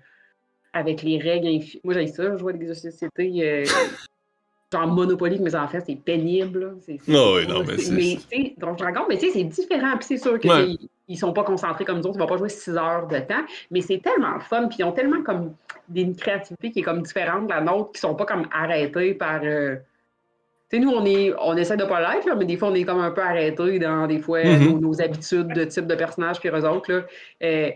avec 0.73 1.03
les 1.03 1.19
règles 1.19 1.47
infinies. 1.47 1.81
Moi, 1.83 1.93
j'ai 1.93 2.07
ça, 2.07 2.35
jouer 2.37 2.53
avec 2.53 2.61
des 2.61 2.67
jeux 2.67 2.73
de 2.73 2.91
société. 2.91 3.31
euh, 3.43 3.63
genre 4.71 4.87
Monopoly 4.87 5.35
avec 5.35 5.43
mes 5.43 5.55
enfants, 5.55 5.79
c'est 5.85 5.95
pénible. 5.95 6.77
C'est- 6.81 6.99
c'est- 7.03 7.15
Ah 7.15 7.33
oui, 7.35 7.47
non, 7.47 7.63
mais 7.65 7.77
c'est- 7.77 7.91
Mais, 7.91 8.17
tu 8.31 8.43
sais, 8.43 8.53
Donjons 8.57 8.75
Dragons, 8.75 9.05
mais 9.09 9.17
tu 9.17 9.27
sais, 9.27 9.31
c'est 9.33 9.43
différent. 9.43 9.97
Puis 9.97 10.05
c'est 10.07 10.17
sûr 10.17 10.39
qu'ils 10.39 10.51
Ouais. 10.51 10.75
ils 11.07 11.17
sont 11.17 11.33
pas 11.33 11.43
concentrés 11.43 11.85
comme 11.85 11.97
nous 11.97 12.03
autres, 12.05 12.17
ils 12.17 12.21
vont 12.21 12.27
pas 12.27 12.37
jouer 12.37 12.49
six 12.49 12.77
heures 12.77 13.07
de 13.07 13.17
temps. 13.19 13.43
Mais 13.71 13.81
c'est 13.81 13.97
tellement 13.99 14.39
fun, 14.39 14.67
puis 14.67 14.77
ils 14.79 14.83
ont 14.83 14.91
tellement 14.91 15.23
comme 15.23 15.55
une 15.95 16.15
créativité 16.15 16.71
qui 16.71 16.79
est 16.79 16.83
comme 16.83 17.01
différente 17.01 17.45
de 17.47 17.49
la 17.49 17.61
nôtre, 17.61 17.93
qui 17.93 17.99
sont 18.01 18.13
pas 18.15 18.25
comme 18.25 18.47
arrêtés 18.51 19.13
par. 19.15 19.41
euh, 19.43 19.77
Tu 20.71 20.77
sais, 20.77 20.83
nous, 20.85 20.91
on, 20.91 21.03
est, 21.03 21.33
on 21.41 21.57
essaie 21.57 21.77
de 21.77 21.83
pas 21.85 21.99
l'être, 21.99 22.27
là, 22.27 22.35
mais 22.35 22.45
des 22.45 22.55
fois, 22.55 22.67
on 22.67 22.75
est 22.75 22.83
comme 22.83 22.99
un 22.99 23.09
peu 23.09 23.21
arrêtés 23.23 23.79
dans 23.79 24.05
des 24.05 24.19
fois 24.19 24.43
Mhm. 24.43 24.65
nos, 24.73 24.79
nos 24.79 25.01
habitudes 25.01 25.47
de 25.47 25.63
type 25.63 25.87
de 25.87 25.95
personnage, 25.95 26.39
puis 26.39 26.49
eux 26.49 26.63
autres. 26.69 26.91
Là, 26.93 27.01
euh, 27.41 27.71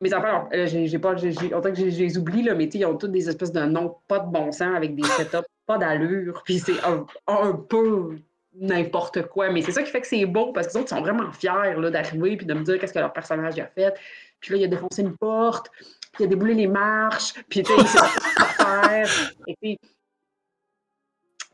mes 0.00 0.12
enfants, 0.12 0.48
euh, 0.52 0.66
j'ai 0.66 0.88
j'ai 0.88 0.98
pas, 0.98 1.14
j'ai, 1.14 1.30
j'ai- 1.30 1.54
on 1.54 1.60
dirait 1.60 1.72
que 1.72 1.78
je 1.78 1.96
les 2.02 2.18
oublie, 2.18 2.42
là, 2.42 2.56
mais 2.56 2.64
ils 2.64 2.84
ont 2.86 2.96
tous 2.96 3.06
des 3.06 3.28
espèces 3.28 3.52
de 3.52 3.60
noms 3.60 3.94
pas 4.08 4.18
de 4.18 4.26
bon 4.32 4.50
sens 4.50 4.74
avec 4.76 4.96
des 4.96 5.04
setups 5.04 5.46
pas 5.66 5.78
d'allure, 5.78 6.42
puis 6.44 6.58
c'est 6.58 6.82
un, 6.84 7.06
un 7.26 7.52
peu 7.52 8.16
n'importe 8.54 9.22
quoi. 9.28 9.50
Mais 9.50 9.62
c'est 9.62 9.72
ça 9.72 9.82
qui 9.82 9.90
fait 9.90 10.00
que 10.00 10.06
c'est 10.06 10.26
beau, 10.26 10.52
parce 10.52 10.68
que 10.68 10.72
les 10.74 10.78
autres 10.80 10.90
sont 10.90 11.00
vraiment 11.00 11.30
fiers 11.32 11.74
d'arriver 11.90 12.36
puis 12.36 12.46
de 12.46 12.54
me 12.54 12.62
dire 12.62 12.78
qu'est-ce 12.78 12.92
que 12.92 12.98
leur 12.98 13.12
personnage 13.12 13.58
a 13.58 13.66
fait. 13.66 13.94
Puis 14.40 14.52
là, 14.52 14.58
il 14.58 14.64
a 14.64 14.68
défoncé 14.68 15.02
une 15.02 15.16
porte, 15.16 15.70
puis 16.12 16.24
il 16.24 16.24
a 16.24 16.26
déboulé 16.26 16.54
les 16.54 16.66
marches, 16.66 17.34
puis 17.48 17.62
tu 17.62 17.72
sais, 17.72 17.78
il 17.78 17.86
quoi 17.86 18.46
faire. 18.48 19.08
Et 19.46 19.56
puis, 19.60 19.78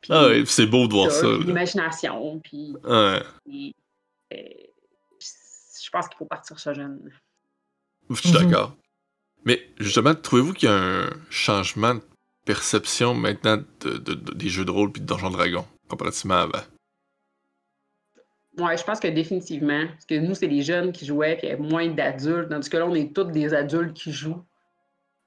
puis 0.00 0.10
Ah 0.10 0.26
ouais, 0.26 0.44
c'est 0.46 0.66
beau 0.66 0.86
de 0.88 0.92
voir 0.94 1.10
ça. 1.10 1.26
L'imagination, 1.26 2.40
puis, 2.40 2.74
Ouais. 2.84 3.22
puis, 3.44 3.74
euh, 4.32 4.36
je 5.20 5.90
pense 5.90 6.08
qu'il 6.08 6.16
faut 6.18 6.24
partir 6.26 6.58
ça 6.58 6.74
jeune. 6.74 7.10
Je 8.10 8.14
suis 8.16 8.32
d'accord. 8.32 8.74
Mais 9.44 9.68
justement, 9.78 10.14
trouvez-vous 10.14 10.52
qu'il 10.52 10.68
y 10.68 10.72
a 10.72 10.76
un 10.76 11.10
changement 11.30 11.94
de 11.94 12.02
perception 12.48 13.12
maintenant 13.12 13.58
de- 13.80 13.98
de- 13.98 14.14
de- 14.14 14.32
des 14.32 14.48
jeux 14.48 14.64
de 14.64 14.70
rôle 14.70 14.90
puis 14.90 15.02
de 15.02 15.06
Donjons 15.06 15.28
Dragons 15.28 15.66
comparativement 15.86 16.36
à 16.36 16.42
avant? 16.44 16.64
Oui, 18.56 18.74
je 18.74 18.82
pense 18.82 19.00
que 19.00 19.08
définitivement. 19.08 19.86
Parce 19.86 20.06
que 20.06 20.14
nous, 20.14 20.34
c'est 20.34 20.46
les 20.46 20.62
jeunes 20.62 20.90
qui 20.90 21.04
jouaient, 21.04 21.36
puis 21.36 21.46
il 21.46 21.50
y 21.50 21.52
avait 21.52 21.62
moins 21.62 21.88
d'adultes. 21.88 22.48
Tandis 22.48 22.70
que 22.70 22.78
là, 22.78 22.86
on 22.86 22.94
est 22.94 23.14
tous 23.14 23.24
des 23.24 23.52
adultes 23.52 23.92
qui 23.92 24.12
jouent. 24.12 24.42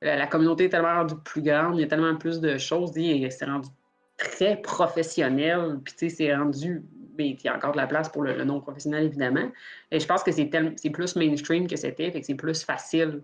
La, 0.01 0.15
la 0.17 0.25
communauté 0.25 0.63
est 0.63 0.69
tellement 0.69 0.95
rendue 0.95 1.13
plus 1.23 1.43
grande, 1.43 1.77
il 1.77 1.81
y 1.81 1.83
a 1.83 1.87
tellement 1.87 2.15
plus 2.15 2.39
de 2.39 2.57
choses. 2.57 2.91
C'est 2.93 3.45
rendu 3.45 3.69
très 4.17 4.59
professionnel. 4.59 5.79
Puis, 5.83 5.93
tu 5.93 6.09
sais, 6.09 6.15
c'est 6.15 6.35
rendu. 6.35 6.83
Mais 7.19 7.29
il 7.29 7.43
y 7.43 7.47
a 7.49 7.55
encore 7.55 7.73
de 7.73 7.77
la 7.77 7.85
place 7.85 8.09
pour 8.09 8.23
le, 8.23 8.43
non-professionnel, 8.43 9.03
évidemment. 9.05 9.51
Et 9.91 9.99
je 9.99 10.07
pense 10.07 10.23
que 10.23 10.31
c'est 10.31 10.49
plus 10.91 11.15
mainstream 11.15 11.67
que 11.67 11.75
c'était, 11.75 12.09
fait 12.11 12.21
que 12.21 12.25
c'est 12.25 12.33
plus 12.33 12.63
facile 12.63 13.21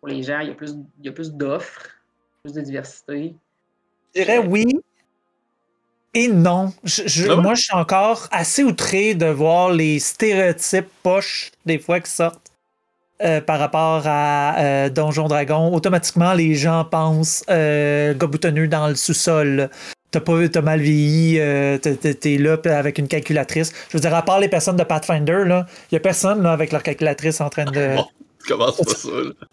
pour 0.00 0.08
les 0.08 0.24
gens. 0.24 0.40
Il 0.40 0.48
y 0.48 0.50
a 0.50 0.54
plus, 0.54 0.72
il 0.98 1.06
y 1.06 1.08
a 1.08 1.12
plus 1.12 1.32
d'offres, 1.32 1.93
plus 2.44 2.52
de 2.52 2.60
diversité. 2.60 3.34
Je 4.14 4.20
dirais 4.20 4.38
oui 4.38 4.66
et 6.12 6.28
non. 6.28 6.72
Je- 6.84 7.02
je- 7.06 7.28
Ah? 7.30 7.36
Moi, 7.36 7.54
je 7.54 7.62
suis 7.62 7.74
encore 7.74 8.28
assez 8.30 8.62
outré 8.62 9.14
de 9.14 9.26
voir 9.26 9.72
les 9.72 9.98
stéréotypes 9.98 10.86
poches 11.02 11.50
des 11.66 11.78
fois 11.78 12.00
qui 12.00 12.10
sortent 12.10 12.50
euh, 13.22 13.40
par 13.40 13.58
rapport 13.58 14.02
à 14.04 14.56
euh, 14.58 14.90
Donjon 14.90 15.26
Dragon. 15.28 15.72
Automatiquement, 15.72 16.34
les 16.34 16.54
gens 16.54 16.84
pensent 16.84 17.42
euh, 17.48 18.12
gars 18.12 18.26
boutonneux 18.26 18.68
dans 18.68 18.88
le 18.88 18.94
sous-sol. 18.94 19.70
T'as 20.10 20.20
pas 20.20 20.46
t'as 20.48 20.60
mal 20.60 20.80
vieilli, 20.80 21.40
euh, 21.40 21.78
t'es- 21.78 22.38
là 22.38 22.58
avec 22.76 22.98
une 22.98 23.08
calculatrice. 23.08 23.72
Je 23.88 23.96
veux 23.96 24.00
dire, 24.00 24.14
à 24.14 24.22
part 24.22 24.38
les 24.38 24.48
personnes 24.48 24.76
de 24.76 24.84
Pathfinder, 24.84 25.44
là, 25.46 25.66
il 25.90 25.94
y 25.94 25.96
a 25.96 26.00
personne 26.00 26.42
là, 26.42 26.52
avec 26.52 26.70
leur 26.72 26.82
calculatrice 26.82 27.40
en 27.40 27.48
train 27.48 27.64
de. 27.64 27.96
Bon. 27.96 28.06
Comment 28.48 28.70
ça? 28.72 28.84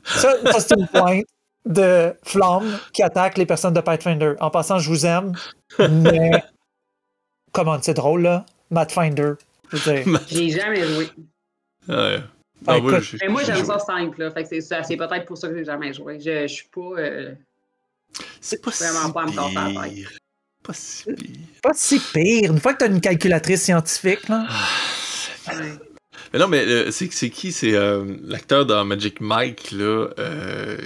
Ça, 0.03 0.33
ça, 0.51 0.59
c'est 0.59 0.75
une 0.77 0.87
pointe 0.87 1.25
de 1.65 2.13
flamme 2.23 2.79
qui 2.93 3.03
attaque 3.03 3.37
les 3.37 3.45
personnes 3.45 3.73
de 3.73 3.81
Pathfinder. 3.81 4.33
En 4.39 4.49
passant, 4.49 4.79
je 4.79 4.89
vous 4.89 5.05
aime, 5.05 5.33
mais 5.79 6.31
comment 7.51 7.77
c'est 7.81 7.93
drôle, 7.93 8.23
là? 8.23 8.45
Pathfinder. 8.73 9.33
Je 9.71 9.77
veux 9.77 10.03
dire, 10.03 10.19
J'ai 10.27 10.49
jamais 10.49 10.87
joué. 10.87 11.09
Ouais. 11.87 12.19
Ah, 12.67 12.77
écoute, 12.77 12.99
j'ai- 13.01 13.17
Mais 13.21 13.27
moi, 13.27 13.43
j'ai 13.43 13.53
j'aime 13.55 13.65
ça 13.65 13.79
simple. 13.79 14.19
Là, 14.21 14.31
fait 14.31 14.43
que 14.43 14.49
c'est 14.49 14.61
ça- 14.61 14.83
c'est 14.83 14.95
peut-être 14.97 15.25
pour 15.25 15.37
ça 15.37 15.47
que 15.49 15.57
j'ai 15.57 15.65
jamais 15.65 15.93
joué. 15.93 16.19
Je, 16.19 16.43
je 16.43 16.47
suis 16.53 16.67
pas. 16.67 16.81
euh, 16.99 17.33
C'est 18.39 18.61
pas 18.63 18.71
Vraiment 18.71 19.07
si 19.07 19.13
pas 19.13 19.21
à 19.21 19.25
me 19.25 19.31
casser 19.31 19.53
la 19.55 19.81
tête. 19.83 19.93
pire. 19.93 20.11
Pas 20.63 20.73
si 20.73 21.03
pire. 21.13 21.37
pas 21.63 21.71
si 21.73 21.99
pire. 21.99 22.51
Une 22.51 22.59
fois 22.59 22.73
que 22.73 22.79
tu 22.79 22.83
as 22.85 22.87
une 22.87 23.01
calculatrice 23.01 23.63
scientifique, 23.63 24.29
là. 24.29 24.45
Ah, 25.47 25.53
Mais 26.33 26.39
non, 26.39 26.47
mais 26.47 26.63
euh, 26.65 26.91
c'est 26.91 27.11
c'est 27.11 27.29
qui? 27.31 27.51
C'est 27.51 27.73
euh, 27.73 28.15
l'acteur 28.23 28.65
dans 28.67 28.85
Magic 28.85 29.21
Mike, 29.21 29.71
là, 29.71 30.09
euh, 30.19 30.77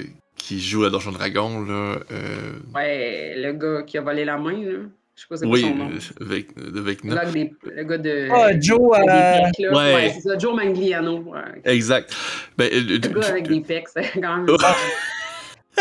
qui 0.45 0.59
joue 0.61 0.83
à 0.85 0.89
Donjon 0.91 1.11
Dragon, 1.11 1.61
là. 1.61 1.97
euh, 2.11 2.51
Ouais, 2.75 3.33
le 3.37 3.53
gars 3.53 3.81
qui 3.83 3.97
a 3.97 4.01
volé 4.01 4.25
la 4.25 4.37
main, 4.37 4.51
là. 4.51 4.79
Je 5.15 5.21
sais 5.21 5.27
pas 5.29 5.37
c'est 5.37 5.45
oui, 5.47 5.61
son 5.61 5.75
nom. 5.75 5.89
euh, 5.89 6.25
avec, 6.25 6.55
de 6.55 7.09
Le 7.09 7.15
gars, 7.15 7.25
des- 7.25 7.53
le 7.73 7.83
gars 7.83 7.97
de. 7.97 8.27
Ah, 8.31 8.59
Joe, 8.59 8.95
avec 8.97 9.09
euh, 9.09 9.39
pecs, 9.45 9.59
ouais. 9.71 9.93
Ouais, 9.95 10.11
c'est 10.13 10.21
ça, 10.29 10.37
Joe 10.37 10.53
Mangliano. 10.55 11.19
Ouais. 11.19 11.39
Exact. 11.63 12.13
Ben, 12.57 12.69
euh, 12.71 12.81
Le 12.81 12.99
du- 12.99 13.09
gars 13.09 13.27
avec 13.29 13.47
des 13.47 13.61
pecs, 13.61 13.87
c'est 13.95 14.11
quand 14.21 14.37
même. 14.37 14.57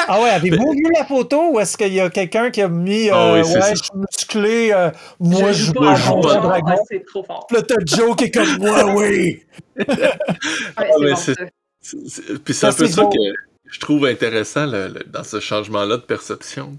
Ah 0.08 0.20
ouais, 0.22 0.30
avez-vous 0.30 0.72
vu 0.72 0.84
la 0.96 1.04
photo 1.04 1.50
ou 1.52 1.60
est-ce 1.60 1.76
qu'il 1.76 1.92
y 1.92 2.00
a 2.00 2.10
quelqu'un 2.10 2.50
qui 2.50 2.62
a 2.62 2.68
mis 2.68 3.10
Ah 3.10 3.34
euh, 3.34 3.42
oui, 3.42 3.48
Ouais, 3.54 3.60
ça. 3.60 3.74
je 3.74 3.82
suis 3.82 3.90
musclé, 3.94 4.70
euh, 4.72 4.90
moi 5.20 5.52
je 5.52 5.58
joue 5.58 5.66
joue 5.66 5.72
pas 5.74 5.92
à 5.92 5.94
je 5.94 6.08
Donjon 6.08 6.40
Dragon. 6.40 6.66
ouais, 6.70 6.76
c'est 6.88 7.04
trop 7.06 7.22
fort. 7.22 7.46
Puis 7.46 7.56
Là, 7.56 7.62
t'as 7.62 7.74
Joe 7.96 8.16
qui 8.16 8.24
est 8.24 8.30
comme 8.30 8.56
moi, 8.58 8.94
oui. 8.94 9.42
Ouais, 9.76 9.86
mais 11.00 11.14
c'est 11.16 11.34
bon, 11.38 11.44
ça. 11.80 12.38
Puis 12.44 12.54
c'est 12.54 12.54
Ça, 12.54 12.68
un 12.68 12.72
peu 12.72 12.86
ça 12.86 13.02
beau. 13.02 13.08
que 13.10 13.18
je 13.74 13.80
trouve 13.80 14.06
intéressant 14.06 14.66
le- 14.66 14.86
le- 14.86 15.02
dans 15.12 15.24
ce 15.24 15.40
changement-là 15.40 15.96
de 15.96 16.02
perception. 16.02 16.76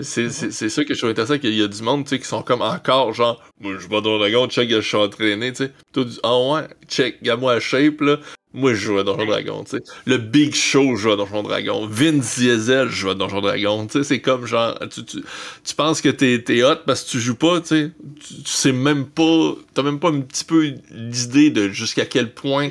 C'est- 0.00 0.28
ça 0.70 0.84
que 0.84 0.94
je 0.94 0.98
trouve 0.98 1.10
intéressant, 1.10 1.38
qu'il 1.38 1.54
y 1.54 1.62
a 1.62 1.68
du 1.68 1.82
monde, 1.82 2.06
qui 2.06 2.22
sont 2.22 2.42
comme 2.42 2.62
encore 2.62 3.12
genre, 3.12 3.42
moi 3.60 3.74
je 3.74 3.80
joue 3.80 3.94
à 3.96 4.00
Donjon 4.00 4.18
Dragon, 4.18 4.48
check, 4.48 4.70
je 4.70 4.80
suis 4.80 4.96
entraîné, 4.96 5.52
tu 5.52 5.64
sais. 5.64 5.72
Toi, 5.92 6.06
tu- 6.06 6.18
ah 6.22 6.38
ouais, 6.38 6.62
check, 6.88 7.18
la 7.22 7.60
shape, 7.60 8.00
là. 8.00 8.16
Moi, 8.54 8.72
je 8.74 8.80
joue 8.80 8.98
à 8.98 9.04
Donjon 9.04 9.26
Dragon, 9.26 9.62
tu 9.64 9.76
sais. 9.76 9.82
Le 10.06 10.16
Big 10.16 10.54
Show 10.54 10.96
joue 10.96 11.12
à 11.12 11.16
Donjon 11.16 11.42
Dragon. 11.42 11.86
Vince 11.86 12.38
Diesel 12.38 12.88
joue 12.88 13.10
à 13.10 13.14
Donjon 13.14 13.40
Dragon, 13.42 13.86
tu 13.86 13.98
sais. 13.98 14.04
C'est 14.04 14.20
comme 14.20 14.46
genre, 14.46 14.78
tu, 14.90 15.04
tu, 15.04 15.22
tu 15.64 15.74
penses 15.74 16.00
que 16.00 16.08
t'es 16.08 16.42
t'es 16.42 16.62
hot 16.62 16.76
parce 16.86 17.02
que 17.04 17.10
tu 17.10 17.20
joues 17.20 17.34
pas, 17.34 17.60
tu 17.60 17.66
sais. 17.68 17.90
Tu, 18.26 18.34
sais 18.46 18.72
même 18.72 19.06
pas, 19.06 19.54
t'as 19.74 19.82
même 19.82 19.98
pas 20.00 20.08
un 20.10 20.20
petit 20.22 20.44
peu 20.44 20.74
l'idée 20.90 21.50
de 21.50 21.68
jusqu'à 21.68 22.06
quel 22.06 22.32
point 22.32 22.68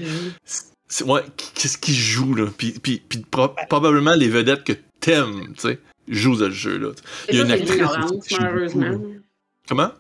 ouais, 1.05 1.21
qu'est-ce 1.55 1.77
qu'ils 1.77 1.93
jouent, 1.95 2.35
là? 2.35 2.47
Puis, 2.57 2.73
puis, 2.73 3.01
puis 3.07 3.19
pro- 3.19 3.55
probablement 3.69 4.13
les 4.13 4.27
vedettes 4.29 4.63
que 4.63 4.73
t'aimes, 4.99 5.53
tu 5.55 5.61
sais, 5.61 5.79
jouent 6.07 6.35
à 6.43 6.47
ce 6.47 6.51
jeu-là. 6.51 6.89
Il 7.29 7.35
y 7.35 7.39
a 7.39 7.43
une 7.43 7.49
c'est 7.49 7.55
de 7.57 7.61
actrice 7.61 7.71
l'ignorance, 7.79 8.11
aussi 8.11 8.35
joue 8.35 8.41
malheureusement. 8.41 9.01
Comment? 9.67 9.91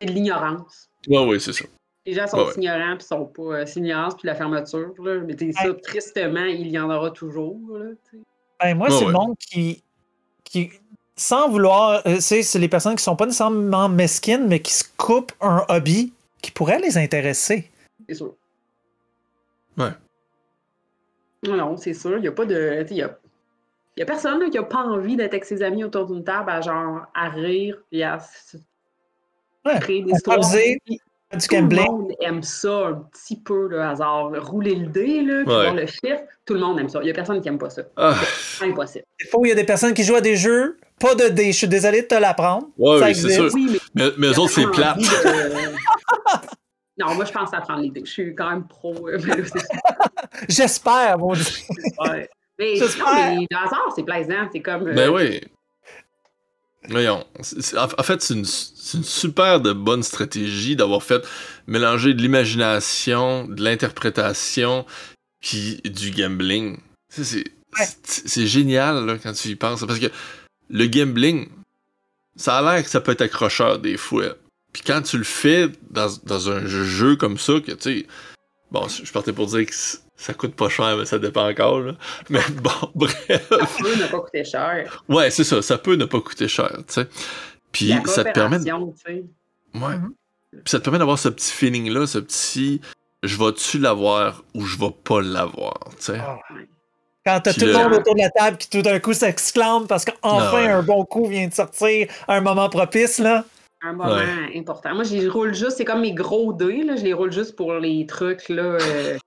C'est 0.00 0.06
de 0.08 0.12
l'ignorance. 0.12 0.88
Ouais, 1.08 1.24
ouais, 1.26 1.38
c'est 1.38 1.52
ça. 1.52 1.64
Les 2.06 2.14
gens 2.14 2.26
sont 2.26 2.38
Ouais, 2.38 2.44
ouais. 2.46 2.52
ignorants 2.56 2.96
puis 2.96 3.06
sont 3.06 3.26
pas. 3.26 3.42
euh, 3.42 3.66
c'est 3.66 3.80
l'ignorance 3.80 4.14
puis 4.16 4.26
la 4.26 4.34
fermeture. 4.34 4.92
Là. 5.04 5.20
Mais 5.26 5.34
t'sais, 5.34 5.52
ça, 5.52 5.72
tristement, 5.74 6.44
il 6.46 6.68
y 6.68 6.78
en 6.78 6.90
aura 6.90 7.10
toujours. 7.10 7.58
Là, 7.76 7.90
t'sais. 8.04 8.18
Ben, 8.60 8.74
moi, 8.76 8.88
Ouais, 8.88 8.94
c'est 8.94 9.00
ouais. 9.04 9.06
le 9.08 9.12
monde 9.12 9.36
qui, 9.38 9.82
qui 10.44 10.70
sans 11.16 11.50
vouloir, 11.50 12.00
euh, 12.06 12.16
c'est 12.20 12.42
c'est 12.42 12.58
les 12.58 12.68
personnes 12.68 12.96
qui 12.96 13.02
sont 13.04 13.16
pas 13.16 13.26
nécessairement 13.26 13.90
mesquines, 13.90 14.46
mais 14.48 14.60
qui 14.60 14.72
se 14.72 14.84
coupent 14.96 15.32
un 15.42 15.64
hobby 15.68 16.12
qui 16.40 16.50
pourrait 16.50 16.78
les 16.80 16.96
intéresser. 16.96 17.70
c'est 18.08 18.14
sûr. 18.14 18.34
Ouais. 19.76 19.90
Non, 21.46 21.56
non, 21.56 21.76
c'est 21.76 21.94
sûr. 21.94 22.16
Il 22.16 22.22
n'y 22.22 22.28
a 22.28 22.32
pas 22.32 22.44
de. 22.44 22.84
Il 22.90 22.96
y 22.96 23.02
a, 23.02 23.16
y 23.96 24.02
a 24.02 24.06
personne 24.06 24.40
là, 24.40 24.48
qui 24.50 24.58
a 24.58 24.62
pas 24.62 24.78
envie 24.84 25.16
d'être 25.16 25.32
avec 25.32 25.44
ses 25.44 25.62
amis 25.62 25.84
autour 25.84 26.06
d'une 26.06 26.22
table 26.24 26.50
à 26.50 26.60
genre 26.60 27.02
à 27.14 27.28
rire 27.30 27.78
et 27.92 28.04
à 28.04 28.18
Ouais. 29.64 29.78
créer 29.80 30.02
des 30.02 30.12
À 30.12 30.16
histoires. 30.16 30.38
Du 31.32 31.38
Tout 31.38 31.54
le 31.60 31.76
monde 31.84 32.12
aime 32.20 32.42
ça 32.42 32.88
un 32.88 32.94
petit 33.12 33.36
peu, 33.40 33.68
le 33.68 33.80
hasard. 33.80 34.30
là. 34.30 34.40
Rouler 34.40 34.74
le 34.74 34.86
dé, 34.88 35.22
là, 35.22 35.44
puis 35.44 35.54
Ouais. 35.54 35.62
voir 35.62 35.74
le 35.74 35.86
chiffre, 35.86 36.22
tout 36.44 36.54
le 36.54 36.60
monde 36.60 36.80
aime 36.80 36.88
ça. 36.88 36.98
Il 37.02 37.04
n'y 37.04 37.10
a 37.10 37.14
personne 37.14 37.40
qui 37.40 37.46
aime 37.48 37.58
pas 37.58 37.70
ça. 37.70 37.82
Ah, 37.96 38.16
C'est 38.58 38.64
impossible. 38.64 39.04
Des 39.22 39.28
fois, 39.28 39.40
il 39.44 39.50
y 39.50 39.52
a 39.52 39.54
des 39.54 39.62
personnes 39.64 39.94
qui 39.94 40.02
jouent 40.02 40.16
à 40.16 40.20
des 40.20 40.34
jeux, 40.34 40.76
pas 40.98 41.14
de 41.14 41.28
dés. 41.28 41.52
Je 41.52 41.58
suis 41.58 41.68
désolé 41.68 42.02
de 42.02 42.06
te 42.08 42.16
l'apprendre. 42.16 42.66
Ouais, 42.76 43.00
oui, 43.00 43.14
c'est 43.14 43.30
sûr. 43.30 43.48
Oui, 43.54 43.78
mais 43.94 44.10
mais, 44.18 44.26
eux 44.26 44.38
autres, 44.40 44.50
c'est 44.50 44.66
plate. 44.72 44.98
de- 44.98 45.02
Non, 47.00 47.14
moi, 47.14 47.24
je 47.24 47.32
pense 47.32 47.52
à 47.54 47.60
prendre 47.60 47.80
les 47.82 47.90
dés. 47.90 48.02
Je 48.04 48.10
suis 48.10 48.34
quand 48.34 48.50
même 48.50 48.66
pro. 48.68 49.08
euh. 49.08 49.18
J'espère, 50.48 51.18
mon 51.18 51.32
Dieu. 51.32 51.44
Ouais. 51.98 52.28
Mais, 52.58 52.76
J'espère. 52.76 53.06
non, 53.06 53.36
mais 53.40 53.46
le 53.50 53.56
hasard, 53.56 53.92
c'est 53.96 54.02
plaisant. 54.04 54.48
C'est 54.52 54.60
comme. 54.60 54.86
euh, 54.88 54.92
Ben 54.94 55.08
oui. 55.10 55.40
Voyons. 56.88 57.24
C'est- 57.40 57.60
c'est- 57.62 57.78
en 57.78 57.88
fait, 57.88 58.22
c'est 58.22 58.34
une, 58.34 58.44
c'est 58.44 58.96
une 58.98 59.04
super 59.04 59.60
de 59.60 59.72
bonne 59.72 60.02
stratégie 60.02 60.76
d'avoir 60.76 61.02
fait 61.02 61.22
mélanger 61.66 62.14
de 62.14 62.22
l'imagination, 62.22 63.46
de 63.46 63.62
l'interprétation, 63.62 64.86
puis 65.40 65.80
du 65.84 66.10
gambling. 66.10 66.78
C'est 67.08 67.44
Ouais. 67.78 67.86
c'est- 68.02 68.26
c'est 68.28 68.46
génial 68.46 69.04
là, 69.06 69.16
quand 69.22 69.32
tu 69.32 69.48
y 69.48 69.56
penses. 69.56 69.84
Parce 69.86 69.98
que 69.98 70.06
le 70.70 70.86
gambling, 70.86 71.48
ça 72.36 72.58
a 72.58 72.62
l'air 72.74 72.82
que 72.82 72.90
ça 72.90 73.00
peut 73.00 73.12
être 73.12 73.22
accrocheur 73.22 73.78
des 73.78 73.96
fois. 73.96 74.34
Puis 74.72 74.82
quand 74.86 75.02
tu 75.02 75.18
le 75.18 75.24
fais 75.24 75.68
dans, 75.90 76.08
dans 76.24 76.50
un 76.50 76.66
jeu 76.66 77.16
comme 77.16 77.38
ça, 77.38 77.54
que 77.60 77.72
tu 77.72 78.00
sais. 78.00 78.06
Bon, 78.70 78.86
je 78.86 79.10
partais 79.10 79.32
pour 79.32 79.46
dire 79.46 79.66
que 79.66 79.74
ça 80.16 80.34
coûte 80.34 80.54
pas 80.54 80.68
cher, 80.68 80.96
mais 80.96 81.06
ça 81.06 81.18
dépend 81.18 81.48
encore. 81.48 81.80
Là. 81.80 81.94
Mais 82.28 82.40
bon, 82.62 82.70
bref. 82.94 83.16
Ça 83.28 83.66
peut 83.78 83.96
ne 83.96 84.06
pas 84.06 84.20
coûter 84.20 84.44
cher. 84.44 85.04
Ouais, 85.08 85.30
c'est 85.30 85.44
ça. 85.44 85.60
Ça 85.62 85.78
peut 85.78 85.96
ne 85.96 86.04
pas 86.04 86.20
coûter 86.20 86.46
cher, 86.46 86.70
tu 86.86 86.94
sais. 86.94 87.08
Puis 87.72 87.88
La 87.88 88.04
ça 88.04 88.24
te 88.24 88.32
permet. 88.32 88.58
Mhm. 88.58 90.12
Puis 90.52 90.62
ça 90.66 90.78
te 90.78 90.84
permet 90.84 90.98
d'avoir 90.98 91.18
ce 91.18 91.28
petit 91.28 91.50
feeling-là, 91.50 92.06
ce 92.06 92.18
petit. 92.18 92.80
Je 93.22 93.36
vais-tu 93.36 93.78
l'avoir 93.78 94.44
ou 94.54 94.64
je 94.64 94.78
vais 94.78 94.94
pas 95.04 95.20
l'avoir, 95.20 95.78
tu 95.98 96.04
sais. 96.04 96.18
Ah. 96.20 96.38
Quand 97.26 97.40
t'as 97.40 97.52
tout 97.52 97.66
le 97.66 97.74
monde 97.74 97.92
autour 97.92 98.14
de 98.14 98.20
la 98.20 98.30
table 98.30 98.56
qui 98.56 98.70
tout 98.70 98.80
d'un 98.80 98.98
coup 98.98 99.12
s'exclame 99.12 99.86
parce 99.86 100.06
qu'enfin 100.06 100.18
Ah 100.22 100.54
ouais. 100.54 100.68
un 100.68 100.82
bon 100.82 101.04
coup 101.04 101.26
vient 101.26 101.46
de 101.46 101.52
sortir 101.52 102.08
à 102.26 102.36
un 102.36 102.40
moment 102.40 102.68
propice, 102.70 103.18
là. 103.18 103.44
Un 103.82 103.92
moment 103.94 104.14
Ouais. 104.14 104.58
important. 104.58 104.94
Moi, 104.94 105.04
je 105.04 105.14
les 105.16 105.28
roule 105.28 105.54
juste, 105.54 105.78
c'est 105.78 105.84
comme 105.86 106.02
mes 106.02 106.12
gros 106.12 106.52
dés, 106.52 106.82
là, 106.82 106.96
je 106.96 107.04
les 107.04 107.14
roule 107.14 107.32
juste 107.32 107.56
pour 107.56 107.72
les 107.74 108.04
trucs, 108.06 108.48
là. 108.50 108.62
euh, 108.80 109.18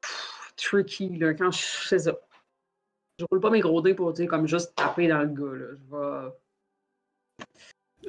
pff, 0.00 0.52
tricky, 0.56 1.18
là, 1.18 1.34
quand 1.34 1.50
je 1.50 1.62
fais 1.62 1.98
ça. 1.98 2.16
Je 3.18 3.24
roule 3.30 3.40
pas 3.40 3.50
mes 3.50 3.60
gros 3.60 3.80
dés 3.82 3.94
pour, 3.94 4.12
tu 4.12 4.22
sais, 4.22 4.26
comme 4.26 4.46
juste 4.48 4.74
taper 4.74 5.06
dans 5.08 5.20
le 5.20 5.28
gars, 5.28 5.54
là. 5.54 6.30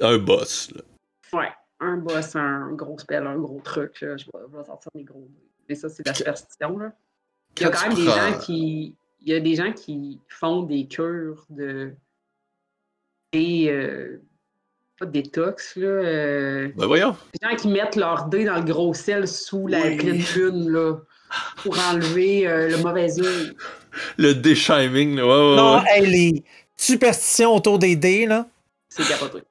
vais. 0.00 0.04
Un 0.06 0.18
boss, 0.18 0.70
là. 0.72 0.82
Ouais, 1.38 1.52
un 1.80 1.96
boss, 1.98 2.34
un 2.36 2.72
gros 2.72 2.98
spell, 2.98 3.26
un 3.26 3.38
gros 3.38 3.60
truc, 3.60 4.00
là, 4.00 4.16
je 4.16 4.24
vais, 4.26 4.30
je 4.50 4.56
vais 4.56 4.64
sortir 4.64 4.90
mes 4.94 5.04
gros 5.04 5.26
dés. 5.28 5.50
Et 5.68 5.74
ça, 5.74 5.88
c'est 5.88 6.02
de 6.04 6.08
la 6.08 6.14
superstition, 6.14 6.78
là. 6.78 6.92
Il 7.58 7.62
y 7.62 7.66
a 7.66 7.70
Quand 7.70 7.88
même 7.88 7.96
des 7.96 8.04
prends- 8.06 8.16
gens 8.32 8.38
qui. 8.38 8.96
Il 9.22 9.28
y 9.32 9.34
a 9.34 9.40
des 9.40 9.54
gens 9.56 9.72
qui 9.72 10.20
font 10.28 10.62
des 10.62 10.86
cures 10.86 11.44
de. 11.50 11.94
Et. 13.32 13.70
euh, 13.70 14.22
pas 14.98 15.06
de 15.06 15.10
détox, 15.10 15.76
là. 15.76 15.86
euh, 15.86 16.68
Ben 16.76 16.86
voyons. 16.86 17.16
des 17.40 17.46
gens 17.48 17.56
qui 17.56 17.68
mettent 17.68 17.96
leur 17.96 18.26
dé 18.26 18.44
dans 18.44 18.56
le 18.56 18.62
gros 18.64 18.94
sel 18.94 19.28
sous 19.28 19.66
la 19.66 19.80
Oui. 19.82 19.96
pleine 19.96 20.22
lune, 20.34 20.70
là. 20.70 20.94
Pour 21.62 21.76
enlever 21.90 22.46
euh, 22.46 22.68
le 22.68 22.78
mauvais 22.78 23.20
œil. 23.20 23.52
Le 24.16 24.32
déchiming, 24.34 25.16
là. 25.16 25.24
Ouais, 25.26 25.30
ouais, 25.50 25.56
Non, 25.56 25.76
ouais. 25.78 25.84
hey, 25.88 26.06
les 26.06 26.44
superstitions 26.76 27.54
autour 27.54 27.78
des 27.78 27.96
dés, 27.96 28.26
là, 28.26 28.46
C'est 28.88 29.06
capoté. 29.08 29.42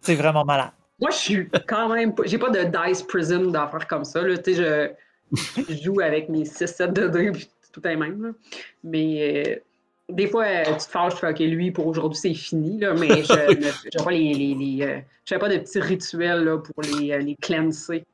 c'est 0.00 0.14
vraiment 0.14 0.44
malade. 0.44 0.70
Moi, 1.00 1.10
je 1.10 1.16
suis 1.16 1.48
quand 1.68 1.88
même 1.92 2.14
pas. 2.14 2.22
J'ai 2.26 2.38
pas 2.38 2.50
de 2.50 2.62
dice 2.88 3.02
prison 3.02 3.50
d'affaires 3.50 3.86
comme 3.86 4.04
ça. 4.04 4.22
Là. 4.22 4.38
Tu 4.38 4.54
sais, 4.54 4.94
je, 5.36 5.64
je 5.68 5.82
joue 5.82 6.00
avec 6.00 6.28
mes 6.28 6.44
6-7 6.44 6.92
de 6.92 7.08
dés, 7.08 7.30
puis 7.32 7.48
tout 7.72 7.86
est 7.86 7.96
même. 7.96 8.22
Là. 8.22 8.30
Mais 8.82 9.44
euh, 9.46 9.56
des 10.10 10.26
fois, 10.28 10.44
euh, 10.44 10.64
tu 10.64 10.84
te 10.84 10.90
fâches, 10.90 11.14
tu 11.14 11.20
fais 11.20 11.30
OK, 11.30 11.38
lui, 11.40 11.70
pour 11.70 11.86
aujourd'hui, 11.86 12.18
c'est 12.20 12.34
fini. 12.34 12.78
Là, 12.78 12.94
mais 12.94 13.22
je 13.24 13.32
ne 13.56 13.62
je 13.62 13.70
fais 13.98 14.04
pas, 14.04 14.10
les, 14.10 14.34
les, 14.34 14.54
les, 14.54 14.82
euh, 14.86 15.00
je 15.24 15.34
fais 15.34 15.38
pas 15.38 15.48
de 15.48 15.58
petits 15.58 15.80
rituels 15.80 16.44
là, 16.44 16.58
pour 16.58 16.82
les, 16.82 17.12
euh, 17.12 17.18
les 17.18 17.36
cleanser 17.36 18.04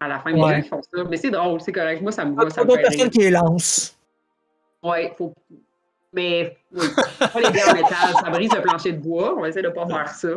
à 0.00 0.08
la 0.08 0.18
fin. 0.20 0.30
Il 0.30 0.38
y 0.38 0.40
a 0.42 0.44
des 0.44 0.50
Ouais. 0.50 0.56
gens 0.56 0.62
qui 0.62 0.68
font 0.68 0.82
ça. 0.82 1.04
Mais 1.04 1.16
c'est 1.16 1.30
drôle, 1.30 1.60
c'est 1.60 1.72
correct. 1.72 2.02
Moi, 2.02 2.12
ça 2.12 2.24
me 2.24 2.32
Il 2.32 2.36
va. 2.36 2.50
Ça 2.50 2.64
me 2.64 2.70
fait 2.70 2.88
rire. 2.88 3.10
qui 3.10 3.18
les 3.18 3.30
lancent. 3.30 3.96
Ouais, 4.82 5.14
faut. 5.16 5.32
Mais 6.12 6.56
oui, 6.72 6.86
pas 7.18 7.40
les 7.40 7.50
dés 7.50 7.62
en 7.68 7.74
métal, 7.74 8.14
ça 8.22 8.30
brise 8.30 8.50
le 8.54 8.62
plancher 8.62 8.92
de 8.92 8.98
bois. 8.98 9.34
On 9.36 9.42
va 9.42 9.48
essayer 9.50 9.62
de 9.62 9.68
pas 9.68 9.86
faire 9.86 10.08
ça. 10.08 10.28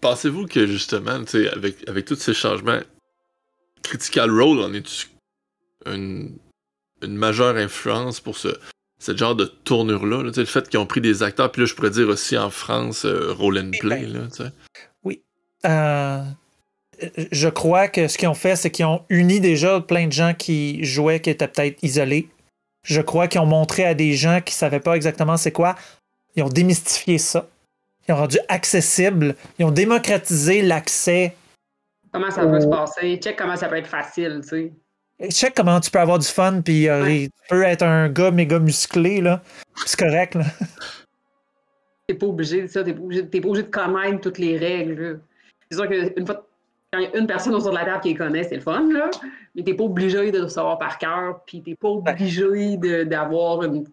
Pensez-vous 0.00 0.46
que 0.46 0.66
justement, 0.66 1.18
tu 1.24 1.44
sais, 1.44 1.50
avec, 1.50 1.86
avec 1.88 2.04
tous 2.06 2.14
ces 2.14 2.32
changements, 2.32 2.78
Critical 3.82 4.30
Role 4.30 4.60
en 4.60 4.72
est 4.72 5.08
une, 5.86 6.38
une 7.02 7.16
majeure 7.16 7.56
influence 7.56 8.20
pour 8.20 8.36
ce, 8.36 8.48
ce 9.00 9.16
genre 9.16 9.34
de 9.34 9.44
tournure-là? 9.44 10.22
là, 10.22 10.32
le 10.34 10.44
fait 10.44 10.68
qu'ils 10.68 10.78
ont 10.78 10.86
pris 10.86 11.00
des 11.00 11.22
acteurs, 11.22 11.50
puis 11.52 11.62
là, 11.62 11.66
je 11.66 11.74
pourrais 11.74 11.90
dire 11.90 12.08
aussi 12.08 12.36
en 12.36 12.50
France, 12.50 13.04
euh, 13.04 13.32
Roll 13.32 13.58
and 13.58 13.70
Play, 13.80 14.06
là, 14.06 14.20
tu 14.34 14.44
sais. 14.44 14.52
Euh, 15.66 16.22
je 17.32 17.48
crois 17.48 17.88
que 17.88 18.08
ce 18.08 18.18
qu'ils 18.18 18.28
ont 18.28 18.34
fait, 18.34 18.56
c'est 18.56 18.70
qu'ils 18.70 18.86
ont 18.86 19.04
uni 19.08 19.40
déjà 19.40 19.80
plein 19.80 20.06
de 20.06 20.12
gens 20.12 20.34
qui 20.34 20.84
jouaient, 20.84 21.20
qui 21.20 21.30
étaient 21.30 21.48
peut-être 21.48 21.82
isolés. 21.82 22.28
Je 22.84 23.00
crois 23.00 23.28
qu'ils 23.28 23.40
ont 23.40 23.46
montré 23.46 23.84
à 23.84 23.94
des 23.94 24.14
gens 24.14 24.40
qui 24.44 24.52
ne 24.52 24.56
savaient 24.58 24.80
pas 24.80 24.94
exactement 24.94 25.36
c'est 25.36 25.52
quoi. 25.52 25.74
Ils 26.36 26.42
ont 26.42 26.48
démystifié 26.48 27.18
ça. 27.18 27.48
Ils 28.08 28.12
ont 28.12 28.16
rendu 28.16 28.38
accessible. 28.48 29.34
Ils 29.58 29.64
ont 29.64 29.70
démocratisé 29.70 30.62
l'accès. 30.62 31.34
Comment 32.12 32.30
ça 32.30 32.46
peut 32.46 32.60
se 32.60 32.66
passer? 32.66 33.18
Check 33.18 33.36
comment 33.36 33.56
ça 33.56 33.68
peut 33.68 33.76
être 33.76 33.88
facile, 33.88 34.40
tu 34.42 34.48
sais. 34.48 34.72
Check 35.30 35.54
comment 35.54 35.80
tu 35.80 35.90
peux 35.90 35.98
avoir 35.98 36.18
du 36.18 36.26
fun, 36.28 36.60
puis 36.60 36.88
euh, 36.88 37.02
Ouais. 37.04 37.28
tu 37.28 37.48
peux 37.48 37.62
être 37.64 37.82
un 37.82 38.08
gars 38.08 38.30
méga 38.30 38.58
musclé, 38.58 39.20
là. 39.20 39.42
C'est 39.84 39.98
correct, 39.98 40.34
là. 40.36 40.44
T'es 42.06 42.14
pas 42.14 42.26
obligé 42.26 42.62
de 42.62 42.66
ça, 42.68 42.82
t'es 42.84 42.94
pas 42.94 43.02
obligé, 43.02 43.22
pas 43.24 43.38
obligé 43.48 43.62
de 43.64 43.70
connaître 43.70 44.20
toutes 44.22 44.38
les 44.38 44.56
règles. 44.56 45.02
là. 45.02 45.18
C'est 45.70 45.76
sûr 45.76 45.88
qu'une 45.88 46.26
fois, 46.26 46.46
quand 46.92 47.00
il 47.00 47.04
y 47.04 47.06
a 47.12 47.18
une 47.18 47.26
personne 47.26 47.54
autour 47.54 47.70
de 47.70 47.74
la 47.76 47.84
table 47.84 48.00
qui 48.00 48.08
les 48.10 48.14
connaît, 48.14 48.44
c'est 48.44 48.54
le 48.56 48.62
fun, 48.62 48.90
là. 48.92 49.10
Mais 49.54 49.62
t'es 49.62 49.74
pas 49.74 49.84
obligé 49.84 50.30
de 50.30 50.38
le 50.40 50.48
savoir 50.48 50.78
par 50.78 50.96
cœur, 50.98 51.42
puis 51.46 51.62
t'es 51.62 51.74
pas 51.74 51.88
obligé 51.88 52.76
d'avoir 53.04 53.62
une. 53.64 53.84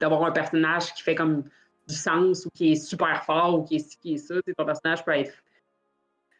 d'avoir 0.00 0.24
un 0.24 0.30
personnage 0.30 0.94
qui 0.94 1.02
fait 1.02 1.14
comme 1.14 1.42
du 1.88 1.94
sens 1.94 2.46
ou 2.46 2.50
qui 2.54 2.72
est 2.72 2.76
super 2.76 3.24
fort 3.24 3.58
ou 3.58 3.62
qui 3.64 3.76
est 3.76 3.78
ci, 3.90 3.98
qui 4.00 4.14
est 4.14 4.18
ça. 4.18 4.34
Ton 4.56 4.64
personnage 4.64 5.04
peut 5.04 5.12
être 5.12 5.32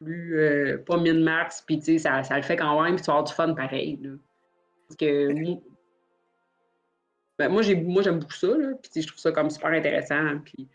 plus 0.04 0.38
euh, 0.38 0.78
pas 0.78 0.98
min-max, 0.98 1.64
puis 1.66 1.78
tu 1.78 1.84
sais, 1.84 1.98
ça, 1.98 2.22
ça 2.22 2.36
le 2.36 2.42
fait 2.42 2.56
quand 2.56 2.82
même, 2.82 2.96
puis 2.96 3.02
tu 3.02 3.06
vas 3.06 3.14
avoir 3.14 3.24
du 3.24 3.32
fun 3.32 3.54
pareil. 3.54 3.98
Là. 4.02 4.10
Parce 4.88 4.96
que 4.98 5.32
moi, 5.32 5.62
ben, 7.38 7.48
moi, 7.48 7.62
j'ai, 7.62 7.74
moi 7.74 8.02
j'aime 8.02 8.20
beaucoup 8.20 8.34
ça, 8.34 8.48
là, 8.48 8.72
puis 8.80 9.02
je 9.02 9.06
trouve 9.06 9.18
ça 9.18 9.32
comme 9.32 9.50
super 9.50 9.70
intéressant, 9.70 10.38
puis 10.44 10.68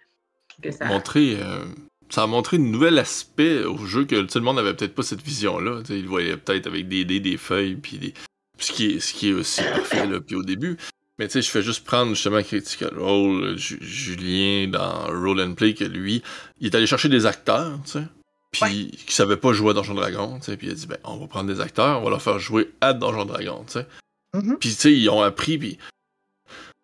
que 0.62 0.72
ça... 0.72 0.86
Montrer, 0.86 1.38
euh, 1.42 1.64
ça 2.10 2.24
a 2.24 2.28
montré 2.28 2.58
un 2.58 2.62
nouvel 2.62 3.00
aspect 3.00 3.64
au 3.64 3.78
jeu 3.86 4.04
que 4.06 4.22
tout 4.24 4.40
le 4.40 4.44
monde 4.44 4.58
n'avait 4.58 4.74
peut-être 4.74 4.96
pas 4.96 5.04
cette 5.04 5.22
vision-là. 5.22 5.82
tu 5.82 5.88
sais, 5.88 6.00
Il 6.00 6.04
le 6.04 6.10
voyait 6.10 6.36
peut-être 6.36 6.68
avec 6.68 6.88
des 6.90 7.06
dés, 7.06 7.22
des 7.22 7.38
feuilles, 7.38 7.76
puis 7.76 7.98
des... 7.98 8.14
ce, 8.58 8.74
qui 8.74 8.92
est, 8.92 9.00
ce 9.00 9.14
qui 9.14 9.30
est 9.30 9.34
aussi 9.34 9.62
parfait, 9.62 10.06
là, 10.06 10.20
puis 10.20 10.36
au 10.36 10.44
début. 10.44 10.76
Mais 11.18 11.28
tu 11.28 11.34
sais, 11.34 11.42
je 11.42 11.50
fais 11.50 11.62
juste 11.62 11.86
prendre 11.86 12.14
justement 12.14 12.42
Critical 12.42 12.98
Role, 12.98 13.58
Ju- 13.58 13.80
Julien 13.82 14.68
dans 14.68 15.08
Roll 15.08 15.42
and 15.42 15.54
Play, 15.54 15.74
que 15.74 15.84
lui, 15.84 16.24
il 16.60 16.68
est 16.68 16.76
allé 16.76 16.88
chercher 16.88 17.10
des 17.10 17.26
acteurs, 17.26 17.80
tu 17.86 17.92
sais, 17.92 18.04
puis 18.52 18.92
qui 19.06 19.14
savaient 19.14 19.38
pas 19.38 19.54
jouer 19.54 19.72
à 19.72 19.74
Donjon 19.74 19.94
Dragon, 19.94 20.40
tu 20.40 20.46
sais, 20.46 20.58
puis 20.58 20.68
il 20.68 20.72
a 20.72 20.74
dit, 20.74 20.88
ben, 20.88 20.98
on 21.04 21.18
va 21.18 21.28
prendre 21.28 21.54
des 21.54 21.62
acteurs, 21.62 22.00
on 22.00 22.04
va 22.04 22.10
leur 22.10 22.22
faire 22.22 22.40
jouer 22.40 22.72
à 22.82 22.94
Donjon 22.94 23.26
Dragon, 23.26 23.64
tu 23.68 23.74
sais. 23.74 23.88
Mhm. 24.34 24.58
Puis 24.60 24.70
tu 24.70 24.76
sais, 24.76 24.94
ils 24.94 25.10
ont 25.10 25.22
appris, 25.22 25.58
puis 25.58 25.78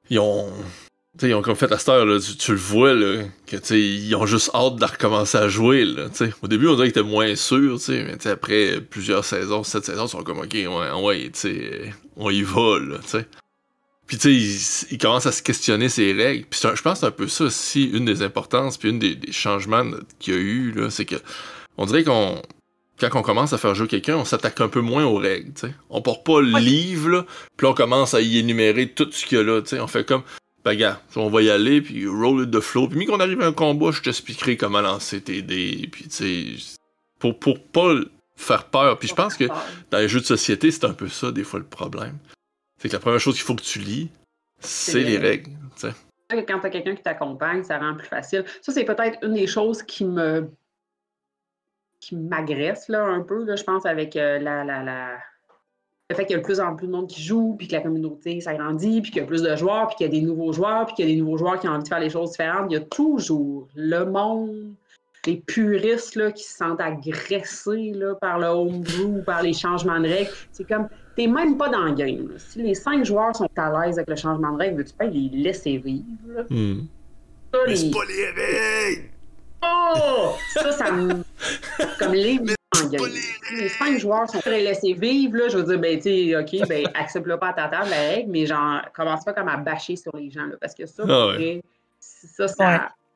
ils 0.10 0.20
ont... 0.20 0.52
tu 1.18 1.22
sais, 1.22 1.30
ils 1.30 1.34
ont 1.34 1.42
comme 1.42 1.56
fait 1.56 1.72
à 1.72 1.78
cette 1.78 1.90
heure, 1.90 2.06
là, 2.06 2.20
tu, 2.20 2.36
tu 2.36 2.52
le 2.52 2.58
vois, 2.58 2.94
là, 2.94 3.24
que 3.48 3.58
tu 3.58 3.66
sais, 3.66 3.82
ils 3.82 4.16
ont 4.16 4.26
juste 4.26 4.52
hâte 4.54 4.76
de 4.76 4.86
recommencer 4.86 5.38
à 5.38 5.48
jouer, 5.48 5.86
là, 5.86 6.10
tu 6.10 6.18
sais. 6.18 6.34
Au 6.42 6.48
début, 6.48 6.68
on 6.68 6.76
dirait 6.76 6.92
qu'ils 6.92 7.02
étaient 7.02 7.10
moins 7.10 7.36
sûrs, 7.36 7.78
tu 7.80 7.86
sais, 7.86 8.04
mais 8.04 8.18
tu 8.18 8.24
sais, 8.24 8.30
après 8.30 8.80
plusieurs 8.82 9.26
saisons, 9.26 9.64
sept 9.64 9.86
saisons, 9.86 10.06
ils 10.06 10.10
sont 10.10 10.24
comme, 10.24 10.40
ok, 10.40 10.54
ouais, 10.54 10.92
ouais, 11.04 11.24
tu 11.32 11.40
sais, 11.40 11.94
on 12.16 12.30
y 12.30 12.44
va, 12.44 12.80
là, 12.80 12.98
tu 13.00 13.10
sais. 13.10 13.28
Puis 14.08 14.18
tu 14.18 14.30
sais, 14.30 14.86
ils, 14.88 14.94
ils 14.94 14.98
commencent 15.00 15.26
à 15.26 15.32
se 15.32 15.42
questionner 15.42 15.90
ces 15.90 16.14
règles. 16.14 16.46
Puis 16.48 16.60
je 16.62 16.68
pense 16.68 16.94
que 16.94 17.00
c'est 17.00 17.06
un 17.08 17.12
peu 17.12 17.28
ça 17.28 17.46
aussi, 17.46 17.86
une 17.86 18.06
des 18.06 18.22
importances, 18.22 18.78
puis 18.78 18.90
une 18.90 19.00
des, 19.00 19.16
des 19.16 19.32
changements 19.32 19.84
qu'il 20.20 20.34
y 20.36 20.38
a 20.38 20.40
eu, 20.40 20.72
là, 20.74 20.92
c'est 20.92 21.06
que 21.06 21.16
on 21.78 21.86
dirait 21.86 22.04
qu'on 22.04 22.42
quand 23.00 23.10
on 23.16 23.22
commence 23.22 23.52
à 23.52 23.58
faire 23.58 23.76
jouer 23.76 23.88
quelqu'un, 23.90 24.16
on 24.16 24.24
s'attaque 24.26 24.62
un 24.62 24.70
peu 24.70 24.80
moins 24.80 25.04
aux 25.04 25.18
règles, 25.18 25.52
tu 25.54 25.68
sais. 25.68 25.74
On 25.90 26.02
porte 26.02 26.26
pas 26.26 26.40
le 26.42 26.54
Ouais. 26.54 26.62
livre, 26.62 27.10
là, 27.10 27.26
puis 27.58 27.68
on 27.68 27.74
commence 27.74 28.14
à 28.14 28.22
y 28.22 28.38
énumérer 28.38 28.88
tout 28.88 29.12
ce 29.12 29.26
qu'il 29.26 29.38
y 29.38 29.42
a 29.42 29.44
là, 29.44 29.62
tu 29.62 29.70
sais. 29.70 29.80
On 29.82 29.88
fait 29.88 30.06
comme, 30.08 30.24
ben 30.64 30.76
gars, 30.76 31.02
on 31.18 31.30
va 31.30 31.42
y 31.42 31.50
aller, 31.50 31.82
puis 31.82 32.08
roll 32.08 32.44
it 32.46 32.52
the 32.52 32.62
flow. 32.62 32.88
Puis, 32.88 32.98
mis 32.98 33.06
qu'on 33.06 33.20
arrive 33.20 33.42
à 33.42 33.48
un 33.48 33.52
combat, 33.54 33.92
je 33.92 34.02
t'expliquerai 34.02 34.56
comment 34.56 34.80
lancer 34.80 35.20
tes 35.20 35.42
dés, 35.42 35.90
puis 35.92 36.06
tu 36.08 36.58
sais, 36.58 36.76
pour, 37.20 37.38
pour 37.38 37.62
pas 37.62 37.96
faire 38.38 38.64
peur. 38.70 38.98
Puis 38.98 39.10
je 39.10 39.14
pense 39.14 39.36
que 39.36 39.46
dans 39.92 39.98
les 39.98 40.08
jeux 40.08 40.22
de 40.22 40.26
société, 40.26 40.72
c'est 40.72 40.86
un 40.86 40.94
peu 40.94 41.10
ça, 41.10 41.32
des 41.34 41.44
fois, 41.44 41.60
le 41.60 41.66
problème. 41.66 42.18
C'est 42.82 42.88
que 42.88 42.94
la 42.94 43.00
première 43.00 43.20
chose 43.20 43.36
qu'il 43.36 43.44
faut 43.44 43.56
que 43.56 43.62
tu 43.64 43.80
lis, 43.80 44.10
c'est 44.60 45.00
les 45.00 45.04
les 45.04 45.18
règles, 45.18 45.52
tu 45.76 45.82
sais. 45.90 45.94
Quand 46.48 46.60
tu 46.62 46.66
as 46.66 46.70
quelqu'un 46.70 46.96
qui 46.96 47.04
t'accompagne, 47.04 47.64
ça 47.66 47.78
rend 47.78 47.94
plus 47.96 48.08
facile. 48.08 48.46
Ça, 48.62 48.72
c'est 48.72 48.86
peut-être 48.86 49.20
une 49.22 49.34
des 49.34 49.48
choses 49.48 49.84
qui 49.84 50.06
me 50.06 50.50
qui 52.00 52.16
m'agresse 52.16 52.88
là, 52.90 53.04
un 53.06 53.22
peu, 53.22 53.44
là, 53.46 53.56
je 53.56 53.64
pense, 53.64 53.86
avec 53.86 54.16
euh, 54.16 54.40
la, 54.40 54.64
la, 54.64 54.84
la- 54.84 55.18
le 56.10 56.16
fait 56.16 56.26
qu'il 56.26 56.34
y 56.36 56.36
a 56.36 56.40
de 56.40 56.44
plus 56.46 56.60
en 56.60 56.76
plus 56.76 56.86
de 56.86 56.92
monde 56.92 57.08
qui 57.10 57.24
joue, 57.24 57.56
puis 57.58 57.68
que 57.68 57.74
la 57.74 57.82
communauté 57.82 58.40
s'agrandit, 58.40 59.02
puis 59.02 59.10
qu'il 59.12 59.22
y 59.22 59.26
a 59.26 59.28
plus 59.28 59.42
de 59.42 59.56
joueurs, 59.56 59.88
puis 59.88 59.96
qu'il 59.98 60.06
y 60.06 60.10
a 60.10 60.12
des 60.12 60.22
nouveaux 60.26 60.54
joueurs, 60.54 60.86
puis 60.86 60.96
qu'il 60.96 61.10
y 61.10 61.12
a 61.12 61.16
des 61.16 61.20
nouveaux 61.20 61.38
joueurs 61.38 61.60
qui 61.60 61.68
ont 61.68 61.72
envie 61.72 61.84
de 61.84 61.88
faire 61.88 62.00
les 62.00 62.12
choses 62.12 62.32
différentes. 62.32 62.68
Il 62.70 62.74
y 62.74 62.78
a 62.78 62.82
toujours 62.82 63.68
le 63.76 64.04
monde, 64.06 64.74
les 65.26 65.38
puristes 65.38 66.16
là, 66.16 66.32
qui 66.32 66.44
se 66.44 66.58
sentent 66.58 66.80
agressés 66.80 67.92
là, 67.96 68.14
par 68.22 68.38
le 68.38 68.46
homebrew 68.46 69.18
ou 69.20 69.24
par 69.24 69.42
les 69.42 69.54
changements 69.54 70.00
de 70.00 70.08
règles. 70.08 70.30
C'est 70.52 70.68
comme, 70.68 70.88
t'es 71.16 71.26
même 71.26 71.58
pas 71.58 71.70
dans 71.70 71.86
le 71.86 71.94
game. 71.96 72.28
là. 72.30 72.36
Si 72.38 72.62
les 72.62 72.76
cinq 72.76 73.04
joueurs 73.04 73.36
sont 73.36 73.48
à 73.58 73.72
l'aise 73.88 73.98
avec 73.98 74.08
le 74.10 74.16
changement 74.16 74.52
de 74.52 74.58
règles, 74.60 74.78
veux-tu 74.78 74.94
pas 74.94 75.06
les 75.06 75.30
laisser 75.30 75.80
vivre? 75.80 76.06
là? 76.28 76.44
Hmm. 76.52 76.82
Ça, 77.52 77.60
les- 77.66 77.74
les 77.74 78.30
règles! 78.30 79.10
Oh! 79.66 80.36
Ça, 80.54 80.72
ça 80.72 80.92
me. 80.92 81.24
Comme 82.00 82.14
les. 82.14 82.40
Les 83.58 83.70
cinq 83.70 83.98
joueurs 84.00 84.30
sont 84.30 84.40
prêts 84.40 84.56
à 84.56 84.60
laisser 84.64 84.94
vivre, 84.94 85.38
là, 85.38 85.48
je 85.48 85.58
veux 85.58 85.64
dire, 85.64 85.80
ben, 85.80 85.98
tu 85.98 86.04
sais, 86.04 86.36
OK, 86.38 86.68
ben, 86.68 86.86
accepte-le 86.94 87.40
pas 87.40 87.50
à 87.50 87.54
ta 87.54 87.68
table, 87.68 87.90
la 87.90 87.98
règle, 88.10 88.30
mais 88.32 88.46
genre, 88.46 88.82
commence 88.94 89.24
pas 89.24 89.34
comme 89.34 89.48
à 89.48 89.58
bâcher 89.58 89.96
sur 89.96 90.16
les 90.16 90.30
gens, 90.30 90.46
là, 90.46 90.56
parce 90.60 90.76
que 90.76 90.86
ça, 90.86 91.04
Ah 91.08 91.32
ça, 92.00 92.48
ça, 92.48 92.70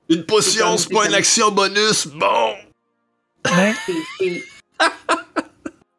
Ouais. 0.10 0.16
Une 0.16 0.26
potion, 0.26 0.78
c'est 0.78 0.92
pas 0.94 1.08
une 1.08 1.14
action 1.14 1.52
bonus. 1.52 2.08
Bon. 2.08 2.54
Ouais. 3.46 3.74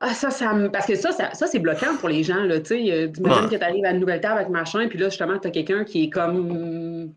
Ah, 0.02 0.14
ça, 0.14 0.30
ça 0.30 0.54
me- 0.54 0.70
Parce 0.70 0.86
que 0.86 0.94
ça, 0.94 1.12
ça, 1.12 1.34
ça, 1.34 1.46
c'est 1.46 1.58
bloquant 1.58 1.94
pour 1.98 2.08
les 2.08 2.22
gens, 2.24 2.42
là, 2.44 2.58
tu 2.60 2.68
sais. 2.68 2.90
euh, 2.90 3.08
T'imagines 3.08 3.44
Ouais. 3.44 3.50
que 3.50 3.56
t'arrives 3.56 3.84
à 3.84 3.90
une 3.90 4.00
nouvelle 4.00 4.22
table 4.22 4.38
avec 4.38 4.48
machin, 4.48 4.88
puis 4.88 4.98
là, 4.98 5.10
justement, 5.10 5.38
t'as 5.38 5.50
quelqu'un 5.50 5.84
qui 5.84 6.04
est 6.04 6.08
comme... 6.10 7.12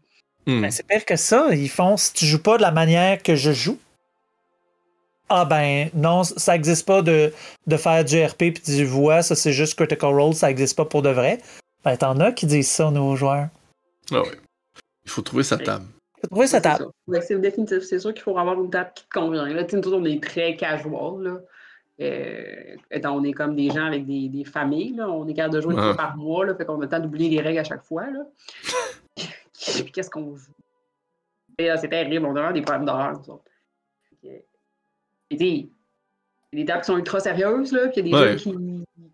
Hmm. 0.45 0.61
Ben, 0.61 0.71
c'est 0.71 0.85
pire 0.85 1.05
que 1.05 1.15
ça. 1.15 1.47
Ils 1.53 1.69
font 1.69 1.95
si 1.97 2.13
tu 2.13 2.25
joues 2.25 2.41
pas 2.41 2.57
de 2.57 2.61
la 2.61 2.71
manière 2.71 3.21
que 3.23 3.35
je 3.35 3.51
joue. 3.51 3.77
Ah 5.29 5.45
ben 5.45 5.89
non, 5.95 6.23
ça 6.23 6.53
existe 6.55 6.85
pas 6.85 7.01
de, 7.01 7.33
de 7.65 7.77
faire 7.77 8.03
du 8.05 8.23
RP 8.23 8.37
puis 8.37 8.61
tu 8.63 8.83
vois, 8.83 9.23
ça 9.23 9.35
c'est 9.35 9.53
juste 9.53 9.75
Critical 9.75 10.13
Role, 10.13 10.35
ça 10.35 10.51
existe 10.51 10.75
pas 10.77 10.85
pour 10.85 11.01
de 11.01 11.09
vrai. 11.09 11.39
Ben 11.83 11.95
t'en 11.97 12.19
as 12.19 12.33
qui 12.33 12.45
disent 12.45 12.69
ça 12.69 12.87
aux 12.87 12.91
nouveaux 12.91 13.15
joueurs. 13.15 13.47
Ah 14.11 14.21
ouais. 14.21 14.37
Il 15.05 15.09
faut 15.11 15.21
trouver 15.21 15.43
sa 15.43 15.57
table. 15.57 15.85
Faut 16.21 16.27
trouver 16.27 16.47
sa 16.47 16.57
C'est 16.57 16.63
table. 16.63 16.87
Ouais, 17.07 17.21
c'est 17.21 17.39
définitif. 17.39 17.79
C'est 17.83 17.99
sûr 17.99 18.13
qu'il 18.13 18.21
faut 18.21 18.37
avoir 18.37 18.61
une 18.61 18.69
table 18.69 18.91
qui 18.93 19.05
te 19.05 19.09
convient. 19.09 19.45
Là, 19.45 19.63
tu 19.63 19.71
sais, 19.71 19.77
nous 19.77 19.87
autres, 19.87 19.97
on 19.97 20.05
est 20.05 20.21
très 20.21 20.55
casual. 20.55 21.21
Là. 21.21 21.37
Euh, 22.01 22.75
étant, 22.91 23.15
on 23.17 23.23
est 23.23 23.33
comme 23.33 23.55
des 23.55 23.69
gens 23.69 23.85
avec 23.85 24.05
des, 24.05 24.29
des 24.29 24.43
familles. 24.45 24.95
Là. 24.97 25.09
On 25.09 25.27
est 25.27 25.33
capable 25.33 25.55
de 25.55 25.61
jouer 25.61 25.73
une 25.73 25.79
Ouais. 25.79 25.85
fois 25.87 25.97
par 25.97 26.17
mois. 26.17 26.45
Là, 26.45 26.53
fait 26.55 26.65
qu'on 26.65 26.77
a 26.79 26.83
le 26.83 26.89
temps 26.89 26.99
d'oublier 26.99 27.29
les 27.29 27.41
règles 27.41 27.59
à 27.59 27.63
chaque 27.63 27.83
fois. 27.83 28.05
Là. 28.09 28.19
Puis 29.65 29.91
qu'est-ce 29.91 30.09
qu'on 30.09 30.35
joue? 30.35 30.51
Et, 31.57 31.67
là, 31.67 31.77
c'est 31.77 31.89
terrible. 31.89 32.25
On 32.25 32.31
a 32.31 32.33
vraiment 32.39 32.51
des 32.51 32.61
problèmes 32.61 32.85
d'horreur, 32.85 33.13
nous 33.13 33.33
autres. 33.33 33.43
Fait 34.21 34.45
et 35.29 35.37
tu 35.37 35.45
sais, 35.45 35.69
il 36.51 36.59
y 36.59 36.61
a 36.61 36.65
des 36.65 36.65
tables 36.65 36.81
qui 36.81 36.87
sont 36.87 36.97
ultra 36.97 37.19
sérieuses, 37.19 37.71
là, 37.71 37.87
puis 37.87 38.01
il 38.01 38.07
y 38.07 38.15
a 38.15 38.19
des 38.19 38.25
Ouais. 38.25 38.37
gens 38.37 38.51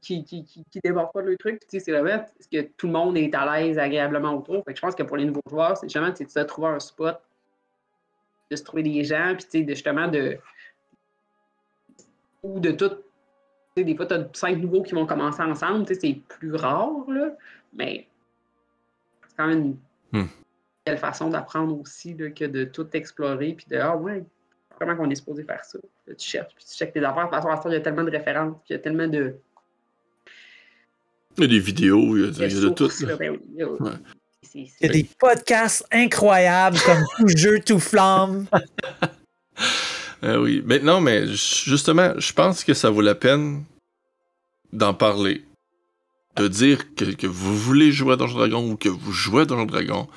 qui, 0.02 0.24
qui, 0.24 0.24
qui, 0.24 0.44
qui, 0.44 0.66
qui 0.70 0.80
débordent 0.84 1.12
pas 1.14 1.22
de 1.22 1.28
leur 1.28 1.38
truc. 1.38 1.60
Puis, 1.60 1.68
tu 1.70 1.80
sais, 1.80 1.86
c'est 1.86 1.92
vraiment 1.92 2.18
parce 2.18 2.48
que 2.52 2.62
tout 2.62 2.88
le 2.88 2.94
monde 2.94 3.18
est 3.18 3.34
à 3.34 3.60
l'aise 3.60 3.78
agréablement 3.78 4.34
autour. 4.34 4.64
Fait 4.66 4.74
que 4.74 4.78
je 4.78 4.82
pense 4.82 4.96
que 4.96 5.04
pour 5.04 5.18
les 5.18 5.26
nouveaux 5.26 5.42
joueurs, 5.50 5.78
c'est 5.78 5.88
justement 5.88 6.12
c'est 6.14 6.26
de 6.26 6.30
se 6.30 6.40
trouver 6.40 6.68
un 6.68 6.80
spot, 6.80 7.18
de 8.52 8.56
se 8.56 8.64
trouver 8.64 8.84
des 8.84 9.04
gens, 9.04 9.36
puis 9.36 9.46
tu 9.46 9.52
sais, 9.52 9.64
de, 9.64 9.74
justement 9.74 10.08
de. 10.08 10.38
Ou 12.44 12.60
de 12.60 12.72
tout. 12.72 12.90
Tu 12.90 12.96
sais, 13.78 13.84
des 13.84 13.96
fois, 13.96 14.06
tu 14.06 14.16
as 14.16 14.28
cinq 14.34 14.58
nouveaux 14.58 14.84
qui 14.84 14.94
vont 14.94 15.06
commencer 15.06 15.42
ensemble, 15.42 15.86
tu 15.86 15.94
sais, 15.94 16.00
c'est 16.02 16.14
plus 16.28 16.56
rare, 16.56 17.10
là, 17.10 17.30
mais 17.74 18.08
c'est 19.28 19.38
quand 19.38 19.48
même 19.48 19.60
une 19.60 19.78
Hmm. 20.12 20.26
belle 20.86 20.98
façon 20.98 21.30
d'apprendre 21.30 21.80
aussi 21.80 22.14
là, 22.16 22.30
que 22.30 22.46
de 22.46 22.64
tout 22.64 22.88
explorer, 22.94 23.54
puis 23.54 23.66
de 23.70 23.78
Ah 23.78 23.96
ouais, 23.96 24.24
comment 24.80 24.96
qu'on 24.96 25.10
est 25.10 25.16
supposé 25.16 25.44
faire 25.44 25.64
ça? 25.64 25.78
Là, 26.08 26.16
tu 26.16 26.28
cherches, 26.28 26.54
puis 26.56 26.66
tu 26.66 26.76
checkes 26.76 26.94
tes 26.94 27.04
affaires. 27.04 27.30
De 27.30 27.36
toute 27.36 27.44
façon, 27.44 27.70
il 27.70 27.74
y 27.74 27.78
a 27.78 27.82
tellement 27.82 28.04
de 28.04 28.12
références, 28.12 28.56
puis 28.64 28.70
il 28.72 28.74
y 28.74 28.76
a 28.76 28.80
tellement 28.80 29.08
de. 29.08 29.36
Il 31.38 31.44
y 31.44 31.46
a 31.46 31.48
des 31.48 31.60
vidéos, 31.60 32.18
il 32.18 32.24
y 32.24 32.26
a, 32.26 32.48
il 32.48 32.54
y 32.54 32.58
a 32.58 32.62
de 32.62 32.70
tout. 32.70 32.90
là. 33.06 33.16
ben 33.16 33.38
oui, 33.58 33.64
Ouais. 33.64 33.92
Il 34.56 34.68
y 34.82 34.86
a 34.86 34.90
des 34.90 35.08
podcasts 35.20 35.86
incroyables 35.92 36.80
comme 36.86 37.04
Tout 37.18 37.28
jeu, 37.38 37.60
tout 37.60 37.80
flamme. 37.80 38.48
Ah 40.24 40.40
oui. 40.42 40.64
Mais 40.66 40.80
non, 40.80 41.02
mais 41.02 41.28
justement, 41.28 42.14
je 42.18 42.34
pense 42.34 42.64
que 42.64 42.74
ça 42.74 42.90
vaut 42.90 43.02
la 43.02 43.14
peine 43.16 43.64
d'en 44.74 44.94
parler. 44.94 45.44
Dire 46.48 46.96
que, 46.96 47.28
vous 47.28 47.58
voulez 47.58 47.92
jouer 47.92 48.14
à 48.14 48.16
Donjon 48.16 48.38
Dragon 48.38 48.72
ou 48.72 48.78
que 48.78 48.90
vous 48.90 49.12
jouez 49.12 49.42
à 49.42 49.46
Donjon 49.46 49.66
Dragon. 49.66 50.08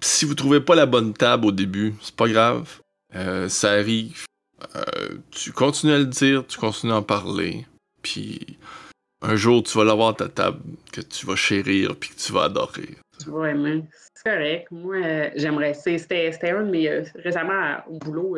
Si 0.00 0.24
vous 0.24 0.34
trouvez 0.34 0.60
pas 0.60 0.74
la 0.74 0.86
bonne 0.86 1.14
table 1.14 1.46
au 1.46 1.52
début, 1.52 1.94
c'est 2.02 2.14
pas 2.14 2.28
grave. 2.28 2.80
Euh, 3.14 3.48
ça 3.48 3.72
arrive. 3.72 4.26
Euh, 4.76 4.82
tu 5.30 5.52
continues 5.52 5.92
à 5.92 5.98
le 5.98 6.06
dire, 6.06 6.46
tu 6.46 6.58
continues 6.58 6.92
à 6.92 6.96
en 6.96 7.02
parler. 7.02 7.66
Puis 8.02 8.58
un 9.22 9.36
jour, 9.36 9.62
tu 9.62 9.78
vas 9.78 9.84
l'avoir 9.84 10.14
ta 10.14 10.28
table 10.28 10.60
que 10.92 11.00
tu 11.00 11.24
vas 11.24 11.36
chérir 11.36 11.96
puis 11.96 12.10
que 12.10 12.16
tu 12.16 12.32
vas 12.32 12.44
adorer. 12.44 12.90
Vraiment. 13.26 13.86
C'est 14.14 14.30
correct. 14.30 14.68
Moi, 14.70 14.96
euh, 14.96 15.30
j'aimerais. 15.36 15.72
C'était 15.72 16.50
un 16.50 16.64
de 16.64 16.70
mes. 16.70 17.02
récemment, 17.14 17.78
au 17.88 17.98
boulot, 17.98 18.36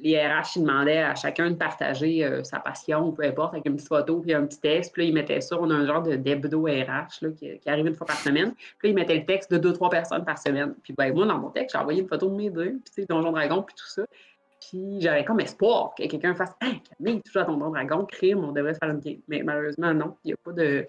les 0.00 0.18
RH, 0.18 0.56
ils 0.56 0.62
demandaient 0.62 0.98
à 0.98 1.14
chacun 1.14 1.50
de 1.50 1.54
partager 1.56 2.24
euh, 2.24 2.42
sa 2.44 2.58
passion, 2.58 3.08
ou 3.08 3.12
peu 3.12 3.24
importe, 3.24 3.52
avec 3.54 3.66
une 3.66 3.74
petite 3.76 3.88
photo 3.88 4.20
puis 4.20 4.32
un 4.34 4.46
petit 4.46 4.58
texte. 4.60 4.92
Puis 4.92 5.02
là, 5.02 5.08
ils 5.08 5.14
mettaient 5.14 5.40
ça. 5.40 5.56
On 5.60 5.70
a 5.70 5.74
un 5.74 5.86
genre 5.86 6.02
de 6.02 6.16
d'hebdo 6.16 6.62
RH 6.64 7.22
là, 7.22 7.28
qui, 7.38 7.58
qui 7.58 7.68
arrive 7.68 7.86
une 7.86 7.94
fois 7.94 8.06
par 8.06 8.16
semaine. 8.18 8.52
Puis 8.78 8.88
là, 8.88 8.90
ils 8.90 8.94
mettaient 8.94 9.16
le 9.16 9.24
texte 9.26 9.52
de 9.52 9.58
deux, 9.58 9.72
trois 9.72 9.90
personnes 9.90 10.24
par 10.24 10.38
semaine. 10.38 10.74
Puis 10.82 10.94
ben, 10.96 11.12
moi, 11.14 11.26
dans 11.26 11.38
mon 11.38 11.50
texte, 11.50 11.76
j'ai 11.76 11.78
envoyé 11.80 12.00
une 12.02 12.08
photo 12.08 12.28
de 12.30 12.34
mes 12.36 12.50
deux, 12.50 12.70
puis 12.70 12.82
tu 12.94 13.02
sais, 13.02 13.06
Donjon 13.06 13.32
Dragon, 13.32 13.62
puis 13.62 13.74
tout 13.76 13.86
ça. 13.88 14.02
Puis 14.60 15.00
j'avais 15.00 15.24
comme 15.24 15.40
espoir 15.40 15.92
que 15.98 16.06
quelqu'un 16.06 16.34
fasse 16.34 16.52
Hey, 16.60 16.80
Camille, 16.98 17.20
tu 17.24 17.30
joues 17.32 17.40
à 17.40 17.44
Donjon 17.44 17.70
Dragon, 17.70 18.04
crime, 18.06 18.44
on 18.44 18.52
devrait 18.52 18.74
faire 18.74 18.90
une 18.90 19.00
game. 19.00 19.18
Mais 19.28 19.42
malheureusement, 19.42 19.92
non. 19.92 20.16
Il 20.24 20.28
n'y 20.28 20.32
a 20.32 20.36
pas 20.42 20.52
de. 20.52 20.86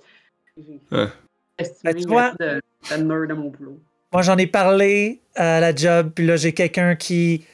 j'ai- 0.58 0.80
Ouais. 0.91 1.08
estimé 1.58 1.93
Ben, 1.93 2.08
vois- 2.08 2.32
de, 2.39 2.62
de 3.28 3.34
mon 3.34 3.49
boulot. 3.49 3.80
Moi 4.12 4.22
j'en 4.22 4.38
ai 4.38 4.45
parlé 4.47 5.22
à 5.36 5.60
la 5.60 5.74
job, 5.76 6.12
puis 6.14 6.26
là 6.26 6.36
j'ai 6.36 6.54
quelqu'un 6.54 6.95
qui 6.95 7.45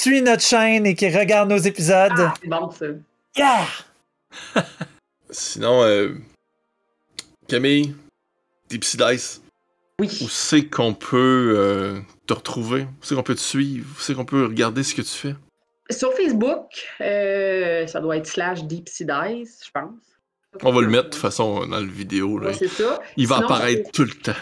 suit 0.00 0.22
notre 0.22 0.42
chaîne 0.42 0.86
et 0.86 0.94
qui 0.94 1.08
regarde 1.10 1.50
nos 1.50 1.58
épisodes. 1.58 2.12
Ah, 2.16 2.34
c'est 2.40 2.48
bon 2.48 2.70
ça. 2.70 2.86
Yeah! 3.36 3.66
Sinon, 5.30 5.82
euh, 5.82 6.14
Camille, 7.48 7.94
Deep 8.68 8.84
Sea 8.84 8.96
Dice, 8.96 9.42
Oui. 10.00 10.08
où 10.22 10.28
c'est 10.28 10.66
qu'on 10.66 10.94
peut 10.94 11.54
euh, 11.56 12.00
te 12.26 12.32
retrouver? 12.32 12.82
Où 12.82 13.02
c'est 13.02 13.14
qu'on 13.14 13.22
peut 13.22 13.34
te 13.34 13.40
suivre? 13.40 13.86
Où 13.96 14.00
c'est 14.00 14.14
qu'on 14.14 14.24
peut 14.24 14.46
regarder 14.46 14.82
ce 14.82 14.94
que 14.94 15.02
tu 15.02 15.08
fais? 15.08 15.34
Sur 15.90 16.12
Facebook, 16.14 16.88
euh, 17.00 17.86
ça 17.86 18.00
doit 18.00 18.16
être 18.16 18.26
slash 18.26 18.62
Deep 18.64 18.88
Sea 18.88 19.04
Dice, 19.04 19.60
je 19.66 19.70
pense. 19.70 19.98
On 20.62 20.72
va 20.72 20.80
le 20.80 20.88
mettre 20.88 21.04
de 21.04 21.10
toute 21.10 21.20
façon 21.20 21.66
dans 21.66 21.78
la 21.78 21.86
vidéo. 21.86 22.38
Là. 22.38 22.48
Ouais, 22.48 22.54
c'est 22.54 22.68
ça. 22.68 23.00
Il 23.16 23.28
va 23.28 23.36
Sinon, 23.36 23.46
apparaître 23.48 23.90
tout 23.92 24.04
le 24.04 24.10
temps. 24.14 24.32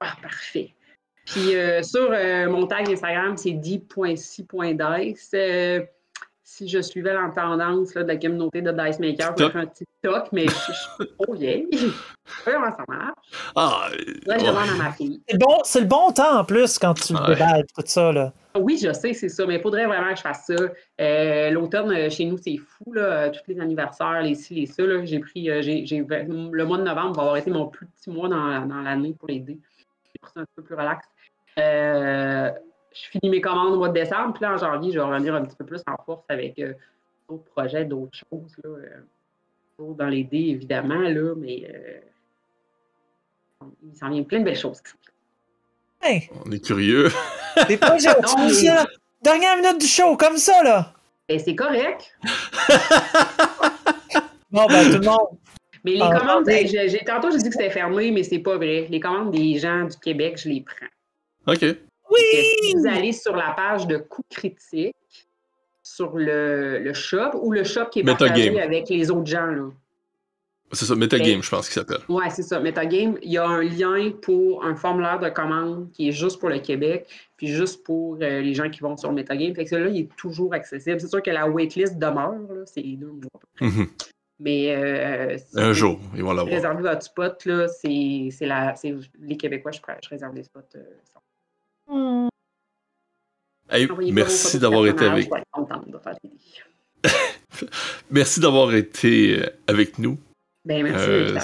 Ah, 0.00 0.16
parfait. 0.20 0.74
Puis 1.26 1.54
euh, 1.54 1.82
sur 1.82 2.08
euh, 2.12 2.48
mon 2.48 2.66
tag 2.66 2.88
Instagram, 2.90 3.36
c'est 3.36 3.52
deep.si.dice. 3.52 5.30
Euh, 5.34 5.80
si 6.44 6.68
je 6.68 6.82
suivais 6.82 7.14
la 7.14 7.30
tendance 7.34 7.94
là, 7.94 8.02
de 8.02 8.08
la 8.08 8.16
communauté 8.16 8.60
de 8.60 8.70
Dice 8.72 8.98
Maker, 8.98 9.34
je 9.38 9.56
un 9.58 9.64
TikTok, 9.66 10.28
mais 10.32 10.46
je 10.48 10.52
suis 10.52 11.06
trop 11.18 11.32
vieille. 11.34 11.66
Je 12.24 12.32
sais 12.44 12.44
pas 12.44 12.52
comment 12.52 12.76
ça 12.76 12.84
marche. 12.88 13.14
Ah, 13.56 13.88
Là, 14.26 14.38
je 14.38 14.42
ouais. 14.44 14.48
demande 14.50 14.68
à 14.80 14.84
ma 14.84 14.92
fille. 14.92 15.20
C'est 15.28 15.38
bon, 15.38 15.58
le 15.74 15.84
bon 15.86 16.12
temps 16.12 16.38
en 16.38 16.44
plus 16.44 16.78
quand 16.78 16.94
tu 16.94 17.12
Ouais. 17.14 17.34
déballes 17.34 17.64
tout 17.76 17.82
ça. 17.84 18.12
Là. 18.12 18.32
Oui, 18.54 18.78
je 18.82 18.92
sais, 18.92 19.12
c'est 19.12 19.28
ça, 19.28 19.44
mais 19.44 19.56
il 19.56 19.60
faudrait 19.60 19.86
vraiment 19.86 20.10
que 20.10 20.16
je 20.16 20.22
fasse 20.22 20.46
ça. 20.46 20.54
Euh, 21.00 21.50
L'automne, 21.50 22.08
chez 22.10 22.24
nous, 22.26 22.38
c'est 22.38 22.56
fou, 22.58 22.92
là. 22.92 23.28
Tous 23.30 23.40
les 23.48 23.58
anniversaires, 23.60 24.22
les 24.22 24.34
ci, 24.36 24.54
les 24.54 24.66
ça. 24.66 24.82
là. 24.84 25.04
J'ai 25.04 25.18
pris, 25.18 25.50
euh, 25.50 25.62
j'ai- 25.62 25.84
le 26.06 26.64
mois 26.64 26.78
de 26.78 26.84
novembre 26.84 27.16
va 27.16 27.22
avoir 27.22 27.36
été 27.38 27.50
mon 27.50 27.66
plus 27.66 27.86
petit 27.86 28.08
mois 28.10 28.28
dans, 28.28 28.66
dans 28.66 28.80
l'année 28.82 29.14
pour 29.18 29.28
l'aider. 29.28 29.58
J'ai 30.12 30.18
pris 30.20 30.30
ça 30.34 30.40
un 30.42 30.46
peu 30.54 30.62
plus 30.62 30.74
relax. 30.76 31.04
Euh, 31.58 32.50
je 32.94 33.08
finis 33.10 33.30
mes 33.30 33.40
commandes 33.40 33.74
au 33.74 33.78
mois 33.78 33.88
de 33.88 33.94
décembre, 33.94 34.34
puis 34.34 34.42
là, 34.42 34.54
en 34.54 34.58
janvier, 34.58 34.92
je 34.92 34.98
vais 34.98 35.04
revenir 35.04 35.34
un 35.34 35.44
petit 35.44 35.56
peu 35.56 35.64
plus 35.64 35.80
en 35.86 35.96
force 36.04 36.24
avec 36.28 36.58
euh, 36.58 36.74
d'autres 37.28 37.44
projets, 37.44 37.84
d'autres 37.84 38.16
choses, 38.30 38.54
là. 38.62 38.70
euh, 38.70 39.94
dans 39.94 40.06
les 40.06 40.22
dés, 40.24 40.48
évidemment, 40.50 40.94
là, 41.00 41.34
mais 41.36 41.66
euh, 41.74 42.00
il 43.82 43.96
s'en 43.96 44.10
vient 44.10 44.22
plein 44.22 44.40
de 44.40 44.44
belles 44.44 44.56
choses. 44.58 44.80
Hey, 46.00 46.28
On 46.44 46.50
est 46.52 46.64
curieux. 46.64 47.08
des 47.68 47.76
projets, 47.76 48.08
mais- 48.36 48.84
Dernière 49.22 49.56
minute 49.56 49.80
du 49.80 49.86
show, 49.86 50.16
comme 50.16 50.36
ça, 50.36 50.62
là. 50.64 50.92
Ben, 51.28 51.38
c'est 51.38 51.54
correct. 51.54 52.16
Bon, 54.50 54.66
ben, 54.66 54.90
tout 54.90 54.98
le 54.98 55.06
monde. 55.06 55.38
Mais 55.84 55.92
les 55.92 56.00
Ah, 56.02 56.18
commandes, 56.18 56.44
tantôt 57.06 57.30
j'ai 57.30 57.38
dit 57.38 57.48
que 57.48 57.52
c'était 57.54 57.70
fermé, 57.70 58.10
mais 58.10 58.22
c'est 58.22 58.38
pas 58.40 58.56
vrai. 58.56 58.86
Les 58.90 59.00
commandes 59.00 59.30
des 59.32 59.58
gens 59.58 59.84
du 59.84 59.96
Québec, 59.96 60.38
je 60.42 60.50
les 60.50 60.60
prends. 60.60 60.86
OK. 61.46 61.58
Que 61.60 61.76
Si 62.10 62.74
vous 62.74 62.86
allez 62.86 63.12
sur 63.12 63.34
la 63.36 63.52
page 63.56 63.86
de 63.86 63.96
coûts 63.98 64.22
critiques, 64.30 64.94
sur 65.82 66.16
le, 66.16 66.78
le 66.78 66.92
shop, 66.94 67.30
ou 67.40 67.52
le 67.52 67.64
shop 67.64 67.86
qui 67.90 68.00
est 68.00 68.02
Metagame. 68.02 68.28
partagé 68.54 68.60
avec 68.60 68.88
les 68.88 69.10
autres 69.10 69.26
gens, 69.26 69.46
là. 69.46 69.70
C'est 70.74 70.86
ça, 70.86 70.94
Metagame, 70.94 71.42
je 71.42 71.50
pense 71.50 71.68
qu'il 71.68 71.74
s'appelle. 71.74 72.00
Ouais, 72.08 72.30
c'est 72.30 72.42
ça. 72.42 72.58
Metagame, 72.58 73.18
il 73.22 73.30
y 73.32 73.36
a 73.36 73.46
un 73.46 73.62
lien 73.62 74.10
pour 74.22 74.64
un 74.64 74.74
formulaire 74.74 75.18
de 75.20 75.28
commande 75.28 75.90
qui 75.92 76.08
est 76.08 76.12
juste 76.12 76.38
pour 76.40 76.48
le 76.48 76.60
Québec, 76.60 77.06
puis 77.36 77.48
juste 77.48 77.84
pour 77.84 78.14
euh, 78.22 78.40
les 78.40 78.54
gens 78.54 78.70
qui 78.70 78.80
vont 78.80 78.96
sur 78.96 79.12
Metagame. 79.12 79.54
Fait 79.54 79.64
que 79.64 79.70
celui-là, 79.70 79.90
il 79.90 80.00
est 80.02 80.16
toujours 80.16 80.54
accessible. 80.54 80.98
C'est 80.98 81.08
sûr 81.08 81.22
que 81.22 81.30
la 81.30 81.46
waitlist 81.46 81.98
demeure, 81.98 82.32
là, 82.48 82.62
c'est 82.64 82.80
deux 82.82 83.08
mois. 83.12 83.42
Mhm. 83.60 83.86
Mais 84.40 84.74
euh, 84.74 85.36
si 85.36 85.60
Un 85.60 85.74
jour, 85.74 86.00
ils 86.14 86.22
vont 86.22 86.32
l'avoir. 86.32 86.54
réservez 86.54 86.82
votre 86.82 87.02
spot, 87.02 87.44
là, 87.44 87.68
c'est 87.68 88.28
c'est 88.32 88.46
la- 88.46 88.74
c'est 88.74 88.94
les 89.20 89.36
Québécois, 89.36 89.72
je, 89.72 89.78
je 90.02 90.08
réserve 90.08 90.34
les 90.34 90.42
spots. 90.44 90.60
euh, 90.76 90.80
Hey, 93.70 93.88
merci 94.12 94.58
d'avoir 94.58 94.86
été 94.86 95.04
avec. 95.06 95.30
Merci 98.10 98.40
d'avoir 98.40 98.74
été 98.74 99.44
avec 99.66 99.98
nous. 99.98 100.18
Ben, 100.64 100.82
merci 100.84 101.06
Euh. 101.08 101.38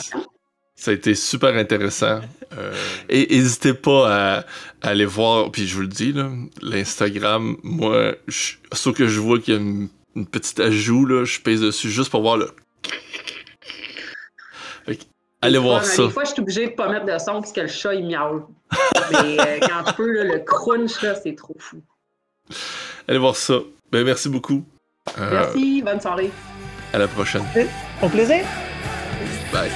Ça 0.76 0.92
a 0.92 0.94
été 0.94 1.14
super 1.16 1.56
intéressant. 1.56 2.20
Euh, 2.56 2.72
et 3.08 3.26
n'hésitez 3.26 3.74
pas 3.74 4.06
à, 4.36 4.38
à 4.82 4.88
aller 4.90 5.04
voir, 5.04 5.50
puis 5.50 5.66
je 5.66 5.74
vous 5.74 5.80
le 5.82 5.88
dis, 5.88 6.14
l'Instagram, 6.62 7.56
moi, 7.64 8.14
je- 8.28 8.54
sauf 8.72 8.96
que 8.96 9.08
je 9.08 9.18
vois 9.18 9.40
qu'il 9.40 9.54
y 9.54 9.56
a 9.56 9.60
une 9.60 9.88
une 10.16 10.26
petite 10.26 10.58
ajout, 10.58 11.04
là, 11.06 11.24
je 11.24 11.38
pèse 11.40 11.60
dessus 11.60 11.90
juste 11.90 12.10
pour 12.10 12.22
voir 12.22 12.36
le. 12.38 12.50
Allez 15.40 15.58
voir 15.58 15.84
ça. 15.84 16.06
Des 16.06 16.10
fois, 16.10 16.24
je 16.24 16.30
suis 16.32 16.40
obligée 16.40 16.66
de 16.66 16.72
pas 16.72 16.88
mettre 16.88 17.06
de 17.06 17.16
son 17.18 17.34
parce 17.34 17.52
que 17.52 17.60
le 17.60 17.68
chat, 17.68 17.94
il 17.94 18.06
miaule. 18.06 18.44
Mais 19.12 19.38
euh, 19.40 19.58
quand 19.62 19.86
je 19.86 19.92
peux, 19.94 20.12
là, 20.12 20.24
le 20.24 20.38
crunch, 20.40 21.00
là, 21.02 21.14
c'est 21.14 21.36
trop 21.36 21.56
fou. 21.58 21.80
Allez 23.06 23.18
voir 23.18 23.36
ça. 23.36 23.58
Ben, 23.92 24.04
merci 24.04 24.28
beaucoup. 24.28 24.64
Euh, 25.18 25.30
Merci, 25.30 25.82
bonne 25.82 26.00
soirée. 26.00 26.30
À 26.92 26.98
la 26.98 27.08
prochaine. 27.08 27.44
Au 28.02 28.08
plaisir! 28.08 28.44
Bye. 29.52 29.70